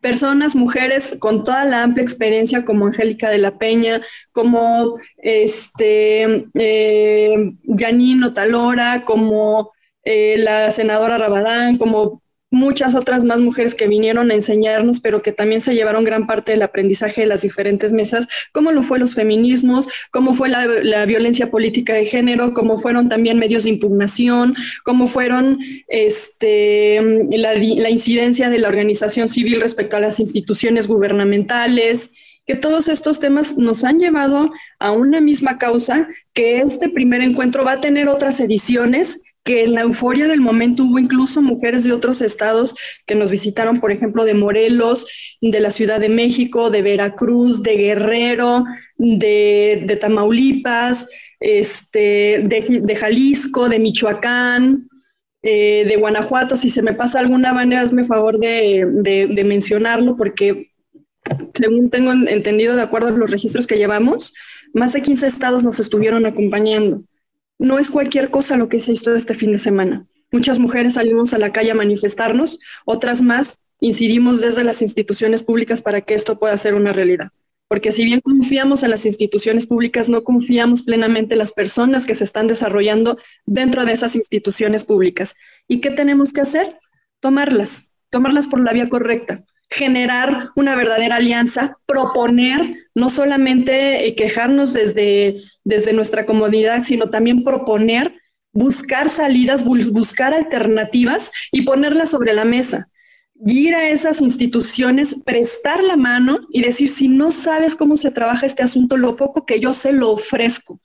Personas, 0.00 0.54
mujeres 0.54 1.16
con 1.18 1.44
toda 1.44 1.64
la 1.64 1.82
amplia 1.82 2.02
experiencia 2.02 2.64
como 2.64 2.86
Angélica 2.86 3.30
de 3.30 3.38
la 3.38 3.58
Peña, 3.58 4.02
como 4.32 4.98
este, 5.16 6.46
eh, 6.54 7.52
Janine 7.64 8.26
Otalora, 8.26 9.04
como 9.04 9.72
eh, 10.04 10.36
la 10.38 10.70
senadora 10.70 11.16
Rabadán, 11.16 11.78
como 11.78 12.22
muchas 12.54 12.94
otras 12.94 13.24
más 13.24 13.40
mujeres 13.40 13.74
que 13.74 13.88
vinieron 13.88 14.30
a 14.30 14.34
enseñarnos, 14.34 15.00
pero 15.00 15.22
que 15.22 15.32
también 15.32 15.60
se 15.60 15.74
llevaron 15.74 16.04
gran 16.04 16.26
parte 16.26 16.52
del 16.52 16.62
aprendizaje 16.62 17.22
de 17.22 17.26
las 17.26 17.42
diferentes 17.42 17.92
mesas, 17.92 18.26
cómo 18.52 18.72
lo 18.72 18.82
fue 18.82 18.98
los 18.98 19.14
feminismos, 19.14 19.88
cómo 20.10 20.34
fue 20.34 20.48
la, 20.48 21.04
violencia 21.04 21.50
política 21.50 21.94
de 21.94 22.06
género, 22.06 22.54
cómo 22.54 22.78
fueron 22.78 23.08
también 23.08 23.38
medios 23.38 23.64
de 23.64 23.70
impugnación, 23.70 24.54
cómo 24.84 25.08
fueron 25.08 25.58
este, 25.88 27.00
la, 27.30 27.54
la 27.54 27.90
incidencia 27.90 28.48
de 28.48 28.58
la 28.58 28.68
organización 28.68 29.28
civil 29.28 29.60
respecto 29.60 29.96
a 29.96 30.00
las 30.00 30.20
instituciones 30.20 30.86
gubernamentales 30.86 32.12
que 32.46 32.56
todos 32.56 32.88
estos 32.88 33.20
temas 33.20 33.56
nos 33.56 33.84
han 33.84 33.98
llevado 33.98 34.52
a 34.78 34.92
una 34.92 35.20
misma 35.20 35.58
causa, 35.58 36.08
que 36.34 36.58
este 36.58 36.88
primer 36.90 37.22
encuentro 37.22 37.64
va 37.64 37.72
a 37.72 37.80
tener 37.80 38.08
otras 38.08 38.38
ediciones 38.40 39.22
que 39.44 39.62
en 39.64 39.74
la 39.74 39.82
euforia 39.82 40.26
del 40.26 40.40
momento 40.40 40.84
hubo 40.84 40.98
incluso 40.98 41.42
mujeres 41.42 41.84
de 41.84 41.92
otros 41.92 42.22
estados 42.22 42.74
que 43.06 43.14
nos 43.14 43.30
visitaron, 43.30 43.78
por 43.78 43.92
ejemplo, 43.92 44.24
de 44.24 44.32
Morelos, 44.32 45.36
de 45.42 45.60
la 45.60 45.70
Ciudad 45.70 46.00
de 46.00 46.08
México, 46.08 46.70
de 46.70 46.80
Veracruz, 46.80 47.62
de 47.62 47.76
Guerrero, 47.76 48.64
de, 48.96 49.98
Tamaulipas, 50.00 51.06
este, 51.40 52.42
de, 52.42 52.96
Jalisco, 52.96 53.68
de 53.68 53.78
Michoacán, 53.78 54.88
eh, 55.42 55.84
de 55.86 55.96
Guanajuato. 55.96 56.56
Si 56.56 56.70
se 56.70 56.80
me 56.80 56.94
pasa 56.94 57.20
alguna, 57.20 57.52
manera, 57.52 57.82
hazme 57.82 58.04
favor 58.04 58.38
de, 58.38 59.26
de 59.28 59.44
mencionarlo, 59.44 60.16
porque 60.16 60.70
según 61.54 61.90
tengo 61.90 62.12
entendido, 62.12 62.76
de 62.76 62.82
acuerdo 62.82 63.08
a 63.08 63.12
los 63.12 63.30
registros 63.30 63.66
que 63.66 63.76
llevamos, 63.76 64.32
más 64.72 64.94
de 64.94 65.02
15 65.02 65.26
estados 65.26 65.64
nos 65.64 65.80
estuvieron 65.80 66.24
acompañando 66.24 67.04
no 67.58 67.78
es 67.78 67.90
cualquier 67.90 68.30
cosa 68.30 68.56
lo 68.56 68.68
que 68.68 68.80
se 68.80 68.92
hizo 68.92 69.14
este 69.14 69.34
fin 69.34 69.52
de 69.52 69.58
semana. 69.58 70.06
Muchas 70.32 70.58
mujeres 70.58 70.94
salimos 70.94 71.32
a 71.32 71.38
la 71.38 71.52
calle 71.52 71.70
a 71.70 71.74
manifestarnos, 71.74 72.58
otras 72.84 73.22
más 73.22 73.58
incidimos 73.80 74.40
desde 74.40 74.64
las 74.64 74.82
instituciones 74.82 75.42
públicas 75.42 75.82
para 75.82 76.00
que 76.00 76.14
esto 76.14 76.38
pueda 76.38 76.56
ser 76.56 76.74
una 76.74 76.92
realidad. 76.92 77.30
Porque 77.68 77.92
si 77.92 78.04
bien 78.04 78.20
confiamos 78.20 78.82
en 78.82 78.90
las 78.90 79.06
instituciones 79.06 79.66
públicas, 79.66 80.08
no 80.08 80.22
confiamos 80.22 80.82
plenamente 80.82 81.34
en 81.34 81.38
las 81.38 81.52
personas 81.52 82.04
que 82.04 82.14
se 82.14 82.24
están 82.24 82.46
desarrollando 82.46 83.18
dentro 83.46 83.84
de 83.84 83.92
esas 83.92 84.16
instituciones 84.16 84.84
públicas. 84.84 85.34
¿Y 85.66 85.80
qué 85.80 85.90
tenemos 85.90 86.32
que 86.32 86.42
hacer? 86.42 86.78
Tomarlas, 87.20 87.90
tomarlas 88.10 88.48
por 88.48 88.60
la 88.60 88.72
vía 88.72 88.88
correcta, 88.88 89.44
generar 89.74 90.50
una 90.54 90.76
verdadera 90.76 91.16
alianza, 91.16 91.78
proponer, 91.84 92.86
no 92.94 93.10
solamente 93.10 94.06
eh, 94.06 94.14
quejarnos 94.14 94.72
desde, 94.72 95.40
desde 95.64 95.92
nuestra 95.92 96.26
comodidad, 96.26 96.84
sino 96.84 97.10
también 97.10 97.42
proponer, 97.42 98.14
buscar 98.52 99.10
salidas, 99.10 99.64
buscar 99.64 100.32
alternativas 100.32 101.32
y 101.50 101.62
ponerlas 101.62 102.10
sobre 102.10 102.34
la 102.34 102.44
mesa. 102.44 102.88
Ir 103.46 103.74
a 103.74 103.88
esas 103.88 104.20
instituciones, 104.20 105.16
prestar 105.26 105.82
la 105.82 105.96
mano 105.96 106.38
y 106.50 106.62
decir, 106.62 106.88
si 106.88 107.08
no 107.08 107.32
sabes 107.32 107.74
cómo 107.74 107.96
se 107.96 108.12
trabaja 108.12 108.46
este 108.46 108.62
asunto, 108.62 108.96
lo 108.96 109.16
poco 109.16 109.44
que 109.44 109.58
yo 109.58 109.72
sé 109.72 109.92
lo 109.92 110.12
ofrezco. 110.12 110.80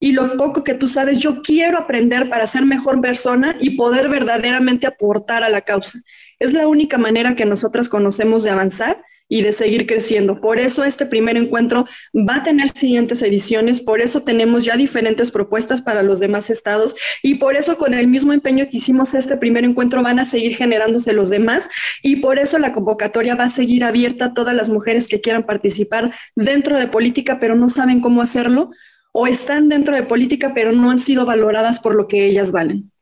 Y 0.00 0.12
lo 0.12 0.36
poco 0.36 0.62
que 0.62 0.74
tú 0.74 0.88
sabes, 0.88 1.20
yo 1.20 1.42
quiero 1.42 1.78
aprender 1.78 2.28
para 2.28 2.46
ser 2.46 2.66
mejor 2.66 3.00
persona 3.00 3.56
y 3.60 3.76
poder 3.76 4.08
verdaderamente 4.08 4.86
aportar 4.86 5.42
a 5.42 5.48
la 5.48 5.62
causa. 5.62 6.00
Es 6.38 6.52
la 6.52 6.68
única 6.68 6.98
manera 6.98 7.34
que 7.34 7.46
nosotras 7.46 7.88
conocemos 7.88 8.42
de 8.42 8.50
avanzar 8.50 9.02
y 9.28 9.42
de 9.42 9.52
seguir 9.52 9.86
creciendo. 9.86 10.40
Por 10.40 10.58
eso 10.58 10.84
este 10.84 11.06
primer 11.06 11.36
encuentro 11.36 11.86
va 12.14 12.36
a 12.36 12.42
tener 12.42 12.70
siguientes 12.76 13.22
ediciones, 13.22 13.80
por 13.80 14.00
eso 14.00 14.22
tenemos 14.22 14.64
ya 14.64 14.76
diferentes 14.76 15.30
propuestas 15.30 15.82
para 15.82 16.02
los 16.02 16.20
demás 16.20 16.50
estados 16.50 16.94
y 17.22 17.36
por 17.36 17.56
eso 17.56 17.76
con 17.76 17.94
el 17.94 18.06
mismo 18.06 18.32
empeño 18.32 18.68
que 18.70 18.76
hicimos 18.78 19.14
este 19.14 19.36
primer 19.36 19.64
encuentro 19.64 20.02
van 20.02 20.18
a 20.18 20.24
seguir 20.24 20.56
generándose 20.56 21.12
los 21.12 21.30
demás 21.30 21.68
y 22.02 22.16
por 22.16 22.38
eso 22.38 22.58
la 22.58 22.72
convocatoria 22.72 23.34
va 23.34 23.44
a 23.44 23.48
seguir 23.48 23.84
abierta 23.84 24.26
a 24.26 24.34
todas 24.34 24.54
las 24.54 24.68
mujeres 24.68 25.08
que 25.08 25.20
quieran 25.20 25.44
participar 25.44 26.14
dentro 26.34 26.78
de 26.78 26.86
política 26.86 27.40
pero 27.40 27.54
no 27.54 27.68
saben 27.68 28.00
cómo 28.00 28.22
hacerlo 28.22 28.70
o 29.12 29.26
están 29.26 29.68
dentro 29.68 29.96
de 29.96 30.02
política 30.02 30.52
pero 30.54 30.72
no 30.72 30.90
han 30.90 30.98
sido 30.98 31.26
valoradas 31.26 31.80
por 31.80 31.94
lo 31.94 32.06
que 32.06 32.26
ellas 32.26 32.52
valen. 32.52 32.92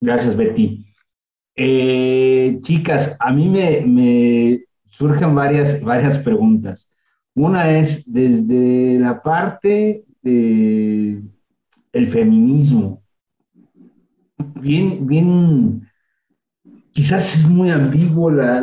Gracias, 0.00 0.36
Betty. 0.36 0.84
Eh, 1.56 2.58
chicas, 2.62 3.16
a 3.20 3.32
mí 3.32 3.48
me, 3.48 4.64
surgen 4.88 5.34
varias, 5.34 5.82
varias 5.82 6.18
preguntas. 6.18 6.90
Una 7.34 7.70
es 7.78 8.10
desde 8.10 8.98
la 8.98 9.22
parte 9.22 10.04
del 10.22 11.22
el 11.92 12.08
feminismo. 12.08 13.02
Bien, 14.54 15.06
bien, 15.06 15.88
quizás 16.92 17.36
es 17.36 17.48
muy 17.48 17.70
ambiguo 17.70 18.30
la, 18.30 18.60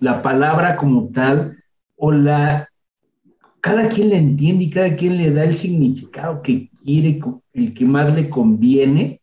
la 0.00 0.22
palabra 0.22 0.76
como 0.76 1.08
tal, 1.10 1.56
o 1.96 2.12
la, 2.12 2.65
cada 3.66 3.88
quien 3.88 4.10
la 4.10 4.16
entiende 4.16 4.64
y 4.64 4.70
cada 4.70 4.94
quien 4.94 5.16
le 5.16 5.32
da 5.32 5.42
el 5.42 5.56
significado 5.56 6.40
que 6.40 6.70
quiere, 6.84 7.20
el 7.52 7.74
que 7.74 7.84
más 7.84 8.14
le 8.14 8.30
conviene, 8.30 9.20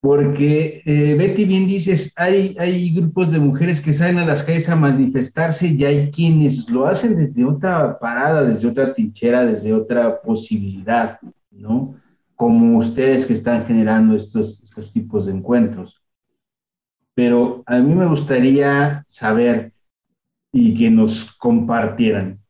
porque 0.00 0.80
eh, 0.84 1.16
Betty 1.16 1.44
bien 1.44 1.66
dices, 1.66 2.12
hay, 2.14 2.54
hay 2.56 2.94
grupos 2.94 3.32
de 3.32 3.40
mujeres 3.40 3.80
que 3.80 3.92
salen 3.92 4.18
a 4.18 4.26
las 4.26 4.44
calles 4.44 4.68
a 4.68 4.76
manifestarse 4.76 5.66
y 5.66 5.84
hay 5.84 6.12
quienes 6.12 6.70
lo 6.70 6.86
hacen 6.86 7.16
desde 7.16 7.44
otra 7.44 7.98
parada, 7.98 8.44
desde 8.44 8.68
otra 8.68 8.94
trinchera, 8.94 9.44
desde 9.44 9.72
otra 9.72 10.20
posibilidad, 10.22 11.18
¿no? 11.50 11.96
Como 12.36 12.78
ustedes 12.78 13.26
que 13.26 13.32
están 13.32 13.66
generando 13.66 14.14
estos, 14.14 14.62
estos 14.62 14.92
tipos 14.92 15.26
de 15.26 15.32
encuentros. 15.32 16.00
pero 17.12 17.64
a 17.66 17.80
mí 17.80 17.92
me 17.92 18.06
gustaría 18.06 19.02
saber 19.08 19.72
y 20.52 20.74
que 20.74 20.90
nos 20.90 21.34
compartieran 21.34 22.43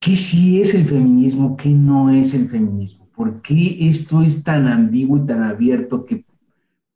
qué 0.00 0.16
sí 0.16 0.60
es 0.60 0.74
el 0.74 0.86
feminismo, 0.86 1.56
qué 1.56 1.68
no 1.68 2.10
es 2.10 2.34
el 2.34 2.48
feminismo, 2.48 3.08
por 3.14 3.42
qué 3.42 3.76
esto 3.88 4.22
es 4.22 4.42
tan 4.42 4.66
ambiguo 4.66 5.18
y 5.18 5.26
tan 5.26 5.42
abierto 5.42 6.06
que 6.06 6.24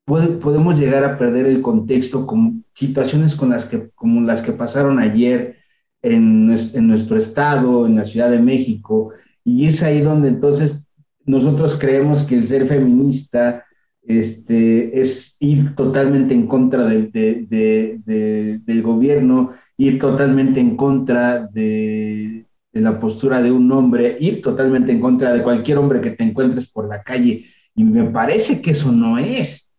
podemos 0.07 0.79
llegar 0.79 1.05
a 1.05 1.19
perder 1.19 1.47
el 1.47 1.63
contexto 1.63 2.27
con 2.27 2.65
situaciones 2.73 3.35
con 3.35 3.51
las 3.51 3.67
que, 3.67 3.91
como 3.95 4.21
las 4.23 4.43
que 4.43 4.53
pasaron 4.53 4.99
ayer 4.99 5.57
en, 6.03 6.47
nuestro 6.47 7.19
estado, 7.19 7.87
en 7.87 7.97
la 7.97 8.05
Ciudad 8.05 8.31
de 8.31 8.41
México, 8.41 9.13
y 9.45 9.67
es 9.67 9.83
ahí 9.83 10.01
donde 10.01 10.29
entonces 10.29 10.83
nosotros 11.27 11.77
creemos 11.79 12.23
que 12.23 12.37
el 12.37 12.47
ser 12.47 12.67
feminista 12.67 13.65
este, 14.03 15.01
es 15.01 15.37
ir 15.41 15.75
totalmente 15.75 16.35
en 16.35 16.47
contra 16.47 16.85
del 16.85 18.83
gobierno, 18.83 19.53
ir 19.79 19.99
totalmente 19.99 20.61
en 20.61 20.77
contra 20.77 21.47
de, 21.47 22.44
la 22.83 22.99
postura 22.99 23.41
de 23.41 23.53
un 23.53 23.71
hombre, 23.71 24.17
ir 24.21 24.41
totalmente 24.41 24.93
en 24.93 25.01
contra 25.01 25.33
de 25.33 25.43
cualquier 25.43 25.79
hombre 25.79 26.01
que 26.01 26.11
te 26.11 26.25
encuentres 26.25 26.69
por 26.69 26.89
la 26.89 27.03
calle. 27.03 27.47
Y 27.75 27.85
me 27.85 28.05
parece 28.05 28.61
que 28.61 28.73
eso 28.73 28.91
no 28.91 29.19
es. 29.19 29.73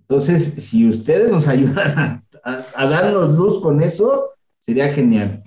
Entonces, 0.00 0.54
si 0.58 0.88
ustedes 0.88 1.30
nos 1.30 1.46
ayudan 1.48 2.24
a, 2.42 2.86
darnos 2.86 3.36
luz 3.36 3.60
con 3.60 3.82
eso, 3.82 4.30
sería 4.58 4.88
genial. 4.88 5.42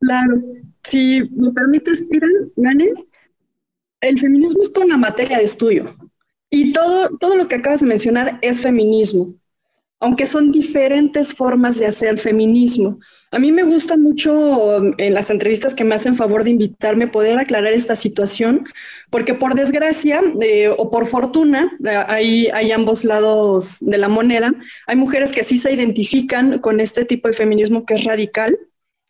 Claro. 0.00 0.42
Si 0.84 1.28
me 1.34 1.50
permites, 1.52 2.06
Irán, 2.10 2.50
el 4.00 4.18
feminismo 4.18 4.62
es 4.62 4.72
toda 4.72 4.86
una 4.86 4.96
materia 4.96 5.38
de 5.38 5.44
estudio. 5.44 5.94
Y 6.48 6.72
todo, 6.72 7.16
todo 7.18 7.36
lo 7.36 7.48
que 7.48 7.56
acabas 7.56 7.80
de 7.80 7.86
mencionar 7.86 8.38
es 8.40 8.62
feminismo, 8.62 9.34
aunque 9.98 10.26
son 10.26 10.52
diferentes 10.52 11.34
formas 11.34 11.78
de 11.78 11.86
hacer 11.86 12.18
feminismo. 12.18 12.98
A 13.36 13.38
mí 13.38 13.52
me 13.52 13.64
gusta 13.64 13.98
mucho 13.98 14.82
en 14.96 15.12
las 15.12 15.28
entrevistas 15.28 15.74
que 15.74 15.84
me 15.84 15.94
hacen 15.94 16.16
favor 16.16 16.42
de 16.42 16.48
invitarme 16.48 17.06
poder 17.06 17.38
aclarar 17.38 17.74
esta 17.74 17.94
situación, 17.94 18.66
porque 19.10 19.34
por 19.34 19.54
desgracia 19.54 20.22
eh, 20.40 20.70
o 20.74 20.90
por 20.90 21.04
fortuna, 21.04 21.76
eh, 21.84 22.02
hay, 22.08 22.46
hay 22.46 22.72
ambos 22.72 23.04
lados 23.04 23.76
de 23.80 23.98
la 23.98 24.08
moneda. 24.08 24.54
Hay 24.86 24.96
mujeres 24.96 25.32
que 25.32 25.44
sí 25.44 25.58
se 25.58 25.70
identifican 25.70 26.60
con 26.60 26.80
este 26.80 27.04
tipo 27.04 27.28
de 27.28 27.34
feminismo 27.34 27.84
que 27.84 27.96
es 27.96 28.04
radical, 28.04 28.58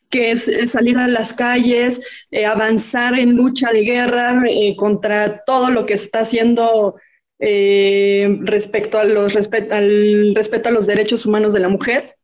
que 0.09 0.31
es, 0.31 0.51
salir 0.69 0.97
a 0.97 1.07
las 1.07 1.33
calles, 1.33 2.01
eh, 2.29 2.45
avanzar 2.45 3.17
en 3.17 3.33
lucha 3.33 3.71
de 3.71 3.83
guerra 3.83 4.43
contra 4.75 5.45
todo 5.45 5.69
lo 5.69 5.85
que 5.85 5.93
está 5.93 6.19
haciendo 6.19 6.95
respecto 7.39 8.99
a 8.99 9.05
los 9.05 9.37
al 9.37 10.35
respeto 10.35 10.67
a 10.67 10.73
los 10.73 10.85
derechos 10.85 11.25
humanos 11.25 11.53
de 11.53 11.61
la 11.61 11.69
mujer. 11.69 12.16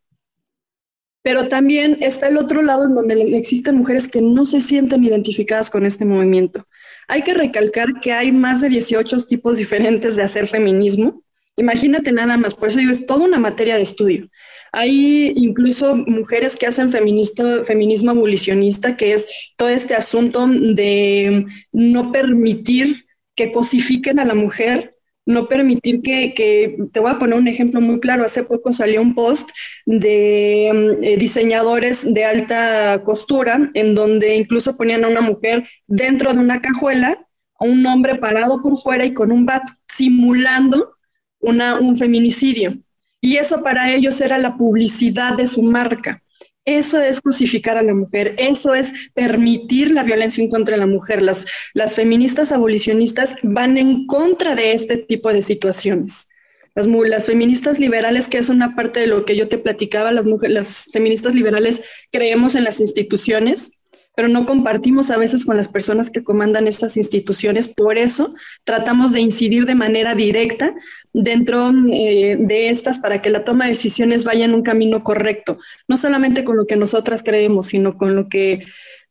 Pero 1.24 1.48
también 1.48 1.98
está 2.02 2.28
el 2.28 2.38
otro 2.38 2.62
lado 2.62 2.86
en 2.86 2.94
donde 2.94 3.38
existen 3.38 3.78
mujeres 3.78 4.08
que 4.08 4.22
no 4.22 4.46
se 4.46 4.62
sienten 4.62 5.04
identificadas 5.04 5.70
con 5.70 5.86
este 5.86 6.06
movimiento. 6.06 6.68
Hay 7.08 7.24
que 7.24 7.34
recalcar 7.34 8.00
que 8.02 8.12
hay 8.12 8.32
más 8.32 8.62
de 8.62 8.70
18 8.70 9.26
tipos 9.26 9.58
diferentes 9.58 10.16
de 10.16 10.24
hacer 10.24 10.48
feminismo. 10.48 11.24
Imagínate 11.56 12.12
nada 12.12 12.36
más, 12.38 12.56
por 12.56 12.68
eso 12.68 12.80
digo, 12.80 12.92
es 12.92 13.06
toda 13.06 13.26
una 13.26 13.40
materia 13.40 13.76
de 13.76 13.84
estudio. 13.84 14.30
Hay 14.72 15.32
incluso 15.36 15.96
mujeres 15.96 16.56
que 16.56 16.66
hacen 16.66 16.92
feminismo 16.92 18.12
abolicionista, 18.12 18.98
que 18.98 19.14
es 19.14 19.28
todo 19.56 19.70
este 19.70 19.96
asunto 19.96 20.48
de 20.48 21.46
no 21.72 22.12
permitir 22.12 23.06
que 23.36 23.52
cosifiquen 23.52 24.20
a 24.20 24.26
la 24.26 24.36
mujer 24.36 24.93
no 25.26 25.48
permitir 25.48 26.02
que, 26.02 26.78
te 26.92 27.00
voy 27.00 27.12
a 27.12 27.20
poner 27.20 27.38
un 27.38 27.48
ejemplo 27.48 27.82
muy 27.82 28.00
claro, 28.00 28.26
hace 28.26 28.44
poco 28.44 28.74
salió 28.74 29.02
un 29.02 29.16
post 29.16 29.50
de 29.86 30.72
mm, 30.74 31.04
eh, 31.04 31.18
diseñadores 31.18 32.14
de 32.14 32.26
alta 32.26 33.04
costura 33.04 33.70
en 33.74 33.96
donde 33.96 34.36
incluso 34.36 34.76
ponían 34.76 35.04
a 35.06 35.08
una 35.08 35.22
mujer 35.22 35.68
dentro 35.88 36.34
de 36.34 36.40
una 36.40 36.62
cajuela, 36.62 37.26
a 37.60 37.66
un 37.66 37.86
hombre 37.86 38.16
parado 38.16 38.62
por 38.62 38.78
fuera 38.80 39.06
y 39.06 39.14
con 39.14 39.32
un 39.32 39.46
bat, 39.46 39.64
simulando 39.88 40.96
una, 41.40 41.80
un 41.80 41.96
feminicidio. 41.96 42.74
Y 43.22 43.38
eso 43.38 43.64
para 43.64 43.94
ellos 43.94 44.20
era 44.20 44.38
la 44.38 44.58
publicidad 44.58 45.38
de 45.38 45.48
su 45.48 45.62
marca. 45.62 46.22
Eso 46.66 47.02
es 47.02 47.20
justificar 47.20 47.78
a 47.78 47.84
la 47.84 47.94
mujer, 47.94 48.36
eso 48.38 48.74
es 48.74 48.94
permitir 49.14 49.92
la 49.92 50.04
violencia 50.04 50.42
en 50.42 50.50
contra 50.50 50.78
la 50.78 50.88
mujer. 50.88 51.22
Las, 51.22 51.46
las 51.74 51.96
feministas 51.96 52.54
abolicionistas 52.54 53.36
van 53.44 53.78
en 53.78 54.08
contra 54.08 54.56
de 54.56 54.72
este 54.72 54.98
tipo 54.98 55.34
de 55.34 55.42
situaciones. 55.42 56.30
Las, 56.74 56.88
las, 56.88 57.26
feministas 57.26 57.80
liberales, 57.80 58.30
que 58.30 58.38
es 58.38 58.48
una 58.48 58.76
parte 58.76 59.02
de 59.02 59.08
lo 59.08 59.26
que 59.26 59.36
yo 59.36 59.50
te 59.50 59.58
platicaba, 59.58 60.14
las, 60.14 60.26
las 60.26 60.90
feministas 60.92 61.36
liberales 61.36 61.82
creemos 62.12 62.56
en 62.56 62.64
las 62.64 62.80
instituciones, 62.80 63.74
pero 64.16 64.28
no 64.28 64.46
compartimos 64.46 65.10
a 65.10 65.18
veces 65.18 65.46
con 65.46 65.58
las 65.58 65.68
personas 65.68 66.10
que 66.10 66.24
comandan 66.24 66.68
estas 66.68 66.98
instituciones. 66.98 67.68
Por 67.68 67.98
eso 67.98 68.36
tratamos 68.64 69.12
de 69.12 69.22
incidir 69.22 69.66
de 69.66 69.76
manera 69.76 70.16
directa 70.16 70.74
dentro 71.14 71.72
eh, 71.92 72.38
de 72.40 72.70
estas 72.70 73.00
para 73.00 73.22
que 73.22 73.30
la 73.30 73.44
toma 73.44 73.66
de 73.66 73.72
decisiones 73.72 74.24
vaya 74.24 74.46
en 74.46 74.54
un 74.54 74.64
camino 74.64 75.04
correcto, 75.04 75.58
no 75.88 75.98
solamente 75.98 76.44
con 76.44 76.58
lo 76.58 76.66
que 76.66 76.76
nosotras 76.76 77.24
creemos, 77.24 77.68
sino 77.68 77.98
con 77.98 78.16
lo 78.16 78.30
que 78.30 78.66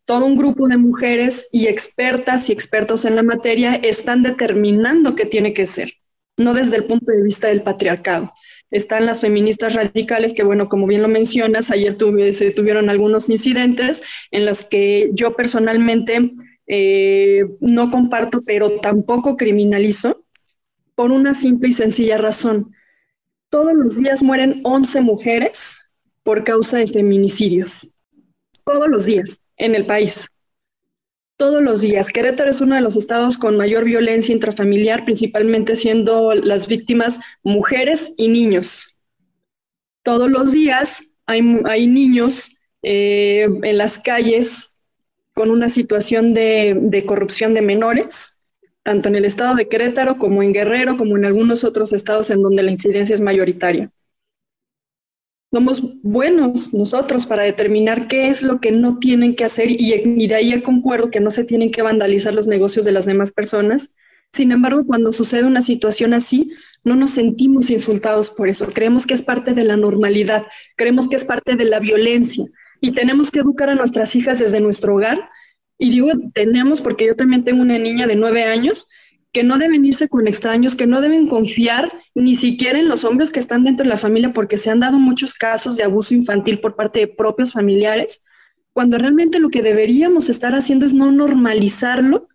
todo 0.04 0.26
un 0.26 0.36
grupo 0.36 0.68
de 0.68 0.76
mujeres 0.76 1.48
y 1.52 1.66
expertas 1.66 2.48
y 2.48 2.52
expertos 2.52 3.04
en 3.04 3.16
la 3.16 3.22
materia 3.22 3.74
están 3.76 4.22
determinando 4.22 5.14
qué 5.14 5.26
tiene 5.26 5.52
que 5.52 5.66
ser, 5.66 5.92
no 6.36 6.54
desde 6.54 6.76
el 6.76 6.84
punto 6.84 7.12
de 7.12 7.22
vista 7.22 7.48
del 7.48 7.62
patriarcado 7.62 8.32
están 8.72 9.06
las 9.06 9.20
feministas 9.20 9.74
radicales, 9.74 10.32
que 10.32 10.42
bueno, 10.42 10.68
como 10.68 10.86
bien 10.86 11.02
lo 11.02 11.08
mencionas, 11.08 11.70
ayer 11.70 11.96
se 12.32 12.50
tuvieron 12.50 12.90
algunos 12.90 13.28
incidentes 13.28 14.02
en 14.30 14.44
los 14.46 14.64
que 14.64 15.10
yo 15.12 15.36
personalmente 15.36 16.32
eh, 16.66 17.44
no 17.60 17.90
comparto, 17.90 18.42
pero 18.42 18.80
tampoco 18.80 19.36
criminalizo, 19.36 20.24
por 20.94 21.12
una 21.12 21.34
simple 21.34 21.68
y 21.68 21.72
sencilla 21.72 22.18
razón. 22.18 22.72
Todos 23.50 23.74
los 23.74 23.98
días 23.98 24.22
mueren 24.22 24.60
11 24.64 25.02
mujeres 25.02 25.78
por 26.22 26.44
causa 26.44 26.78
de 26.78 26.86
feminicidios. 26.86 27.88
Todos 28.64 28.88
los 28.88 29.04
días 29.04 29.40
en 29.56 29.74
el 29.74 29.86
país 29.86 30.28
todos 31.42 31.60
los 31.60 31.80
días. 31.80 32.12
Querétaro 32.12 32.48
es 32.48 32.60
uno 32.60 32.76
de 32.76 32.80
los 32.80 32.94
estados 32.94 33.36
con 33.36 33.56
mayor 33.56 33.84
violencia 33.84 34.32
intrafamiliar, 34.32 35.04
principalmente 35.04 35.74
siendo 35.74 36.34
las 36.34 36.68
víctimas 36.68 37.18
mujeres 37.42 38.12
y 38.16 38.28
niños. 38.28 38.96
Todos 40.04 40.30
los 40.30 40.52
días 40.52 41.02
hay, 41.26 41.42
niños 41.88 42.52
eh, 42.84 43.48
en 43.64 43.76
las 43.76 43.98
calles 43.98 44.76
con 45.34 45.50
una 45.50 45.68
situación 45.68 46.32
de, 46.32 46.78
de 46.80 47.06
corrupción 47.06 47.54
de 47.54 47.62
menores, 47.62 48.40
tanto 48.84 49.08
en 49.08 49.16
el 49.16 49.24
estado 49.24 49.56
de 49.56 49.66
Querétaro 49.66 50.18
como 50.18 50.44
en 50.44 50.52
Guerrero, 50.52 50.96
como 50.96 51.16
en 51.16 51.24
algunos 51.24 51.64
otros 51.64 51.92
estados 51.92 52.30
en 52.30 52.40
donde 52.40 52.62
la 52.62 52.70
incidencia 52.70 53.14
es 53.14 53.20
mayoritaria 53.20 53.90
somos 55.52 55.82
buenos 56.02 56.72
nosotros 56.72 57.26
para 57.26 57.42
determinar 57.42 58.08
qué 58.08 58.28
es 58.28 58.42
lo 58.42 58.58
que 58.58 58.72
no 58.72 58.98
tienen 58.98 59.36
que 59.36 59.44
hacer 59.44 59.70
y, 59.70 60.26
de 60.26 60.34
ahí 60.34 60.58
concuerdo 60.62 61.10
que 61.10 61.20
no 61.20 61.30
se 61.30 61.44
tienen 61.44 61.70
que 61.70 61.82
vandalizar 61.82 62.32
los 62.32 62.46
negocios 62.46 62.86
de 62.86 62.92
las 62.92 63.04
demás 63.04 63.32
personas. 63.32 63.90
Sin 64.32 64.50
embargo, 64.50 64.86
cuando 64.86 65.12
sucede 65.12 65.44
una 65.44 65.60
situación 65.60 66.14
así, 66.14 66.50
no 66.84 66.96
nos 66.96 67.10
sentimos 67.10 67.70
insultados 67.70 68.30
por 68.30 68.48
eso. 68.48 68.66
Creemos 68.72 69.06
que 69.06 69.12
es 69.12 69.20
parte 69.20 69.52
de 69.52 69.64
la 69.64 69.76
normalidad, 69.76 70.46
creemos 70.74 71.06
que 71.06 71.16
es 71.16 71.24
parte 71.26 71.54
de 71.54 71.66
la 71.66 71.80
violencia 71.80 72.46
y 72.80 72.92
tenemos 72.92 73.30
que 73.30 73.40
educar 73.40 73.68
a 73.68 73.74
nuestras 73.74 74.16
hijas 74.16 74.38
desde 74.38 74.58
nuestro 74.58 74.94
hogar. 74.94 75.28
Y 75.76 75.90
digo, 75.90 76.08
tenemos 76.32 76.80
porque 76.80 77.06
yo 77.06 77.14
también 77.14 77.44
tengo 77.44 77.60
una 77.60 77.76
niña 77.76 78.06
de 78.06 78.16
nueve 78.16 78.44
años 78.44 78.88
que 79.32 79.42
no 79.42 79.58
deben 79.58 79.84
irse 79.84 80.08
con 80.08 80.28
extraños, 80.28 80.74
que 80.74 80.86
no 80.86 81.00
deben 81.00 81.26
confiar 81.26 81.92
ni 82.14 82.36
siquiera 82.36 82.78
en 82.78 82.88
los 82.88 83.04
hombres 83.04 83.30
que 83.30 83.40
están 83.40 83.64
dentro 83.64 83.84
de 83.84 83.90
la 83.90 83.96
familia, 83.96 84.32
porque 84.34 84.58
se 84.58 84.70
han 84.70 84.80
dado 84.80 84.98
muchos 84.98 85.32
casos 85.32 85.76
de 85.76 85.84
abuso 85.84 86.14
infantil 86.14 86.60
por 86.60 86.76
parte 86.76 87.00
de 87.00 87.06
propios 87.08 87.52
familiares, 87.52 88.22
cuando 88.74 88.98
realmente 88.98 89.40
lo 89.40 89.48
que 89.48 89.62
deberíamos 89.62 90.28
estar 90.28 90.54
haciendo 90.54 90.84
es 90.84 90.92
no 90.92 91.10
normalizarlo 91.10 92.28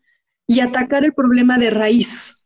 y 0.47 0.59
atacar 0.61 1.05
el 1.05 1.13
problema 1.13 1.59
de 1.59 1.69
raíz, 1.69 2.37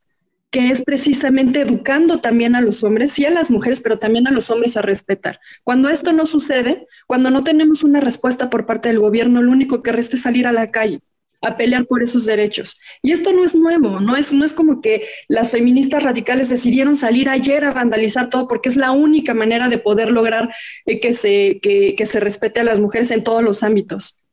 que 0.50 0.70
es 0.70 0.84
precisamente 0.84 1.62
educando 1.62 2.20
también 2.20 2.56
a 2.56 2.62
los 2.62 2.84
hombres, 2.84 3.18
y 3.20 3.26
a 3.26 3.30
las 3.30 3.50
mujeres, 3.50 3.80
pero 3.80 4.00
también 4.00 4.28
a 4.28 4.32
los 4.32 4.50
hombres 4.50 4.76
a 4.76 4.82
respetar. 4.82 5.40
Cuando 5.64 5.88
esto 5.88 6.12
no 6.12 6.26
sucede, 6.26 6.88
cuando 7.08 7.32
no 7.32 7.46
tenemos 7.46 7.84
una 7.84 8.02
respuesta 8.02 8.50
por 8.50 8.66
parte 8.66 8.90
del 8.90 9.00
gobierno, 9.00 9.42
lo 9.42 9.52
único 9.52 9.82
que 9.82 9.94
resta 9.94 10.18
es 10.18 10.24
salir 10.24 10.46
a 10.46 10.52
la 10.52 10.72
calle 10.72 11.02
a 11.42 11.58
pelear 11.58 11.86
por 11.86 12.04
esos 12.04 12.26
derechos. 12.26 12.80
Y 13.02 13.12
esto 13.12 13.34
no 13.34 13.44
es 13.44 13.56
nuevo, 13.56 14.00
no 14.00 14.16
es, 14.16 14.32
no 14.32 14.46
es 14.46 14.54
como 14.54 14.82
que 14.82 15.08
las 15.28 15.52
feministas 15.52 16.04
radicales 16.04 16.50
decidieron 16.50 16.96
salir 16.96 17.30
ayer 17.30 17.66
a 17.66 17.74
vandalizar 17.74 18.30
todo 18.30 18.48
porque 18.48 18.70
es 18.70 18.76
la 18.76 18.92
única 18.92 19.34
manera 19.34 19.68
de 19.68 19.78
poder 19.78 20.12
lograr 20.12 20.54
eh, 20.86 21.00
que, 21.00 21.14
se, 21.14 21.60
que, 21.62 21.96
que 21.96 22.06
se 22.06 22.20
respete 22.20 22.60
a 22.60 22.64
las 22.64 22.80
mujeres 22.80 23.12
en 23.12 23.24
todos 23.24 23.44
los 23.44 23.64
ámbitos. 23.64 24.24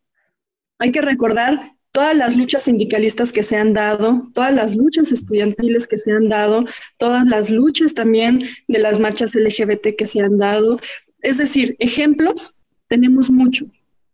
Hay 0.79 0.93
que 0.93 1.01
recordar 1.01 1.73
todas 1.93 2.17
las 2.17 2.37
luchas 2.37 2.65
sindicalistas 2.65 3.33
que 3.33 3.43
se 3.43 3.57
han 3.57 3.73
dado, 3.73 4.23
todas 4.35 4.55
las 4.55 4.77
luchas 4.77 5.11
estudiantiles 5.11 5.87
que 5.87 5.97
se 5.97 6.13
han 6.13 6.29
dado, 6.29 6.65
todas 6.99 7.27
las 7.27 7.51
luchas 7.51 7.95
también 7.95 8.45
de 8.69 8.79
las 8.79 9.01
marchas 9.01 9.35
LGBT 9.35 9.97
que 9.97 10.07
se 10.07 10.21
han 10.21 10.39
dado, 10.39 10.79
Es 11.21 11.39
decir, 11.39 11.75
ejemplos 11.81 12.55
tenemos 12.87 13.31
mucho. 13.31 13.67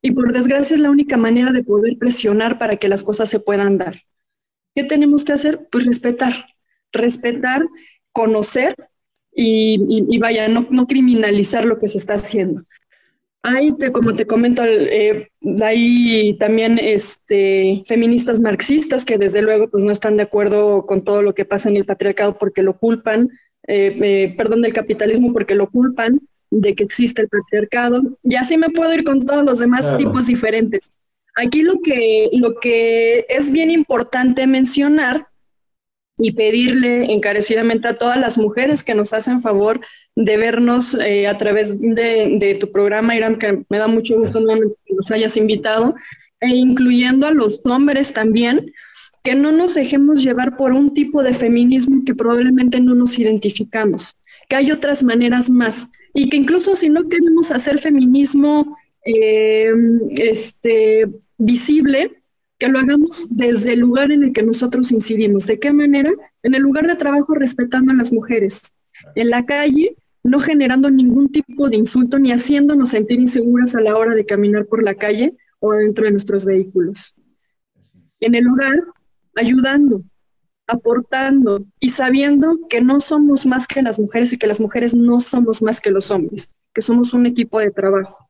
Y 0.04 0.10
por 0.10 0.34
desgracia 0.34 0.74
es 0.74 0.80
la 0.80 0.90
única 0.90 1.16
manera 1.16 1.50
de 1.50 1.64
poder 1.64 1.96
presionar 1.96 2.58
para 2.58 2.76
que 2.76 2.88
las 2.88 3.02
cosas 3.02 3.30
se 3.30 3.40
puedan 3.40 3.78
dar. 3.78 4.02
¿Qué 4.74 4.84
tenemos 4.84 5.24
que 5.24 5.32
hacer? 5.32 5.66
Pues 5.72 5.86
respetar. 5.86 6.34
Respetar, 6.92 7.64
conocer 8.12 8.76
y, 9.34 10.18
vaya, 10.18 10.46
no, 10.48 10.66
no 10.68 10.86
criminalizar 10.86 11.64
lo 11.64 11.78
que 11.78 11.88
se 11.88 11.96
está 11.96 12.14
haciendo. 12.14 12.64
Hay, 13.42 13.74
como 13.94 14.14
te 14.14 14.26
comento, 14.26 14.62
eh, 14.62 15.30
hay 15.62 16.36
también 16.38 16.78
este, 16.78 17.82
feministas 17.86 18.40
marxistas 18.40 19.06
que 19.06 19.16
desde 19.16 19.40
luego 19.40 19.70
pues, 19.70 19.84
no 19.84 19.90
están 19.90 20.18
de 20.18 20.24
acuerdo 20.24 20.84
con 20.84 21.02
todo 21.02 21.22
lo 21.22 21.34
que 21.34 21.46
pasa 21.46 21.70
en 21.70 21.76
el 21.76 21.86
patriarcado 21.86 22.36
porque 22.36 22.62
lo 22.62 22.76
culpan, 22.76 23.30
eh, 23.66 23.96
eh, 24.02 24.34
perdón, 24.36 24.60
del 24.60 24.74
capitalismo 24.74 25.32
porque 25.32 25.54
lo 25.54 25.70
culpan 25.70 26.20
de 26.54 26.74
que 26.74 26.84
existe 26.84 27.22
el 27.22 27.28
patriarcado. 27.28 28.02
Y 28.22 28.36
así 28.36 28.56
me 28.56 28.70
puedo 28.70 28.92
ir 28.94 29.04
con 29.04 29.24
todos 29.24 29.44
los 29.44 29.58
demás 29.58 29.96
tipos 29.98 30.26
diferentes. 30.26 30.90
Aquí 31.36 31.62
lo 31.62 31.80
que, 31.82 32.30
lo 32.32 32.54
que 32.60 33.26
es 33.28 33.50
bien 33.50 33.70
importante 33.70 34.46
mencionar 34.46 35.26
y 36.16 36.32
pedirle 36.32 37.12
encarecidamente 37.12 37.88
a 37.88 37.98
todas 37.98 38.18
las 38.18 38.38
mujeres 38.38 38.84
que 38.84 38.94
nos 38.94 39.12
hacen 39.12 39.42
favor 39.42 39.80
de 40.14 40.36
vernos 40.36 40.94
eh, 40.94 41.26
a 41.26 41.36
través 41.38 41.78
de, 41.80 42.56
tu 42.60 42.70
programa, 42.70 43.16
Irán, 43.16 43.36
que 43.36 43.64
me 43.68 43.78
da 43.78 43.88
mucho 43.88 44.16
gusto 44.16 44.40
nuevamente 44.40 44.76
que 44.84 44.94
nos 44.94 45.10
hayas 45.10 45.36
invitado, 45.36 45.96
e 46.40 46.48
incluyendo 46.48 47.26
a 47.26 47.32
los 47.32 47.60
hombres 47.64 48.12
también, 48.12 48.72
que 49.24 49.34
no 49.34 49.50
nos 49.50 49.74
dejemos 49.74 50.22
llevar 50.22 50.56
por 50.56 50.72
un 50.72 50.94
tipo 50.94 51.22
de 51.22 51.32
feminismo 51.32 52.04
que 52.04 52.14
probablemente 52.14 52.78
no 52.78 52.94
nos 52.94 53.18
identificamos, 53.18 54.14
que 54.48 54.56
hay 54.56 54.70
otras 54.70 55.02
maneras 55.02 55.50
más 55.50 55.88
y 56.14 56.28
que 56.30 56.36
incluso 56.36 56.76
si 56.76 56.88
no 56.88 57.08
queremos 57.08 57.50
hacer 57.50 57.78
feminismo 57.78 58.78
eh, 59.04 59.72
este, 60.10 61.10
visible, 61.36 62.22
que 62.56 62.68
lo 62.68 62.78
hagamos 62.78 63.26
desde 63.30 63.72
el 63.72 63.80
lugar 63.80 64.12
en 64.12 64.22
el 64.22 64.32
que 64.32 64.44
nosotros 64.44 64.92
incidimos. 64.92 65.46
¿De 65.46 65.58
qué 65.58 65.72
manera? 65.72 66.10
En 66.44 66.54
el 66.54 66.62
lugar 66.62 66.86
de 66.86 66.94
trabajo 66.94 67.34
respetando 67.34 67.92
a 67.92 67.96
las 67.96 68.12
mujeres. 68.12 68.62
En 69.16 69.28
la 69.28 69.44
calle, 69.44 69.96
no 70.22 70.38
generando 70.38 70.88
ningún 70.88 71.30
tipo 71.30 71.68
de 71.68 71.76
insulto 71.76 72.18
ni 72.20 72.30
haciéndonos 72.30 72.90
sentir 72.90 73.18
inseguras 73.18 73.74
a 73.74 73.80
la 73.80 73.96
hora 73.96 74.14
de 74.14 74.24
caminar 74.24 74.66
por 74.66 74.84
la 74.84 74.94
calle 74.94 75.36
o 75.58 75.72
dentro 75.72 76.04
de 76.04 76.12
nuestros 76.12 76.44
vehículos. 76.44 77.14
En 78.20 78.36
el 78.36 78.48
hogar, 78.48 78.78
ayudando, 79.34 80.02
aportando 80.66 81.64
y 81.80 81.90
sabiendo 81.90 82.58
que 82.68 82.80
no 82.80 83.00
somos 83.00 83.46
más 83.46 83.66
que 83.66 83.82
las 83.82 83.98
mujeres 83.98 84.32
y 84.32 84.38
que 84.38 84.46
las 84.46 84.60
mujeres 84.60 84.94
no 84.94 85.20
somos 85.20 85.62
más 85.62 85.80
que 85.80 85.90
los 85.90 86.10
hombres, 86.10 86.50
que 86.72 86.82
somos 86.82 87.12
un 87.12 87.26
equipo 87.26 87.60
de 87.60 87.70
trabajo 87.70 88.24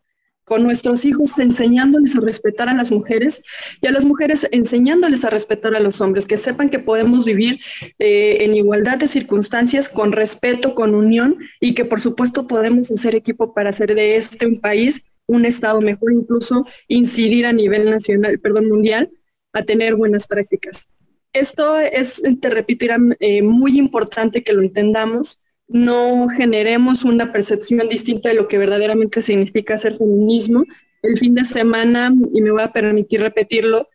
con 0.45 0.63
nuestros 0.63 1.05
hijos 1.05 1.39
enseñándoles 1.39 2.17
a 2.17 2.21
respetar 2.21 2.69
a 2.69 2.75
las 2.75 2.93
mujeres 2.93 3.43
y 3.81 3.87
a 3.87 3.93
las 3.93 4.05
mujeres 4.05 4.47
enseñándoles 4.53 5.25
a 5.25 5.31
respetar 5.31 5.75
a 5.75 5.81
los 5.81 6.01
hombres, 6.01 6.27
que 6.27 6.37
sepan 6.37 6.69
que 6.69 6.79
podemos 6.79 7.25
vivir 7.25 7.61
eh, 7.99 8.39
en 8.41 8.55
igualdad 8.55 8.99
de 8.99 9.07
circunstancias, 9.07 9.89
con 9.89 10.13
respeto, 10.13 10.75
con 10.75 10.95
unión 10.95 11.39
y 11.61 11.75
que 11.75 11.85
por 11.85 12.01
supuesto 12.01 12.47
podemos 12.47 12.91
hacer 12.91 13.15
equipo 13.15 13.55
para 13.55 13.71
hacer 13.71 13.95
de 13.95 14.17
este 14.17 14.47
un 14.47 14.61
país, 14.61 15.05
un 15.27 15.47
estado 15.47 15.81
mejor, 15.81 16.13
incluso 16.13 16.67
incidir 16.89 17.47
a 17.47 17.53
nivel 17.53 17.91
nacional, 17.91 18.39
perdón, 18.39 18.69
mundial, 18.69 19.11
a 19.53 19.63
tener 19.63 19.95
buenas 19.95 20.27
prácticas. 20.27 20.87
Esto 21.35 21.79
es, 21.79 22.23
te 22.41 22.49
repito, 22.49 22.87
eh, 23.21 23.43
muy 23.43 23.79
importante 23.79 24.43
que 24.43 24.55
lo 24.55 24.63
entendamos 24.63 25.41
no 25.69 26.29
generemos 26.29 27.05
una 27.05 27.33
percepción 27.33 27.89
distinta 27.89 28.29
de 28.29 28.35
lo 28.35 28.49
que 28.49 28.59
verdaderamente 28.59 29.23
significa 29.23 29.79
ser 29.79 29.97
feminismo. 29.97 30.65
El 31.03 31.19
fin 31.19 31.35
de 31.35 31.45
semana, 31.45 32.13
y 32.33 32.43
me 32.43 32.51
voy 32.51 32.63
a 32.63 32.73
permitir 32.73 33.21
repetirlo, 33.21 33.89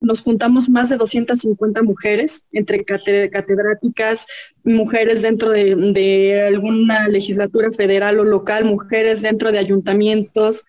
nos 0.00 0.20
juntamos 0.20 0.68
más 0.68 0.90
de 0.90 0.96
250 0.96 1.82
mujeres, 1.82 2.44
entre 2.52 2.84
catedráticas, 2.84 4.26
mujeres 4.62 5.22
dentro 5.22 5.50
de, 5.50 5.74
de, 5.74 6.42
alguna 6.42 7.08
legislatura 7.08 7.72
federal 7.72 8.18
o 8.18 8.24
local, 8.24 8.64
mujeres 8.64 9.22
dentro 9.22 9.50
de 9.50 9.58
ayuntamientos. 9.58 10.64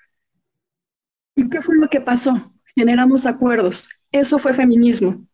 ¿Y 1.35 1.49
qué 1.49 1.61
fue 1.61 1.75
lo 1.75 1.89
que 1.89 1.99
pasó? 1.99 2.53
Generamos 2.75 3.25
acuerdos. 3.25 3.89
Eso 4.11 4.39
fue 4.39 4.53
feminismo. 4.53 5.25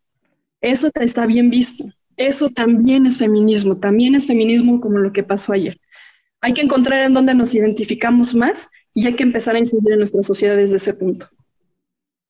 Eso 0.62 0.90
está 0.94 1.26
bien 1.26 1.50
visto. 1.50 1.86
Eso 2.18 2.50
también 2.50 3.06
es 3.06 3.18
feminismo, 3.18 3.78
también 3.78 4.16
es 4.16 4.28
feminismo 4.28 4.80
como 4.80 5.00
lo 5.00 5.12
que 5.12 5.24
pasó 5.24 5.54
ayer. 5.54 5.80
Hay 6.40 6.54
que 6.54 6.62
encontrar 6.62 7.04
en 7.04 7.14
dónde 7.14 7.34
nos 7.34 7.54
identificamos 7.56 8.36
más 8.36 8.70
y 8.94 9.08
hay 9.08 9.16
que 9.16 9.24
empezar 9.24 9.56
a 9.56 9.60
incidir 9.60 9.94
en 9.94 10.00
nuestra 10.00 10.22
sociedad 10.22 10.56
desde 10.56 10.78
ese 10.78 10.94
punto. 10.94 11.28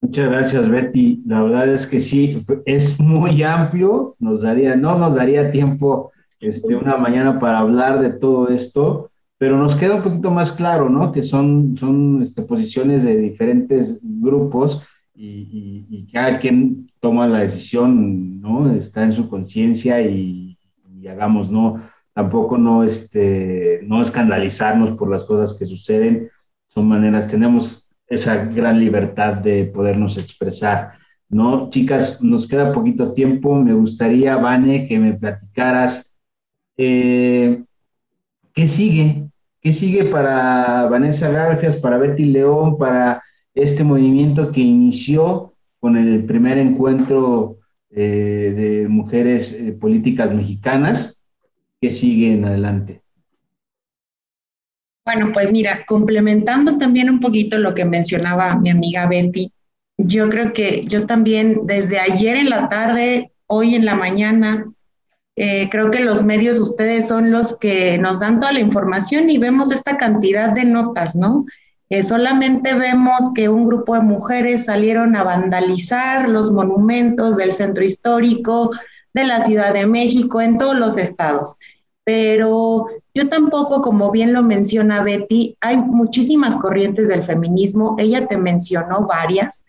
Muchas 0.02 0.30
gracias, 0.30 0.70
Betty. 0.70 1.22
La 1.28 1.44
verdad 1.44 1.72
es 1.72 1.86
que 1.86 2.00
sí, 2.00 2.44
es 2.66 3.00
muy 3.00 3.44
amplio. 3.44 4.16
Nos 4.20 4.42
daría, 4.42 4.76
no 4.76 4.98
nos 4.98 5.16
daría 5.16 5.52
tiempo 5.52 6.12
este, 6.40 6.76
una 6.76 6.98
mañana 6.98 7.40
para 7.40 7.60
hablar 7.60 8.02
de 8.02 8.10
todo 8.12 8.50
esto, 8.50 9.12
pero 9.38 9.58
nos 9.58 9.76
queda 9.76 9.96
un 9.96 10.04
poquito 10.04 10.32
más 10.32 10.52
claro, 10.52 10.90
¿no? 10.90 11.12
Que 11.12 11.22
son, 11.22 11.78
son 11.78 12.22
este, 12.22 12.42
posiciones 12.42 13.04
de 13.04 13.16
diferentes 13.18 14.00
grupos 14.02 14.84
y, 15.22 16.08
cada 16.12 16.40
quien 16.40 16.88
toma 17.00 17.28
la 17.28 17.40
decisión, 17.40 18.42
¿no? 18.42 18.74
Está 18.74 19.04
en 19.04 19.12
su 19.12 19.30
conciencia 19.30 20.02
y, 20.02 20.58
hagamos, 21.10 21.50
¿no? 21.50 21.82
Tampoco 22.14 22.58
no, 22.58 22.84
este, 22.84 23.82
no 23.84 24.02
escandalizarnos 24.02 24.92
por 24.92 25.10
las 25.10 25.26
cosas 25.26 25.58
que 25.58 25.66
suceden, 25.66 26.30
son 26.68 26.88
maneras, 26.88 27.28
tenemos 27.28 27.88
esa 28.08 28.46
gran 28.46 28.80
libertad 28.80 29.36
de 29.36 29.66
podernos 29.66 30.18
expresar, 30.18 30.94
¿no? 31.30 31.70
Chicas, 31.70 32.22
nos 32.22 32.48
queda 32.48 32.74
poquito 32.74 33.14
tiempo, 33.14 33.56
me 33.56 33.74
gustaría, 33.74 34.38
Vane, 34.38 34.88
que 34.88 35.00
me 35.00 35.14
platicaras, 35.14 36.16
eh, 36.78 37.64
¿qué 38.54 38.68
sigue? 38.68 39.28
¿Qué 39.62 39.72
sigue 39.72 40.06
para 40.06 40.88
Vanessa 40.88 41.30
Garfias, 41.30 41.78
para 41.78 41.98
Betty 41.98 42.26
León, 42.26 42.78
para 42.78 43.24
este 43.54 43.84
movimiento 43.84 44.52
que 44.52 44.62
inició 44.62 45.54
con 45.80 45.98
el 45.98 46.24
primer 46.26 46.58
encuentro 46.58 47.58
eh, 47.90 48.54
de 48.56 48.88
mujeres 48.88 49.54
eh, 49.54 49.74
políticas 49.74 50.34
mexicanas 50.34 51.24
que 51.82 51.90
siguen 51.90 52.46
adelante. 52.46 53.02
Bueno, 55.04 55.32
pues 55.34 55.52
mira, 55.52 55.84
complementando 55.86 56.78
también 56.78 57.10
un 57.10 57.20
poquito 57.20 57.58
lo 57.58 57.74
que 57.74 57.84
mencionaba 57.86 58.56
mi 58.56 58.70
amiga 58.70 59.08
Betty, 59.08 59.52
yo 59.98 60.30
creo 60.30 60.54
que 60.54 60.86
yo 60.88 61.06
también 61.06 61.62
desde 61.66 62.00
ayer 62.00 62.38
en 62.38 62.50
la 62.50 62.70
tarde, 62.70 63.32
hoy 63.48 63.76
en 63.76 63.86
la 63.86 63.96
mañana, 63.96 64.66
eh, 65.36 65.70
creo 65.70 65.90
que 65.92 66.02
los 66.02 66.24
medios, 66.24 66.60
ustedes 66.60 67.08
son 67.08 67.32
los 67.32 67.58
que 67.58 67.98
nos 67.98 68.20
dan 68.20 68.40
toda 68.40 68.54
la 68.54 68.60
información 68.60 69.30
y 69.30 69.38
vemos 69.38 69.72
esta 69.72 69.98
cantidad 69.98 70.52
de 70.52 70.66
notas, 70.66 71.16
¿no? 71.16 71.46
Solamente 72.04 72.74
vemos 72.74 73.32
que 73.36 73.50
un 73.50 73.66
grupo 73.66 73.96
de 73.96 74.02
mujeres 74.02 74.66
salieron 74.66 75.16
a 75.16 75.24
vandalizar 75.24 76.30
los 76.30 76.52
monumentos 76.52 77.36
del 77.36 77.54
centro 77.54 77.84
histórico 77.84 78.72
de 79.14 79.26
la 79.26 79.42
Ciudad 79.42 79.74
de 79.74 79.86
México 79.86 80.40
en 80.40 80.58
todos 80.58 80.76
los 80.78 80.98
estados. 80.98 81.58
Pero 82.04 82.88
yo 83.14 83.30
tampoco, 83.30 83.82
como 83.82 84.10
bien 84.10 84.34
lo 84.34 84.42
menciona 84.42 85.04
Betty, 85.04 85.58
hay 85.60 85.78
muchísimas 85.78 86.58
corrientes 86.58 87.10
del 87.10 87.24
feminismo, 87.24 87.96
ella 88.00 88.26
te 88.26 88.38
mencionó 88.38 89.06
varias, 89.06 89.66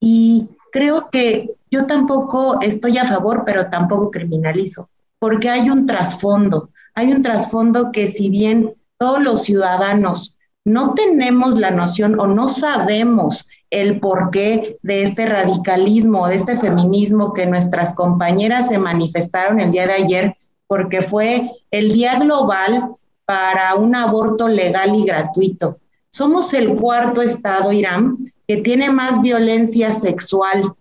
y 0.00 0.48
creo 0.70 1.08
que 1.10 1.50
yo 1.70 1.86
tampoco 1.86 2.60
estoy 2.60 2.98
a 2.98 3.04
favor, 3.04 3.42
pero 3.44 3.68
tampoco 3.68 4.10
criminalizo, 4.10 4.88
porque 5.18 5.48
hay 5.48 5.70
un 5.70 5.86
trasfondo, 5.86 6.70
hay 6.94 7.12
un 7.12 7.22
trasfondo 7.22 7.90
que 7.90 8.06
si 8.06 8.28
bien 8.28 8.74
todos 8.98 9.22
los 9.22 9.42
ciudadanos 9.42 10.36
no 10.64 10.94
tenemos 10.94 11.56
la 11.56 11.70
noción 11.70 12.18
o 12.18 12.26
no 12.26 12.48
sabemos 12.48 13.48
el 13.70 14.00
porqué 14.00 14.78
de 14.82 15.02
este 15.02 15.26
radicalismo, 15.26 16.28
de 16.28 16.36
este 16.36 16.56
feminismo 16.56 17.34
que 17.34 17.46
nuestras 17.46 17.94
compañeras 17.94 18.68
se 18.68 18.78
manifestaron 18.78 19.60
el 19.60 19.70
día 19.70 19.86
de 19.86 19.94
ayer, 19.94 20.36
porque 20.66 21.02
fue 21.02 21.50
el 21.70 21.92
Día 21.92 22.18
Global 22.18 22.94
para 23.26 23.74
un 23.74 23.94
aborto 23.94 24.48
legal 24.48 24.94
y 24.94 25.04
gratuito. 25.04 25.78
Somos 26.10 26.54
el 26.54 26.76
cuarto 26.76 27.20
estado, 27.20 27.72
Irán, 27.72 28.32
que 28.46 28.58
tiene 28.58 28.90
más 28.90 29.20
violencia 29.20 29.92
sexual. 29.92 30.74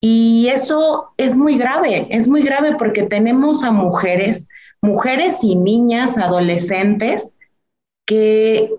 Y 0.00 0.48
eso 0.48 1.12
es 1.16 1.36
muy 1.36 1.56
grave, 1.56 2.08
es 2.10 2.28
muy 2.28 2.42
grave 2.42 2.74
porque 2.76 3.04
tenemos 3.04 3.62
a 3.62 3.70
mujeres, 3.70 4.48
mujeres 4.82 5.42
y 5.42 5.56
niñas, 5.56 6.18
adolescentes, 6.18 7.35
que 8.06 8.70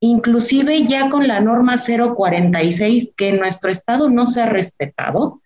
inclusive 0.00 0.84
ya 0.84 1.08
con 1.08 1.26
la 1.26 1.40
norma 1.40 1.76
046 1.78 3.12
que 3.16 3.28
en 3.28 3.38
nuestro 3.38 3.70
estado 3.70 4.10
no 4.10 4.26
se 4.26 4.42
ha 4.42 4.46
respetado, 4.46 5.40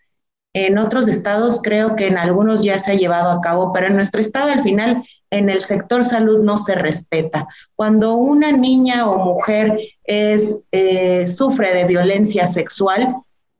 En 0.54 0.78
otros 0.78 1.06
estados 1.06 1.60
creo 1.62 1.94
que 1.94 2.08
en 2.08 2.18
algunos 2.18 2.64
ya 2.64 2.78
se 2.78 2.90
ha 2.92 2.94
llevado 2.94 3.30
a 3.30 3.40
cabo, 3.40 3.72
pero 3.72 3.86
en 3.86 3.94
nuestro 3.96 4.20
estado 4.20 4.50
al 4.50 4.62
final 4.62 5.04
en 5.30 5.50
el 5.50 5.60
sector 5.60 6.04
salud 6.04 6.42
no 6.42 6.56
se 6.56 6.74
respeta. 6.74 7.46
Cuando 7.76 8.16
una 8.16 8.50
niña 8.50 9.08
o 9.08 9.18
mujer 9.24 9.78
es, 10.04 10.60
eh, 10.72 11.26
sufre 11.28 11.74
de 11.74 11.84
violencia 11.84 12.46
sexual, 12.46 13.14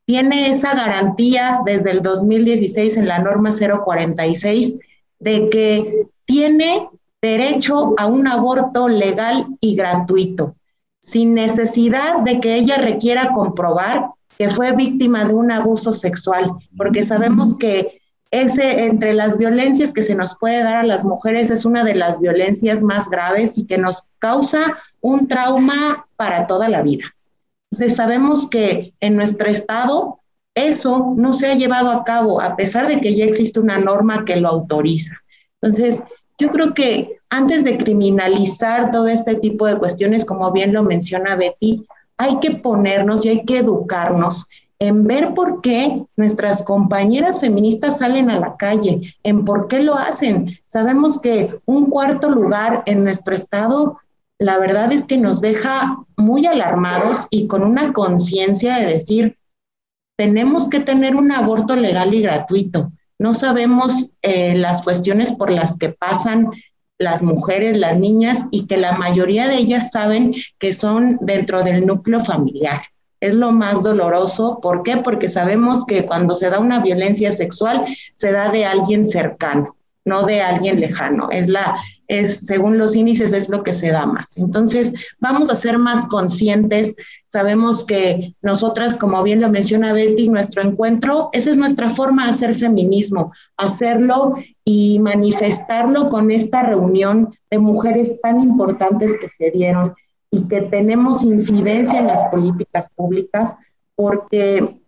tiene 0.06 0.48
esa 0.48 0.74
garantía 0.74 1.60
desde 1.66 1.90
el 1.90 2.02
2016 2.02 2.96
en 2.96 3.06
la 3.06 3.18
norma 3.18 3.50
046 3.52 4.78
de 5.18 5.50
que 5.50 6.06
tiene 6.24 6.88
derecho 7.20 7.94
a 7.96 8.06
un 8.06 8.26
aborto 8.26 8.88
legal 8.88 9.46
y 9.60 9.74
gratuito, 9.74 10.54
sin 11.00 11.34
necesidad 11.34 12.20
de 12.20 12.40
que 12.40 12.54
ella 12.54 12.76
requiera 12.76 13.32
comprobar 13.32 14.10
que 14.36 14.48
fue 14.48 14.72
víctima 14.72 15.24
de 15.24 15.34
un 15.34 15.50
abuso 15.50 15.92
sexual, 15.92 16.52
porque 16.76 17.02
sabemos 17.02 17.56
que 17.56 18.00
ese 18.30 18.84
entre 18.84 19.14
las 19.14 19.36
violencias 19.36 19.92
que 19.92 20.02
se 20.02 20.14
nos 20.14 20.38
puede 20.38 20.62
dar 20.62 20.76
a 20.76 20.82
las 20.84 21.04
mujeres 21.04 21.50
es 21.50 21.64
una 21.64 21.82
de 21.82 21.94
las 21.94 22.20
violencias 22.20 22.82
más 22.82 23.08
graves 23.08 23.58
y 23.58 23.66
que 23.66 23.78
nos 23.78 24.08
causa 24.18 24.78
un 25.00 25.26
trauma 25.26 26.06
para 26.16 26.46
toda 26.46 26.68
la 26.68 26.82
vida. 26.82 27.04
Entonces 27.70 27.96
sabemos 27.96 28.48
que 28.48 28.94
en 29.00 29.16
nuestro 29.16 29.48
estado 29.48 30.20
eso 30.54 31.14
no 31.16 31.32
se 31.32 31.48
ha 31.48 31.54
llevado 31.54 31.90
a 31.90 32.04
cabo 32.04 32.40
a 32.40 32.54
pesar 32.54 32.86
de 32.86 33.00
que 33.00 33.14
ya 33.14 33.24
existe 33.24 33.60
una 33.60 33.78
norma 33.78 34.24
que 34.24 34.36
lo 34.36 34.48
autoriza. 34.48 35.16
Entonces, 35.60 36.04
yo 36.38 36.50
creo 36.50 36.72
que 36.72 37.18
antes 37.30 37.64
de 37.64 37.76
criminalizar 37.76 38.90
todo 38.90 39.08
este 39.08 39.34
tipo 39.34 39.66
de 39.66 39.76
cuestiones, 39.76 40.24
como 40.24 40.50
bien 40.52 40.72
lo 40.72 40.82
menciona 40.82 41.36
Betty, 41.36 41.84
hay 42.16 42.38
que 42.40 42.52
ponernos 42.52 43.24
y 43.24 43.28
hay 43.30 43.44
que 43.44 43.58
educarnos 43.58 44.48
en 44.80 45.04
ver 45.04 45.34
por 45.34 45.60
qué 45.60 46.04
nuestras 46.16 46.62
compañeras 46.62 47.40
feministas 47.40 47.98
salen 47.98 48.30
a 48.30 48.38
la 48.38 48.56
calle, 48.56 49.12
en 49.24 49.44
por 49.44 49.66
qué 49.66 49.80
lo 49.80 49.94
hacen. 49.94 50.56
Sabemos 50.66 51.20
que 51.20 51.58
un 51.66 51.86
cuarto 51.86 52.28
lugar 52.28 52.84
en 52.86 53.02
nuestro 53.02 53.34
estado, 53.34 53.98
la 54.38 54.58
verdad 54.58 54.92
es 54.92 55.06
que 55.06 55.16
nos 55.16 55.40
deja 55.40 55.98
muy 56.16 56.46
alarmados 56.46 57.26
y 57.30 57.48
con 57.48 57.64
una 57.64 57.92
conciencia 57.92 58.76
de 58.76 58.86
decir, 58.86 59.36
tenemos 60.16 60.68
que 60.68 60.80
tener 60.80 61.16
un 61.16 61.32
aborto 61.32 61.74
legal 61.74 62.14
y 62.14 62.22
gratuito. 62.22 62.92
No 63.18 63.34
sabemos 63.34 64.12
eh, 64.22 64.54
las 64.56 64.82
cuestiones 64.82 65.32
por 65.32 65.50
las 65.50 65.76
que 65.76 65.88
pasan 65.90 66.50
las 66.98 67.22
mujeres, 67.22 67.76
las 67.76 67.96
niñas, 67.98 68.46
y 68.50 68.66
que 68.66 68.76
la 68.76 68.92
mayoría 68.92 69.48
de 69.48 69.56
ellas 69.56 69.90
saben 69.90 70.34
que 70.58 70.72
son 70.72 71.18
dentro 71.20 71.62
del 71.62 71.86
núcleo 71.86 72.20
familiar. 72.20 72.82
Es 73.20 73.34
lo 73.34 73.52
más 73.52 73.82
doloroso. 73.82 74.60
¿Por 74.60 74.82
qué? 74.82 74.98
Porque 74.98 75.28
sabemos 75.28 75.84
que 75.84 76.06
cuando 76.06 76.36
se 76.36 76.50
da 76.50 76.58
una 76.58 76.80
violencia 76.80 77.32
sexual, 77.32 77.84
se 78.14 78.32
da 78.32 78.50
de 78.50 78.64
alguien 78.64 79.04
cercano, 79.04 79.76
no 80.08 80.24
de 80.24 80.40
alguien 80.40 80.80
lejano. 80.80 81.28
Es 81.30 81.46
la, 81.46 81.76
es, 82.08 82.46
según 82.46 82.78
los 82.78 82.96
índices, 82.96 83.32
es 83.32 83.48
lo 83.48 83.62
que 83.62 83.72
se 83.72 83.90
da 83.90 84.06
más. 84.06 84.36
Entonces, 84.38 84.94
vamos 85.20 85.50
a 85.50 85.54
ser 85.54 85.78
más 85.78 86.06
conscientes. 86.06 86.96
Sabemos 87.28 87.84
que 87.84 88.34
nosotras, 88.42 88.96
como 88.96 89.22
bien 89.22 89.40
lo 89.40 89.50
menciona 89.50 89.92
Betty, 89.92 90.28
nuestro 90.28 90.62
encuentro, 90.62 91.28
esa 91.32 91.50
es 91.50 91.56
nuestra 91.56 91.90
forma 91.90 92.24
de 92.24 92.30
hacer 92.30 92.54
feminismo, 92.54 93.32
hacerlo 93.56 94.36
y 94.64 94.98
manifestarlo 94.98 96.08
con 96.08 96.30
esta 96.30 96.62
reunión 96.62 97.34
de 97.50 97.58
mujeres 97.58 98.20
tan 98.22 98.40
importantes 98.40 99.16
que 99.20 99.28
se 99.28 99.50
dieron 99.50 99.94
y 100.30 100.48
que 100.48 100.62
tenemos 100.62 101.24
incidencia 101.24 101.98
en 101.98 102.06
las 102.06 102.24
políticas 102.24 102.88
públicas, 102.94 103.54
porque 103.94 104.80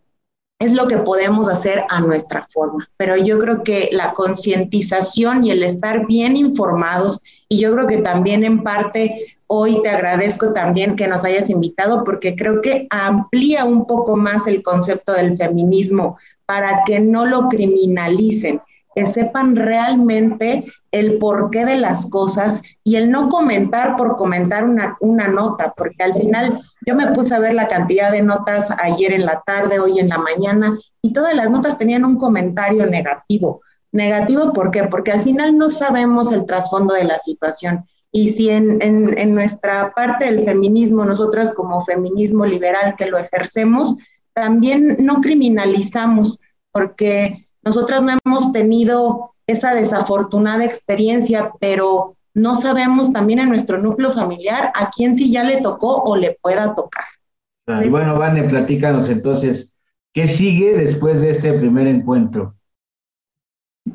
es 0.60 0.72
lo 0.72 0.86
que 0.86 0.98
podemos 0.98 1.48
hacer 1.48 1.84
a 1.88 2.00
nuestra 2.00 2.42
forma. 2.42 2.88
Pero 2.98 3.16
yo 3.16 3.38
creo 3.38 3.64
que 3.64 3.88
la 3.92 4.12
concientización 4.12 5.44
y 5.44 5.50
el 5.50 5.62
estar 5.62 6.06
bien 6.06 6.36
informados, 6.36 7.20
y 7.48 7.58
yo 7.58 7.72
creo 7.72 7.86
que 7.86 7.98
también 7.98 8.44
en 8.44 8.62
parte 8.62 9.38
hoy 9.46 9.80
te 9.82 9.88
agradezco 9.88 10.52
también 10.52 10.94
que 10.94 11.08
nos 11.08 11.24
hayas 11.24 11.50
invitado 11.50 12.04
porque 12.04 12.36
creo 12.36 12.60
que 12.60 12.86
amplía 12.90 13.64
un 13.64 13.86
poco 13.86 14.16
más 14.16 14.46
el 14.46 14.62
concepto 14.62 15.12
del 15.12 15.36
feminismo 15.36 16.18
para 16.46 16.84
que 16.84 17.00
no 17.00 17.24
lo 17.26 17.48
criminalicen, 17.48 18.60
que 18.94 19.06
sepan 19.06 19.56
realmente 19.56 20.64
el 20.92 21.18
porqué 21.18 21.64
de 21.64 21.76
las 21.76 22.06
cosas 22.06 22.62
y 22.84 22.96
el 22.96 23.10
no 23.10 23.28
comentar 23.28 23.96
por 23.96 24.16
comentar 24.16 24.64
una, 24.64 24.96
una 25.00 25.26
nota, 25.26 25.72
porque 25.76 26.02
al 26.02 26.14
final 26.14 26.60
yo 26.86 26.94
me 26.94 27.08
puse 27.08 27.34
a 27.34 27.38
ver 27.38 27.54
la 27.54 27.68
cantidad 27.68 28.10
de 28.10 28.22
notas 28.22 28.70
ayer 28.78 29.12
en 29.12 29.26
la 29.26 29.42
tarde, 29.44 29.78
hoy 29.78 29.98
en 29.98 30.08
la 30.08 30.18
mañana, 30.18 30.78
y 31.02 31.12
todas 31.12 31.34
las 31.34 31.50
notas 31.50 31.76
tenían 31.76 32.04
un 32.04 32.16
comentario 32.16 32.86
negativo. 32.86 33.60
Negativo, 33.92 34.52
¿por 34.52 34.70
qué? 34.70 34.84
Porque 34.84 35.12
al 35.12 35.22
final 35.22 35.58
no 35.58 35.68
sabemos 35.68 36.32
el 36.32 36.46
trasfondo 36.46 36.94
de 36.94 37.04
la 37.04 37.18
situación. 37.18 37.84
Y 38.12 38.28
si 38.28 38.50
en, 38.50 38.78
en, 38.80 39.34
nuestra 39.34 39.92
parte 39.92 40.24
del 40.24 40.44
feminismo, 40.44 41.04
nosotras 41.04 41.52
como 41.52 41.80
feminismo 41.80 42.44
liberal 42.44 42.94
que 42.96 43.06
lo 43.06 43.18
ejercemos, 43.18 43.96
también 44.32 44.96
no 45.00 45.20
criminalizamos, 45.20 46.40
porque 46.72 47.48
nosotras 47.62 48.02
no 48.02 48.16
hemos 48.24 48.52
tenido 48.52 49.34
esa 49.46 49.74
desafortunada 49.74 50.64
experiencia, 50.64 51.52
pero 51.60 52.16
no 52.34 52.54
sabemos 52.54 53.12
también 53.12 53.40
en 53.40 53.48
nuestro 53.48 53.78
núcleo 53.78 54.10
familiar 54.10 54.72
a 54.74 54.90
quién 54.90 55.14
sí 55.14 55.30
ya 55.30 55.44
le 55.44 55.60
tocó 55.60 56.02
o 56.02 56.16
le 56.16 56.38
pueda 56.40 56.74
tocar. 56.74 57.04
y 57.84 57.88
bueno, 57.88 58.18
Vane, 58.18 58.44
platícanos 58.44 59.08
entonces, 59.08 59.76
¿qué 60.12 60.26
sigue 60.26 60.74
después 60.74 61.20
de 61.20 61.30
este 61.30 61.52
primer 61.52 61.86
encuentro? 61.86 62.54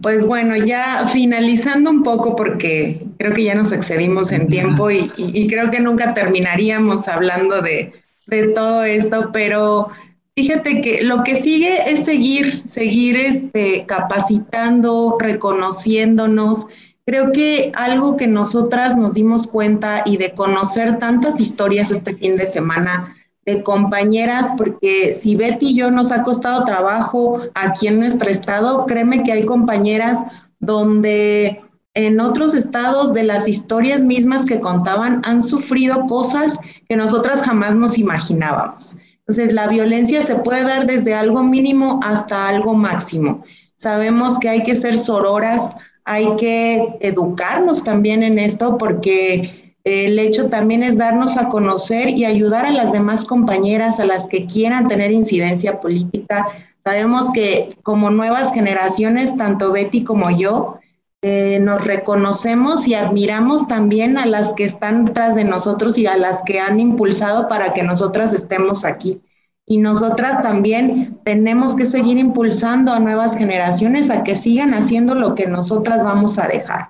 Pues 0.02 0.26
bueno, 0.26 0.56
ya 0.56 1.08
finalizando 1.08 1.90
un 1.90 2.04
poco 2.04 2.36
porque 2.36 3.06
creo 3.18 3.34
que 3.34 3.44
ya 3.44 3.56
nos 3.56 3.72
excedimos 3.72 4.32
en 4.32 4.48
tiempo 4.48 4.90
y, 4.92 5.48
creo 5.48 5.70
que 5.72 5.80
nunca 5.80 6.14
terminaríamos 6.14 7.08
hablando 7.08 7.62
de, 7.62 7.94
de, 8.28 8.48
todo 8.50 8.84
esto, 8.84 9.30
pero 9.32 9.90
fíjate 10.36 10.82
que 10.82 11.04
lo 11.04 11.24
que 11.24 11.36
sigue 11.36 11.90
es 11.90 12.04
seguir, 12.04 12.64
seguir 12.66 13.16
este, 13.16 13.86
capacitando, 13.86 15.18
reconociéndonos, 15.20 16.68
Creo 17.06 17.32
que 17.32 17.72
algo 17.76 18.18
que 18.18 18.28
nosotras 18.28 18.98
nos 18.98 19.14
dimos 19.14 19.46
cuenta 19.46 20.02
y 20.06 20.18
de 20.18 20.34
conocer 20.34 20.98
tantas 20.98 21.40
historias 21.40 21.92
este 21.92 22.16
fin 22.16 22.36
de 22.36 22.48
semana 22.48 23.16
de 23.46 23.62
compañeras, 23.62 24.52
porque 24.58 25.14
si 25.14 25.36
Betty 25.36 25.68
y 25.68 25.76
yo 25.76 25.92
nos 25.92 26.12
ha 26.12 26.24
costado 26.24 26.66
trabajo 26.66 27.42
aquí 27.54 27.88
en 27.88 28.00
nuestro 28.00 28.30
estado, 28.30 28.88
créeme 28.88 29.22
que 29.22 29.32
hay 29.32 29.44
compañeras 29.44 30.24
donde 30.60 31.62
en 31.94 32.20
otros 32.20 32.56
estados 32.56 33.14
de 33.14 33.24
las 33.24 33.48
historias 33.48 34.02
mismas 34.02 34.46
que 34.46 34.60
contaban 34.60 35.22
han 35.26 35.44
sufrido 35.44 36.08
cosas 36.08 36.60
que 36.90 36.98
nosotras 36.98 37.44
jamás 37.44 37.76
nos 37.76 38.00
imaginábamos. 38.00 38.98
Entonces, 39.20 39.54
la 39.54 39.68
violencia 39.68 40.22
se 40.22 40.36
puede 40.36 40.64
dar 40.64 40.86
desde 40.86 41.14
algo 41.14 41.44
mínimo 41.44 42.00
hasta 42.04 42.48
algo 42.48 42.74
máximo. 42.74 43.44
Sabemos 43.76 44.40
que 44.40 44.50
hay 44.50 44.64
que 44.64 44.76
ser 44.76 45.00
sororas, 45.00 45.76
hay 46.06 46.36
que 46.38 46.98
educarnos 47.02 47.84
también 47.84 48.24
en 48.24 48.38
esto 48.40 48.78
porque 48.78 49.76
el 49.84 50.18
hecho 50.18 50.50
también 50.50 50.84
es 50.84 50.98
darnos 50.98 51.38
a 51.38 51.50
conocer 51.50 52.10
y 52.10 52.26
ayudar 52.26 52.66
a 52.66 52.72
las 52.72 52.92
demás 52.92 53.26
compañeras, 53.26 54.00
a 54.00 54.06
las 54.06 54.28
que 54.28 54.46
quieran 54.46 54.88
tener 54.88 55.12
incidencia 55.12 55.80
política. 55.80 56.48
Sabemos 56.84 57.32
que 57.32 57.70
como 57.84 58.12
nuevas 58.12 58.54
generaciones, 58.54 59.36
tanto 59.36 59.72
Betty 59.72 60.04
como 60.04 60.30
yo, 60.30 60.78
eh, 61.24 61.60
nos 61.60 61.86
reconocemos 61.86 62.88
y 62.88 62.94
admiramos 62.94 63.68
también 63.68 64.20
a 64.20 64.28
las 64.28 64.54
que 64.54 64.64
están 64.64 65.06
detrás 65.06 65.34
de 65.34 65.44
nosotros 65.44 65.98
y 65.98 66.06
a 66.06 66.18
las 66.18 66.44
que 66.44 66.60
han 66.60 66.80
impulsado 66.80 67.48
para 67.48 67.74
que 67.74 67.82
nosotras 67.82 68.32
estemos 68.34 68.86
aquí. 68.86 69.22
Y 69.68 69.78
nosotras 69.78 70.42
también 70.44 71.20
tenemos 71.24 71.76
que 71.76 71.86
seguir 71.86 72.18
impulsando 72.18 72.94
a 72.94 73.00
nuevas 73.00 73.36
generaciones 73.36 74.10
a 74.10 74.24
que 74.24 74.36
sigan 74.36 74.74
haciendo 74.74 75.16
lo 75.16 75.34
que 75.34 75.48
nosotras 75.48 76.04
vamos 76.04 76.38
a 76.38 76.48
dejar. 76.48 76.90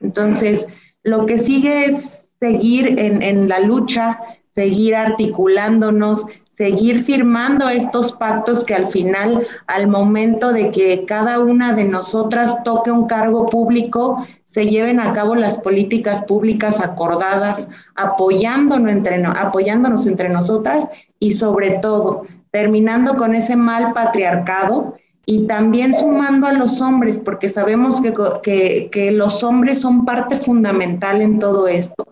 Entonces, 0.00 0.66
lo 1.02 1.26
que 1.26 1.38
sigue 1.38 1.84
es 1.84 2.30
seguir 2.40 2.98
en, 2.98 3.22
en 3.22 3.48
la 3.48 3.60
lucha, 3.60 4.18
seguir 4.48 4.96
articulándonos, 4.96 6.24
seguir 6.56 7.02
firmando 7.02 7.68
estos 7.68 8.12
pactos 8.12 8.64
que 8.64 8.74
al 8.74 8.86
final, 8.86 9.46
al 9.66 9.88
momento 9.88 10.52
de 10.52 10.70
que 10.70 11.04
cada 11.04 11.40
una 11.40 11.72
de 11.72 11.84
nosotras 11.84 12.62
toque 12.62 12.92
un 12.92 13.06
cargo 13.06 13.46
público, 13.46 14.24
se 14.44 14.66
lleven 14.66 15.00
a 15.00 15.12
cabo 15.12 15.34
las 15.34 15.58
políticas 15.58 16.22
públicas 16.22 16.80
acordadas, 16.80 17.68
apoyándonos 17.96 18.92
entre, 18.92 19.24
apoyándonos 19.24 20.06
entre 20.06 20.28
nosotras 20.28 20.88
y 21.18 21.32
sobre 21.32 21.70
todo 21.70 22.24
terminando 22.52 23.16
con 23.16 23.34
ese 23.34 23.56
mal 23.56 23.92
patriarcado 23.92 24.94
y 25.26 25.48
también 25.48 25.92
sumando 25.92 26.46
a 26.46 26.52
los 26.52 26.80
hombres, 26.80 27.18
porque 27.18 27.48
sabemos 27.48 28.00
que, 28.00 28.12
que, 28.44 28.90
que 28.92 29.10
los 29.10 29.42
hombres 29.42 29.80
son 29.80 30.04
parte 30.04 30.36
fundamental 30.36 31.20
en 31.20 31.40
todo 31.40 31.66
esto. 31.66 32.06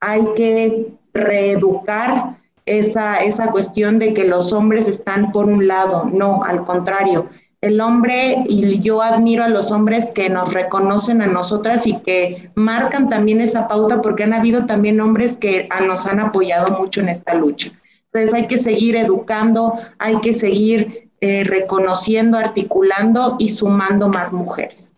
Hay 0.00 0.26
que 0.34 0.88
reeducar 1.12 2.38
esa, 2.66 3.16
esa 3.16 3.50
cuestión 3.50 3.98
de 3.98 4.14
que 4.14 4.24
los 4.24 4.52
hombres 4.52 4.88
están 4.88 5.32
por 5.32 5.46
un 5.46 5.66
lado, 5.66 6.10
no, 6.12 6.42
al 6.44 6.64
contrario, 6.64 7.28
el 7.64 7.80
hombre, 7.80 8.44
y 8.46 8.78
yo 8.80 9.00
admiro 9.00 9.42
a 9.42 9.48
los 9.48 9.72
hombres 9.72 10.10
que 10.10 10.28
nos 10.28 10.52
reconocen 10.52 11.22
a 11.22 11.26
nosotras 11.26 11.86
y 11.86 11.98
que 12.00 12.50
marcan 12.54 13.08
también 13.08 13.40
esa 13.40 13.68
pauta 13.68 14.02
porque 14.02 14.24
han 14.24 14.34
habido 14.34 14.66
también 14.66 15.00
hombres 15.00 15.38
que 15.38 15.66
nos 15.86 16.06
han 16.06 16.20
apoyado 16.20 16.78
mucho 16.78 17.00
en 17.00 17.08
esta 17.08 17.32
lucha. 17.32 17.70
Entonces 18.12 18.34
hay 18.34 18.46
que 18.48 18.58
seguir 18.58 18.96
educando, 18.96 19.78
hay 19.98 20.20
que 20.20 20.34
seguir 20.34 21.10
eh, 21.22 21.44
reconociendo, 21.44 22.36
articulando 22.36 23.36
y 23.38 23.48
sumando 23.48 24.10
más 24.10 24.30
mujeres. 24.30 24.94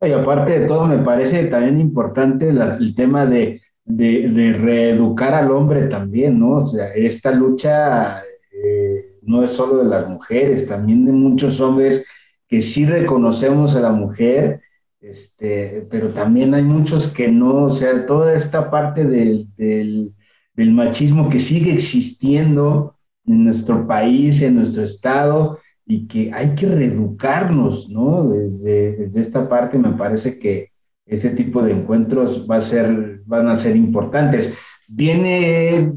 Y 0.00 0.12
aparte 0.12 0.60
de 0.60 0.66
todo, 0.68 0.86
me 0.86 0.98
parece 0.98 1.46
también 1.46 1.80
importante 1.80 2.50
el 2.50 2.94
tema 2.94 3.26
de, 3.26 3.60
de, 3.86 4.52
reeducar 4.52 5.32
al 5.34 5.50
hombre 5.50 5.86
también, 5.86 6.38
¿no? 6.38 6.56
O 6.56 6.60
sea, 6.60 6.88
esta 6.94 7.32
lucha 7.32 8.22
eh, 8.52 9.16
no 9.22 9.44
es 9.44 9.52
solo 9.52 9.78
de 9.78 9.88
las 9.88 10.08
mujeres, 10.08 10.66
también 10.66 11.04
de 11.06 11.12
muchos 11.12 11.60
hombres 11.60 12.06
que 12.48 12.60
sí 12.60 12.84
reconocemos 12.84 13.74
a 13.74 13.80
la 13.80 13.92
mujer, 13.92 14.60
este, 15.00 15.86
pero 15.90 16.10
también 16.10 16.54
hay 16.54 16.64
muchos 16.64 17.08
que 17.08 17.28
no, 17.28 17.64
o 17.64 17.70
sea, 17.70 18.06
toda 18.06 18.34
esta 18.34 18.70
parte 18.70 19.04
del, 19.04 19.48
del, 19.56 20.14
del 20.54 20.72
machismo 20.72 21.28
que 21.28 21.38
sigue 21.38 21.72
existiendo 21.72 22.96
en 23.24 23.44
nuestro 23.44 23.86
país, 23.86 24.42
en 24.42 24.56
nuestro 24.56 24.82
estado, 24.82 25.58
y 25.84 26.08
que 26.08 26.32
hay 26.32 26.54
que 26.56 26.66
reeducarnos, 26.66 27.88
¿no? 27.88 28.28
Desde, 28.28 28.96
desde 28.96 29.20
esta 29.20 29.48
parte 29.48 29.78
me 29.78 29.92
parece 29.92 30.38
que 30.38 30.72
este 31.06 31.30
tipo 31.30 31.62
de 31.62 31.72
encuentros 31.72 32.46
va 32.50 32.56
a 32.56 32.60
ser, 32.60 33.22
van 33.24 33.48
a 33.48 33.54
ser 33.54 33.76
importantes. 33.76 34.58
Viene, 34.88 35.92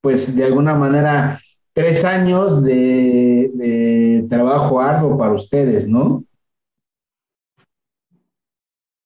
pues, 0.00 0.34
de 0.34 0.44
alguna 0.44 0.74
manera, 0.74 1.40
tres 1.74 2.04
años 2.04 2.64
de, 2.64 4.26
trabajo 4.28 4.80
arduo 4.80 5.16
para 5.16 5.32
ustedes, 5.32 5.86
¿no? 5.86 6.24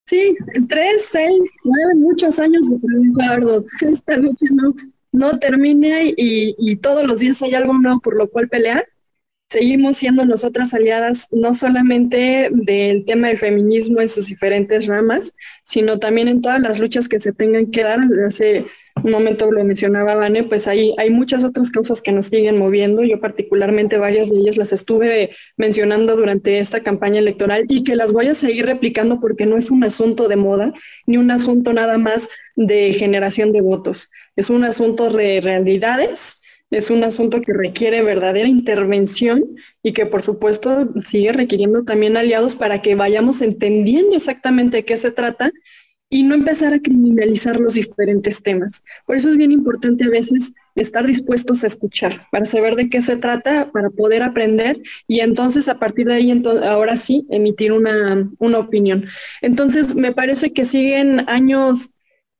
Sí, 0.07 0.35
tres, 0.67 1.07
seis, 1.09 1.49
nueve, 1.63 1.95
muchos 1.95 2.39
años 2.39 2.69
de 2.69 2.77
trabajo 2.79 3.33
arduo. 3.33 3.65
Esta 3.81 4.17
noche 4.17 4.47
no, 4.51 4.73
no 5.11 5.39
termina 5.39 6.03
y, 6.03 6.13
y, 6.57 6.75
todos 6.77 7.05
los 7.05 7.19
días 7.19 7.41
hay 7.41 7.55
algo 7.55 7.73
nuevo 7.73 7.99
por 7.99 8.17
lo 8.17 8.29
cual 8.29 8.49
pelear. 8.49 8.85
Seguimos 9.53 9.97
siendo 9.97 10.25
nosotras 10.25 10.73
aliadas 10.73 11.27
no 11.29 11.53
solamente 11.53 12.49
del 12.51 13.05
tema 13.05 13.27
del 13.27 13.37
feminismo 13.37 14.01
en 14.01 14.09
sus 14.09 14.25
diferentes 14.25 14.87
ramas, 14.87 15.35
sino 15.61 15.99
también 15.99 16.27
en 16.27 16.41
todas 16.41 16.59
las 16.59 16.79
luchas 16.79 17.07
que 17.07 17.19
se 17.19 17.33
tengan 17.33 17.69
que 17.69 17.83
dar. 17.83 17.99
Hace 18.25 18.65
un 19.03 19.11
momento 19.11 19.51
lo 19.51 19.63
mencionaba 19.63 20.15
Vane, 20.15 20.43
pues 20.43 20.67
hay, 20.67 20.95
hay 20.97 21.11
muchas 21.11 21.43
otras 21.43 21.69
causas 21.69 22.01
que 22.01 22.11
nos 22.11 22.29
siguen 22.29 22.57
moviendo. 22.57 23.03
Yo 23.03 23.19
particularmente 23.19 23.99
varias 23.99 24.31
de 24.31 24.37
ellas 24.37 24.57
las 24.57 24.73
estuve 24.73 25.29
mencionando 25.55 26.15
durante 26.15 26.57
esta 26.57 26.81
campaña 26.81 27.19
electoral 27.19 27.65
y 27.69 27.83
que 27.83 27.95
las 27.95 28.11
voy 28.11 28.29
a 28.29 28.33
seguir 28.33 28.65
replicando 28.65 29.19
porque 29.19 29.45
no 29.45 29.55
es 29.55 29.69
un 29.69 29.83
asunto 29.83 30.29
de 30.29 30.35
moda 30.35 30.73
ni 31.05 31.17
un 31.17 31.29
asunto 31.29 31.73
nada 31.73 31.99
más 31.99 32.27
de 32.55 32.91
generación 32.93 33.51
de 33.51 33.61
votos. 33.61 34.09
Es 34.35 34.49
un 34.49 34.63
asunto 34.63 35.11
de 35.11 35.41
realidades, 35.41 36.41
es 36.73 36.89
un 36.89 37.03
asunto 37.03 37.41
que 37.41 37.53
requiere 37.53 38.03
verdadera 38.03 38.47
intervención 38.47 39.43
y 39.81 39.93
que 39.93 40.05
por 40.05 40.21
supuesto 40.21 40.89
sigue 41.05 41.31
requiriendo 41.31 41.83
también 41.83 42.17
aliados 42.17 42.55
para 42.55 42.81
que 42.81 42.95
vayamos 42.95 43.41
entendiendo 43.41 44.15
exactamente 44.15 44.77
de 44.77 44.85
qué 44.85 44.97
se 44.97 45.11
trata 45.11 45.51
y 46.09 46.21
no 46.21 46.35
empezar 46.35 46.73
a 46.73 46.79
criminalizar 46.79 47.59
los 47.59 47.73
diferentes 47.73 48.43
temas. 48.43 48.83
Por 49.07 49.15
eso 49.15 49.29
es 49.29 49.37
bien 49.37 49.51
importante 49.51 50.03
a 50.03 50.09
veces 50.09 50.53
estar 50.75 51.07
dispuestos 51.07 51.63
a 51.63 51.67
escuchar, 51.67 52.27
para 52.31 52.45
saber 52.45 52.75
de 52.75 52.87
qué 52.89 53.01
se 53.01 53.17
trata, 53.17 53.71
para 53.71 53.89
poder 53.89 54.21
aprender 54.21 54.79
y 55.07 55.21
entonces 55.21 55.67
a 55.67 55.79
partir 55.79 56.07
de 56.07 56.13
ahí, 56.13 56.43
ahora 56.63 56.97
sí, 56.97 57.25
emitir 57.31 57.71
una, 57.71 58.29
una 58.37 58.59
opinión. 58.59 59.05
Entonces, 59.41 59.95
me 59.95 60.11
parece 60.11 60.53
que 60.53 60.65
siguen 60.65 61.23
años 61.27 61.89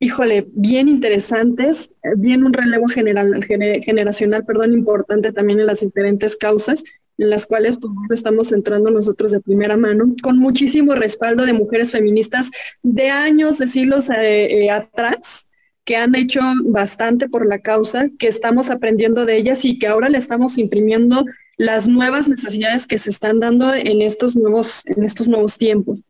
híjole, 0.03 0.47
bien 0.51 0.89
interesantes, 0.89 1.91
bien 2.17 2.43
un 2.43 2.51
relevo 2.51 2.87
general, 2.87 3.41
generacional, 3.45 4.43
perdón, 4.45 4.73
importante 4.73 5.31
también 5.31 5.61
en 5.61 5.65
las 5.65 5.79
diferentes 5.79 6.35
causas 6.35 6.83
en 7.17 7.29
las 7.29 7.45
cuales 7.45 7.77
pues, 7.77 7.93
estamos 8.11 8.51
entrando 8.51 8.89
nosotros 8.89 9.31
de 9.31 9.39
primera 9.39 9.77
mano, 9.77 10.13
con 10.21 10.37
muchísimo 10.37 10.93
respaldo 10.95 11.45
de 11.45 11.53
mujeres 11.53 11.91
feministas 11.91 12.49
de 12.81 13.11
años, 13.11 13.59
de 13.59 13.67
siglos 13.67 14.09
eh, 14.09 14.65
eh, 14.65 14.71
atrás, 14.71 15.47
que 15.85 15.95
han 15.95 16.15
hecho 16.15 16.41
bastante 16.65 17.29
por 17.29 17.45
la 17.45 17.59
causa, 17.59 18.09
que 18.17 18.27
estamos 18.27 18.69
aprendiendo 18.69 19.25
de 19.25 19.37
ellas 19.37 19.63
y 19.63 19.79
que 19.79 19.87
ahora 19.87 20.09
le 20.09 20.17
estamos 20.17 20.57
imprimiendo 20.57 21.23
las 21.57 21.87
nuevas 21.87 22.27
necesidades 22.27 22.87
que 22.87 22.97
se 22.97 23.09
están 23.09 23.39
dando 23.39 23.73
en 23.73 24.01
estos 24.01 24.35
nuevos, 24.35 24.81
en 24.85 25.03
estos 25.03 25.27
nuevos 25.27 25.57
tiempos. 25.57 26.03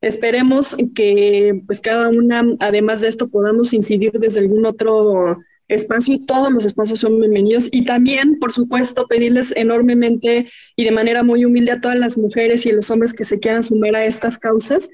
Esperemos 0.00 0.76
que 0.94 1.62
pues 1.66 1.80
cada 1.80 2.08
una, 2.08 2.44
además 2.58 3.02
de 3.02 3.08
esto, 3.08 3.28
podamos 3.28 3.72
incidir 3.74 4.12
desde 4.12 4.40
algún 4.40 4.64
otro 4.64 5.38
espacio 5.68 6.14
y 6.14 6.24
todos 6.24 6.50
los 6.50 6.64
espacios 6.64 7.00
son 7.00 7.20
bienvenidos. 7.20 7.68
Y 7.70 7.84
también, 7.84 8.38
por 8.38 8.52
supuesto, 8.52 9.06
pedirles 9.06 9.52
enormemente 9.54 10.48
y 10.74 10.84
de 10.84 10.90
manera 10.90 11.22
muy 11.22 11.44
humilde 11.44 11.72
a 11.72 11.80
todas 11.80 11.98
las 11.98 12.16
mujeres 12.16 12.64
y 12.64 12.72
los 12.72 12.90
hombres 12.90 13.12
que 13.12 13.24
se 13.24 13.38
quieran 13.38 13.62
sumar 13.62 13.94
a 13.94 14.06
estas 14.06 14.38
causas, 14.38 14.88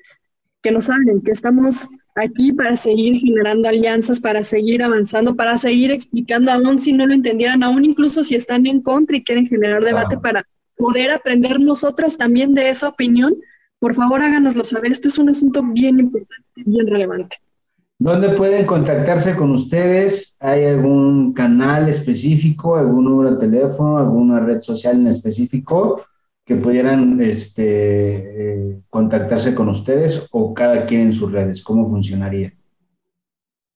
que 0.60 0.72
nos 0.72 0.90
hablen, 0.90 1.22
que 1.22 1.30
estamos 1.30 1.88
aquí 2.16 2.52
para 2.52 2.76
seguir 2.76 3.16
generando 3.20 3.68
alianzas, 3.68 4.18
para 4.18 4.42
seguir 4.42 4.82
avanzando, 4.82 5.36
para 5.36 5.56
seguir 5.56 5.92
explicando, 5.92 6.50
aún 6.50 6.80
si 6.80 6.92
no 6.92 7.06
lo 7.06 7.14
entendieran, 7.14 7.62
aún 7.62 7.84
incluso 7.84 8.24
si 8.24 8.34
están 8.34 8.66
en 8.66 8.80
contra 8.80 9.16
y 9.16 9.22
quieren 9.22 9.46
generar 9.46 9.84
debate 9.84 10.18
para 10.18 10.44
poder 10.76 11.10
aprender 11.10 11.60
nosotras 11.60 12.18
también 12.18 12.54
de 12.54 12.70
esa 12.70 12.88
opinión 12.88 13.34
por 13.78 13.94
favor 13.94 14.22
háganoslo 14.22 14.64
saber. 14.64 14.92
Este 14.92 15.08
es 15.08 15.18
un 15.18 15.28
asunto 15.28 15.62
bien 15.62 16.00
importante, 16.00 16.62
bien 16.64 16.86
relevante. 16.86 17.36
¿Dónde 17.98 18.30
pueden 18.30 18.66
contactarse 18.66 19.34
con 19.34 19.52
ustedes? 19.52 20.36
¿Hay 20.40 20.64
algún 20.66 21.32
canal 21.32 21.88
específico, 21.88 22.76
algún 22.76 23.04
número 23.04 23.32
de 23.32 23.38
teléfono, 23.38 23.98
alguna 23.98 24.40
red 24.40 24.60
social 24.60 24.96
en 24.96 25.06
específico 25.06 26.02
que 26.44 26.56
pudieran 26.56 27.20
este, 27.22 27.64
eh, 27.64 28.80
contactarse 28.90 29.54
con 29.54 29.70
ustedes 29.70 30.28
o 30.30 30.52
cada 30.52 30.84
quien 30.84 31.02
en 31.02 31.12
sus 31.12 31.32
redes? 31.32 31.62
¿Cómo 31.62 31.88
funcionaría? 31.88 32.52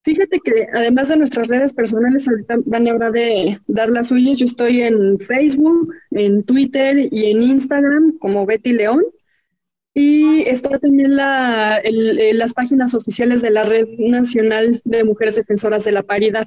Fíjate 0.02 0.40
que 0.40 0.66
además 0.72 1.08
de 1.08 1.16
nuestras 1.16 1.46
redes 1.46 1.72
personales, 1.72 2.26
ahorita 2.26 2.56
van 2.64 2.88
a 2.88 2.90
hablar 2.90 3.12
de 3.12 3.60
dar 3.66 3.90
las 3.90 4.08
suyas. 4.08 4.38
Yo 4.38 4.46
estoy 4.46 4.80
en 4.82 5.18
Facebook, 5.18 5.94
en 6.10 6.42
Twitter 6.42 7.08
y 7.10 7.30
en 7.30 7.42
Instagram 7.42 8.18
como 8.18 8.46
Betty 8.46 8.72
León. 8.72 9.02
Y 9.92 10.42
está 10.42 10.78
también 10.78 11.16
la, 11.16 11.78
eh, 11.82 12.32
las 12.34 12.52
páginas 12.52 12.94
oficiales 12.94 13.42
de 13.42 13.50
la 13.50 13.64
Red 13.64 13.88
Nacional 13.98 14.80
de 14.84 15.04
Mujeres 15.04 15.36
Defensoras 15.36 15.84
de 15.84 15.92
la 15.92 16.02
Paridad. 16.02 16.46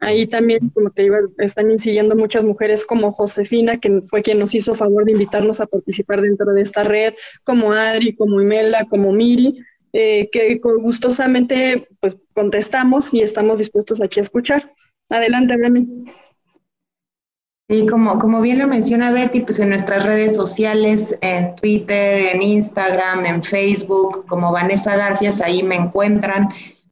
Ahí 0.00 0.26
también, 0.26 0.70
como 0.70 0.90
te 0.90 1.04
iba, 1.04 1.18
están 1.38 1.76
siguiendo 1.78 2.14
muchas 2.14 2.44
mujeres 2.44 2.84
como 2.86 3.12
Josefina, 3.12 3.80
que 3.80 4.00
fue 4.02 4.22
quien 4.22 4.38
nos 4.38 4.54
hizo 4.54 4.74
favor 4.74 5.04
de 5.04 5.12
invitarnos 5.12 5.60
a 5.60 5.66
participar 5.66 6.22
dentro 6.22 6.52
de 6.52 6.62
esta 6.62 6.84
red, 6.84 7.14
como 7.42 7.72
Adri, 7.72 8.14
como 8.14 8.40
Imelda, 8.40 8.86
como 8.88 9.12
Miri, 9.12 9.60
eh, 9.92 10.28
que 10.30 10.60
gustosamente 10.80 11.88
pues, 12.00 12.16
contestamos 12.32 13.12
y 13.12 13.22
estamos 13.22 13.58
dispuestos 13.58 14.00
aquí 14.00 14.20
a 14.20 14.22
escuchar. 14.22 14.72
Adelante, 15.08 15.56
Dani. 15.58 16.04
Y 17.70 17.86
como, 17.86 18.18
como 18.18 18.40
bien 18.40 18.58
lo 18.58 18.66
menciona 18.66 19.10
Betty, 19.10 19.40
pues 19.40 19.58
en 19.58 19.68
nuestras 19.68 20.06
redes 20.06 20.34
sociales, 20.34 21.18
en 21.20 21.54
Twitter, 21.56 22.34
en 22.34 22.40
Instagram, 22.40 23.26
en 23.26 23.42
Facebook, 23.44 24.24
como 24.26 24.50
Vanessa 24.50 24.96
Garfias, 24.96 25.42
ahí 25.42 25.62
me 25.62 25.74
encuentran. 25.74 26.48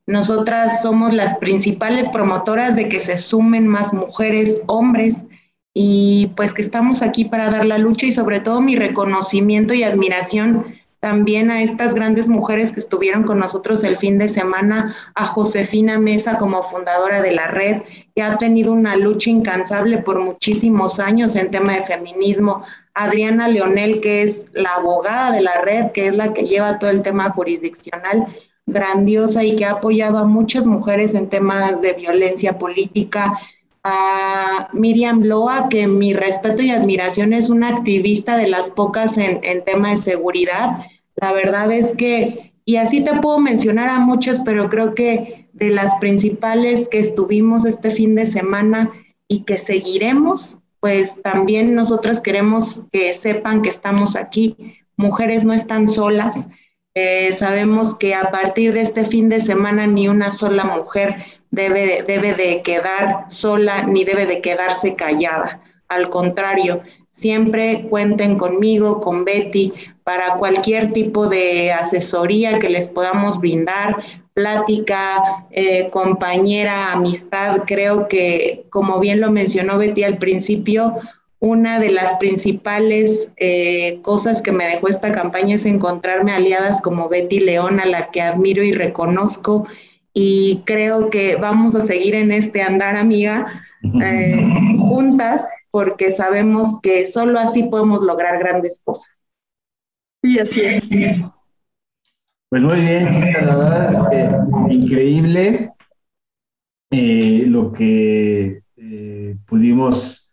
Nosotras 0.06 0.82
somos 0.82 1.14
las 1.14 1.34
principales 1.36 2.10
promotoras 2.10 2.76
de 2.76 2.90
que 2.90 3.00
se 3.00 3.16
sumen 3.16 3.66
más 3.66 3.94
mujeres, 3.94 4.60
hombres, 4.66 5.24
y 5.72 6.30
pues 6.36 6.52
que 6.52 6.62
estamos 6.62 7.00
aquí 7.02 7.24
para 7.24 7.50
dar 7.50 7.64
la 7.64 7.78
lucha 7.78 8.06
y 8.06 8.12
sobre 8.12 8.40
todo 8.40 8.60
mi 8.60 8.76
reconocimiento 8.76 9.72
y 9.72 9.82
admiración 9.82 10.64
también 11.06 11.52
a 11.52 11.62
estas 11.62 11.94
grandes 11.94 12.28
mujeres 12.28 12.72
que 12.72 12.80
estuvieron 12.80 13.22
con 13.22 13.38
nosotros 13.38 13.84
el 13.84 13.96
fin 13.96 14.18
de 14.18 14.26
semana, 14.26 14.96
a 15.14 15.24
Josefina 15.24 16.00
Mesa 16.00 16.36
como 16.36 16.64
fundadora 16.64 17.22
de 17.22 17.30
la 17.30 17.46
red, 17.46 17.82
que 18.12 18.22
ha 18.22 18.36
tenido 18.38 18.72
una 18.72 18.96
lucha 18.96 19.30
incansable 19.30 19.98
por 19.98 20.18
muchísimos 20.18 20.98
años 20.98 21.36
en 21.36 21.52
tema 21.52 21.74
de 21.74 21.84
feminismo, 21.84 22.64
Adriana 22.92 23.46
Leonel, 23.46 24.00
que 24.00 24.22
es 24.22 24.48
la 24.52 24.74
abogada 24.74 25.30
de 25.30 25.42
la 25.42 25.60
red, 25.60 25.92
que 25.92 26.08
es 26.08 26.16
la 26.16 26.32
que 26.32 26.42
lleva 26.42 26.80
todo 26.80 26.90
el 26.90 27.04
tema 27.04 27.30
jurisdiccional, 27.30 28.26
grandiosa 28.66 29.44
y 29.44 29.54
que 29.54 29.64
ha 29.64 29.74
apoyado 29.74 30.18
a 30.18 30.24
muchas 30.24 30.66
mujeres 30.66 31.14
en 31.14 31.28
temas 31.28 31.80
de 31.82 31.92
violencia 31.92 32.58
política, 32.58 33.38
a 33.84 34.70
Miriam 34.72 35.22
Loa, 35.22 35.68
que 35.68 35.86
mi 35.86 36.14
respeto 36.14 36.62
y 36.62 36.72
admiración 36.72 37.32
es 37.32 37.48
una 37.48 37.68
activista 37.68 38.36
de 38.36 38.48
las 38.48 38.70
pocas 38.70 39.16
en, 39.18 39.38
en 39.44 39.62
tema 39.62 39.90
de 39.90 39.98
seguridad, 39.98 40.80
la 41.16 41.32
verdad 41.32 41.72
es 41.72 41.94
que, 41.94 42.52
y 42.64 42.76
así 42.76 43.02
te 43.02 43.14
puedo 43.20 43.38
mencionar 43.38 43.88
a 43.88 43.98
muchos, 43.98 44.40
pero 44.40 44.68
creo 44.68 44.94
que 44.94 45.48
de 45.52 45.70
las 45.70 45.94
principales 45.96 46.88
que 46.88 46.98
estuvimos 46.98 47.64
este 47.64 47.90
fin 47.90 48.14
de 48.14 48.26
semana 48.26 48.92
y 49.28 49.44
que 49.44 49.58
seguiremos, 49.58 50.58
pues 50.80 51.22
también 51.22 51.74
nosotras 51.74 52.20
queremos 52.20 52.84
que 52.92 53.12
sepan 53.14 53.62
que 53.62 53.70
estamos 53.70 54.14
aquí. 54.14 54.56
Mujeres 54.96 55.44
no 55.44 55.52
están 55.52 55.88
solas. 55.88 56.48
Eh, 56.94 57.32
sabemos 57.32 57.94
que 57.94 58.14
a 58.14 58.30
partir 58.30 58.72
de 58.72 58.82
este 58.82 59.04
fin 59.04 59.28
de 59.28 59.40
semana 59.40 59.86
ni 59.86 60.08
una 60.08 60.30
sola 60.30 60.64
mujer 60.64 61.16
debe, 61.50 62.04
debe 62.06 62.34
de 62.34 62.62
quedar 62.62 63.24
sola 63.28 63.82
ni 63.82 64.04
debe 64.04 64.26
de 64.26 64.40
quedarse 64.40 64.94
callada. 64.94 65.62
Al 65.88 66.10
contrario, 66.10 66.82
siempre 67.10 67.86
cuenten 67.88 68.36
conmigo, 68.38 69.00
con 69.00 69.24
Betty, 69.24 69.72
para 70.06 70.36
cualquier 70.36 70.92
tipo 70.92 71.26
de 71.28 71.72
asesoría 71.72 72.60
que 72.60 72.70
les 72.70 72.86
podamos 72.86 73.40
brindar, 73.40 73.96
plática, 74.34 75.44
eh, 75.50 75.90
compañera, 75.90 76.92
amistad. 76.92 77.62
Creo 77.66 78.06
que, 78.06 78.66
como 78.70 79.00
bien 79.00 79.20
lo 79.20 79.32
mencionó 79.32 79.78
Betty 79.78 80.04
al 80.04 80.18
principio, 80.18 80.94
una 81.40 81.80
de 81.80 81.90
las 81.90 82.14
principales 82.14 83.32
eh, 83.36 83.98
cosas 84.02 84.42
que 84.42 84.52
me 84.52 84.68
dejó 84.68 84.86
esta 84.86 85.10
campaña 85.10 85.56
es 85.56 85.66
encontrarme 85.66 86.30
aliadas 86.30 86.80
como 86.80 87.08
Betty 87.08 87.40
León, 87.40 87.80
a 87.80 87.84
la 87.84 88.12
que 88.12 88.22
admiro 88.22 88.62
y 88.62 88.70
reconozco. 88.70 89.66
Y 90.14 90.62
creo 90.66 91.10
que 91.10 91.34
vamos 91.34 91.74
a 91.74 91.80
seguir 91.80 92.14
en 92.14 92.30
este 92.30 92.62
andar, 92.62 92.94
amiga, 92.94 93.64
eh, 93.82 94.46
juntas, 94.78 95.48
porque 95.72 96.12
sabemos 96.12 96.80
que 96.80 97.04
solo 97.06 97.40
así 97.40 97.64
podemos 97.64 98.02
lograr 98.02 98.38
grandes 98.38 98.80
cosas. 98.84 99.15
Y 100.26 100.40
así 100.40 100.60
es. 100.60 100.90
Pues 102.48 102.60
muy 102.60 102.80
bien, 102.80 103.10
chicas, 103.10 103.46
la 103.46 103.56
verdad 103.56 104.12
es 104.12 104.74
increíble 104.74 105.70
eh, 106.90 107.44
lo 107.46 107.72
que 107.72 108.60
eh, 108.76 109.36
pudimos 109.46 110.28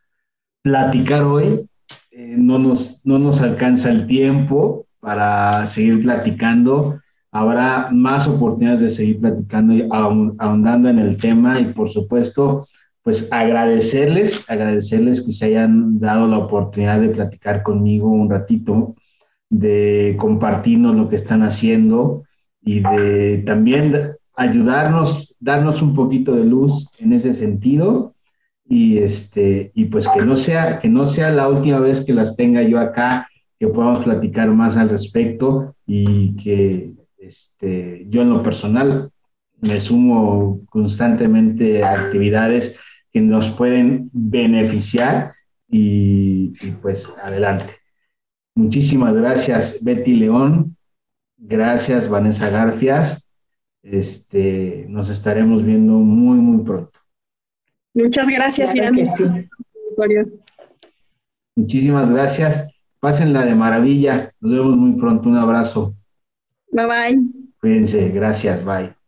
platicar 0.63 1.21
hoy. 1.21 1.69
Eh, 2.09 2.33
no, 2.35 2.57
nos, 2.57 3.05
no 3.05 3.19
nos 3.19 3.41
alcanza 3.41 3.91
el 3.91 4.07
tiempo 4.07 4.87
para 4.99 5.63
seguir 5.67 6.01
platicando. 6.01 6.99
Habrá 7.31 7.89
más 7.91 8.27
oportunidades 8.27 8.79
de 8.79 8.89
seguir 8.89 9.21
platicando 9.21 9.75
y 9.75 9.87
ahondando 9.91 10.89
en 10.89 10.97
el 10.97 11.17
tema 11.17 11.59
y 11.59 11.65
por 11.65 11.87
supuesto, 11.87 12.67
pues 13.03 13.31
agradecerles, 13.31 14.49
agradecerles 14.49 15.21
que 15.21 15.33
se 15.33 15.45
hayan 15.45 15.99
dado 15.99 16.25
la 16.25 16.39
oportunidad 16.39 16.99
de 16.99 17.09
platicar 17.09 17.61
conmigo 17.61 18.09
un 18.09 18.31
ratito 18.31 18.95
de 19.53 20.15
compartirnos 20.17 20.95
lo 20.95 21.07
que 21.09 21.15
están 21.15 21.43
haciendo 21.43 22.23
y 22.59 22.79
de 22.79 23.43
también 23.45 24.13
ayudarnos, 24.35 25.37
darnos 25.39 25.83
un 25.83 25.93
poquito 25.93 26.33
de 26.33 26.43
luz 26.43 26.87
en 26.97 27.13
ese 27.13 27.33
sentido 27.33 28.15
y 28.65 28.97
este 28.97 29.71
y 29.75 29.85
pues 29.85 30.09
que 30.09 30.25
no 30.25 30.35
sea 30.35 30.79
que 30.79 30.89
no 30.89 31.05
sea 31.05 31.29
la 31.29 31.47
última 31.47 31.79
vez 31.79 32.03
que 32.03 32.13
las 32.13 32.35
tenga 32.35 32.63
yo 32.63 32.79
acá, 32.79 33.29
que 33.59 33.67
podamos 33.67 33.99
platicar 33.99 34.49
más 34.49 34.75
al 34.75 34.89
respecto 34.89 35.75
y 35.85 36.35
que 36.35 36.93
este 37.19 38.07
yo 38.09 38.23
en 38.23 38.31
lo 38.31 38.41
personal 38.41 39.11
me 39.61 39.79
sumo 39.79 40.61
constantemente 40.67 41.83
a 41.83 41.91
actividades 41.91 42.79
que 43.11 43.21
nos 43.21 43.49
pueden 43.51 44.09
beneficiar 44.13 45.33
y 45.69 46.53
pues 46.81 47.13
adelante. 47.23 47.82
Muchísimas 48.55 49.13
gracias, 49.13 49.83
Betty 49.83 50.13
León. 50.15 50.77
Gracias, 51.37 52.07
Vanessa 52.07 52.49
Garfias. 52.49 53.29
Este, 53.81 54.85
nos 54.87 55.09
estaremos 55.09 55.63
viendo 55.63 55.93
muy, 55.93 56.37
muy 56.37 56.63
pronto. 56.63 56.99
Muchas 57.93 58.29
gracias, 58.29 58.73
Irán. 58.73 58.95
Muchísimas 61.55 62.09
gracias. 62.09 62.69
Pásenla 62.99 63.45
de 63.45 63.55
maravilla. 63.55 64.31
Nos 64.39 64.51
vemos 64.51 64.77
muy 64.77 64.99
pronto. 64.99 65.29
Un 65.29 65.37
abrazo. 65.37 65.93
Bye 66.71 66.85
bye. 66.85 67.21
Cuídense. 67.59 68.09
Gracias. 68.09 68.63
Bye. 68.63 69.02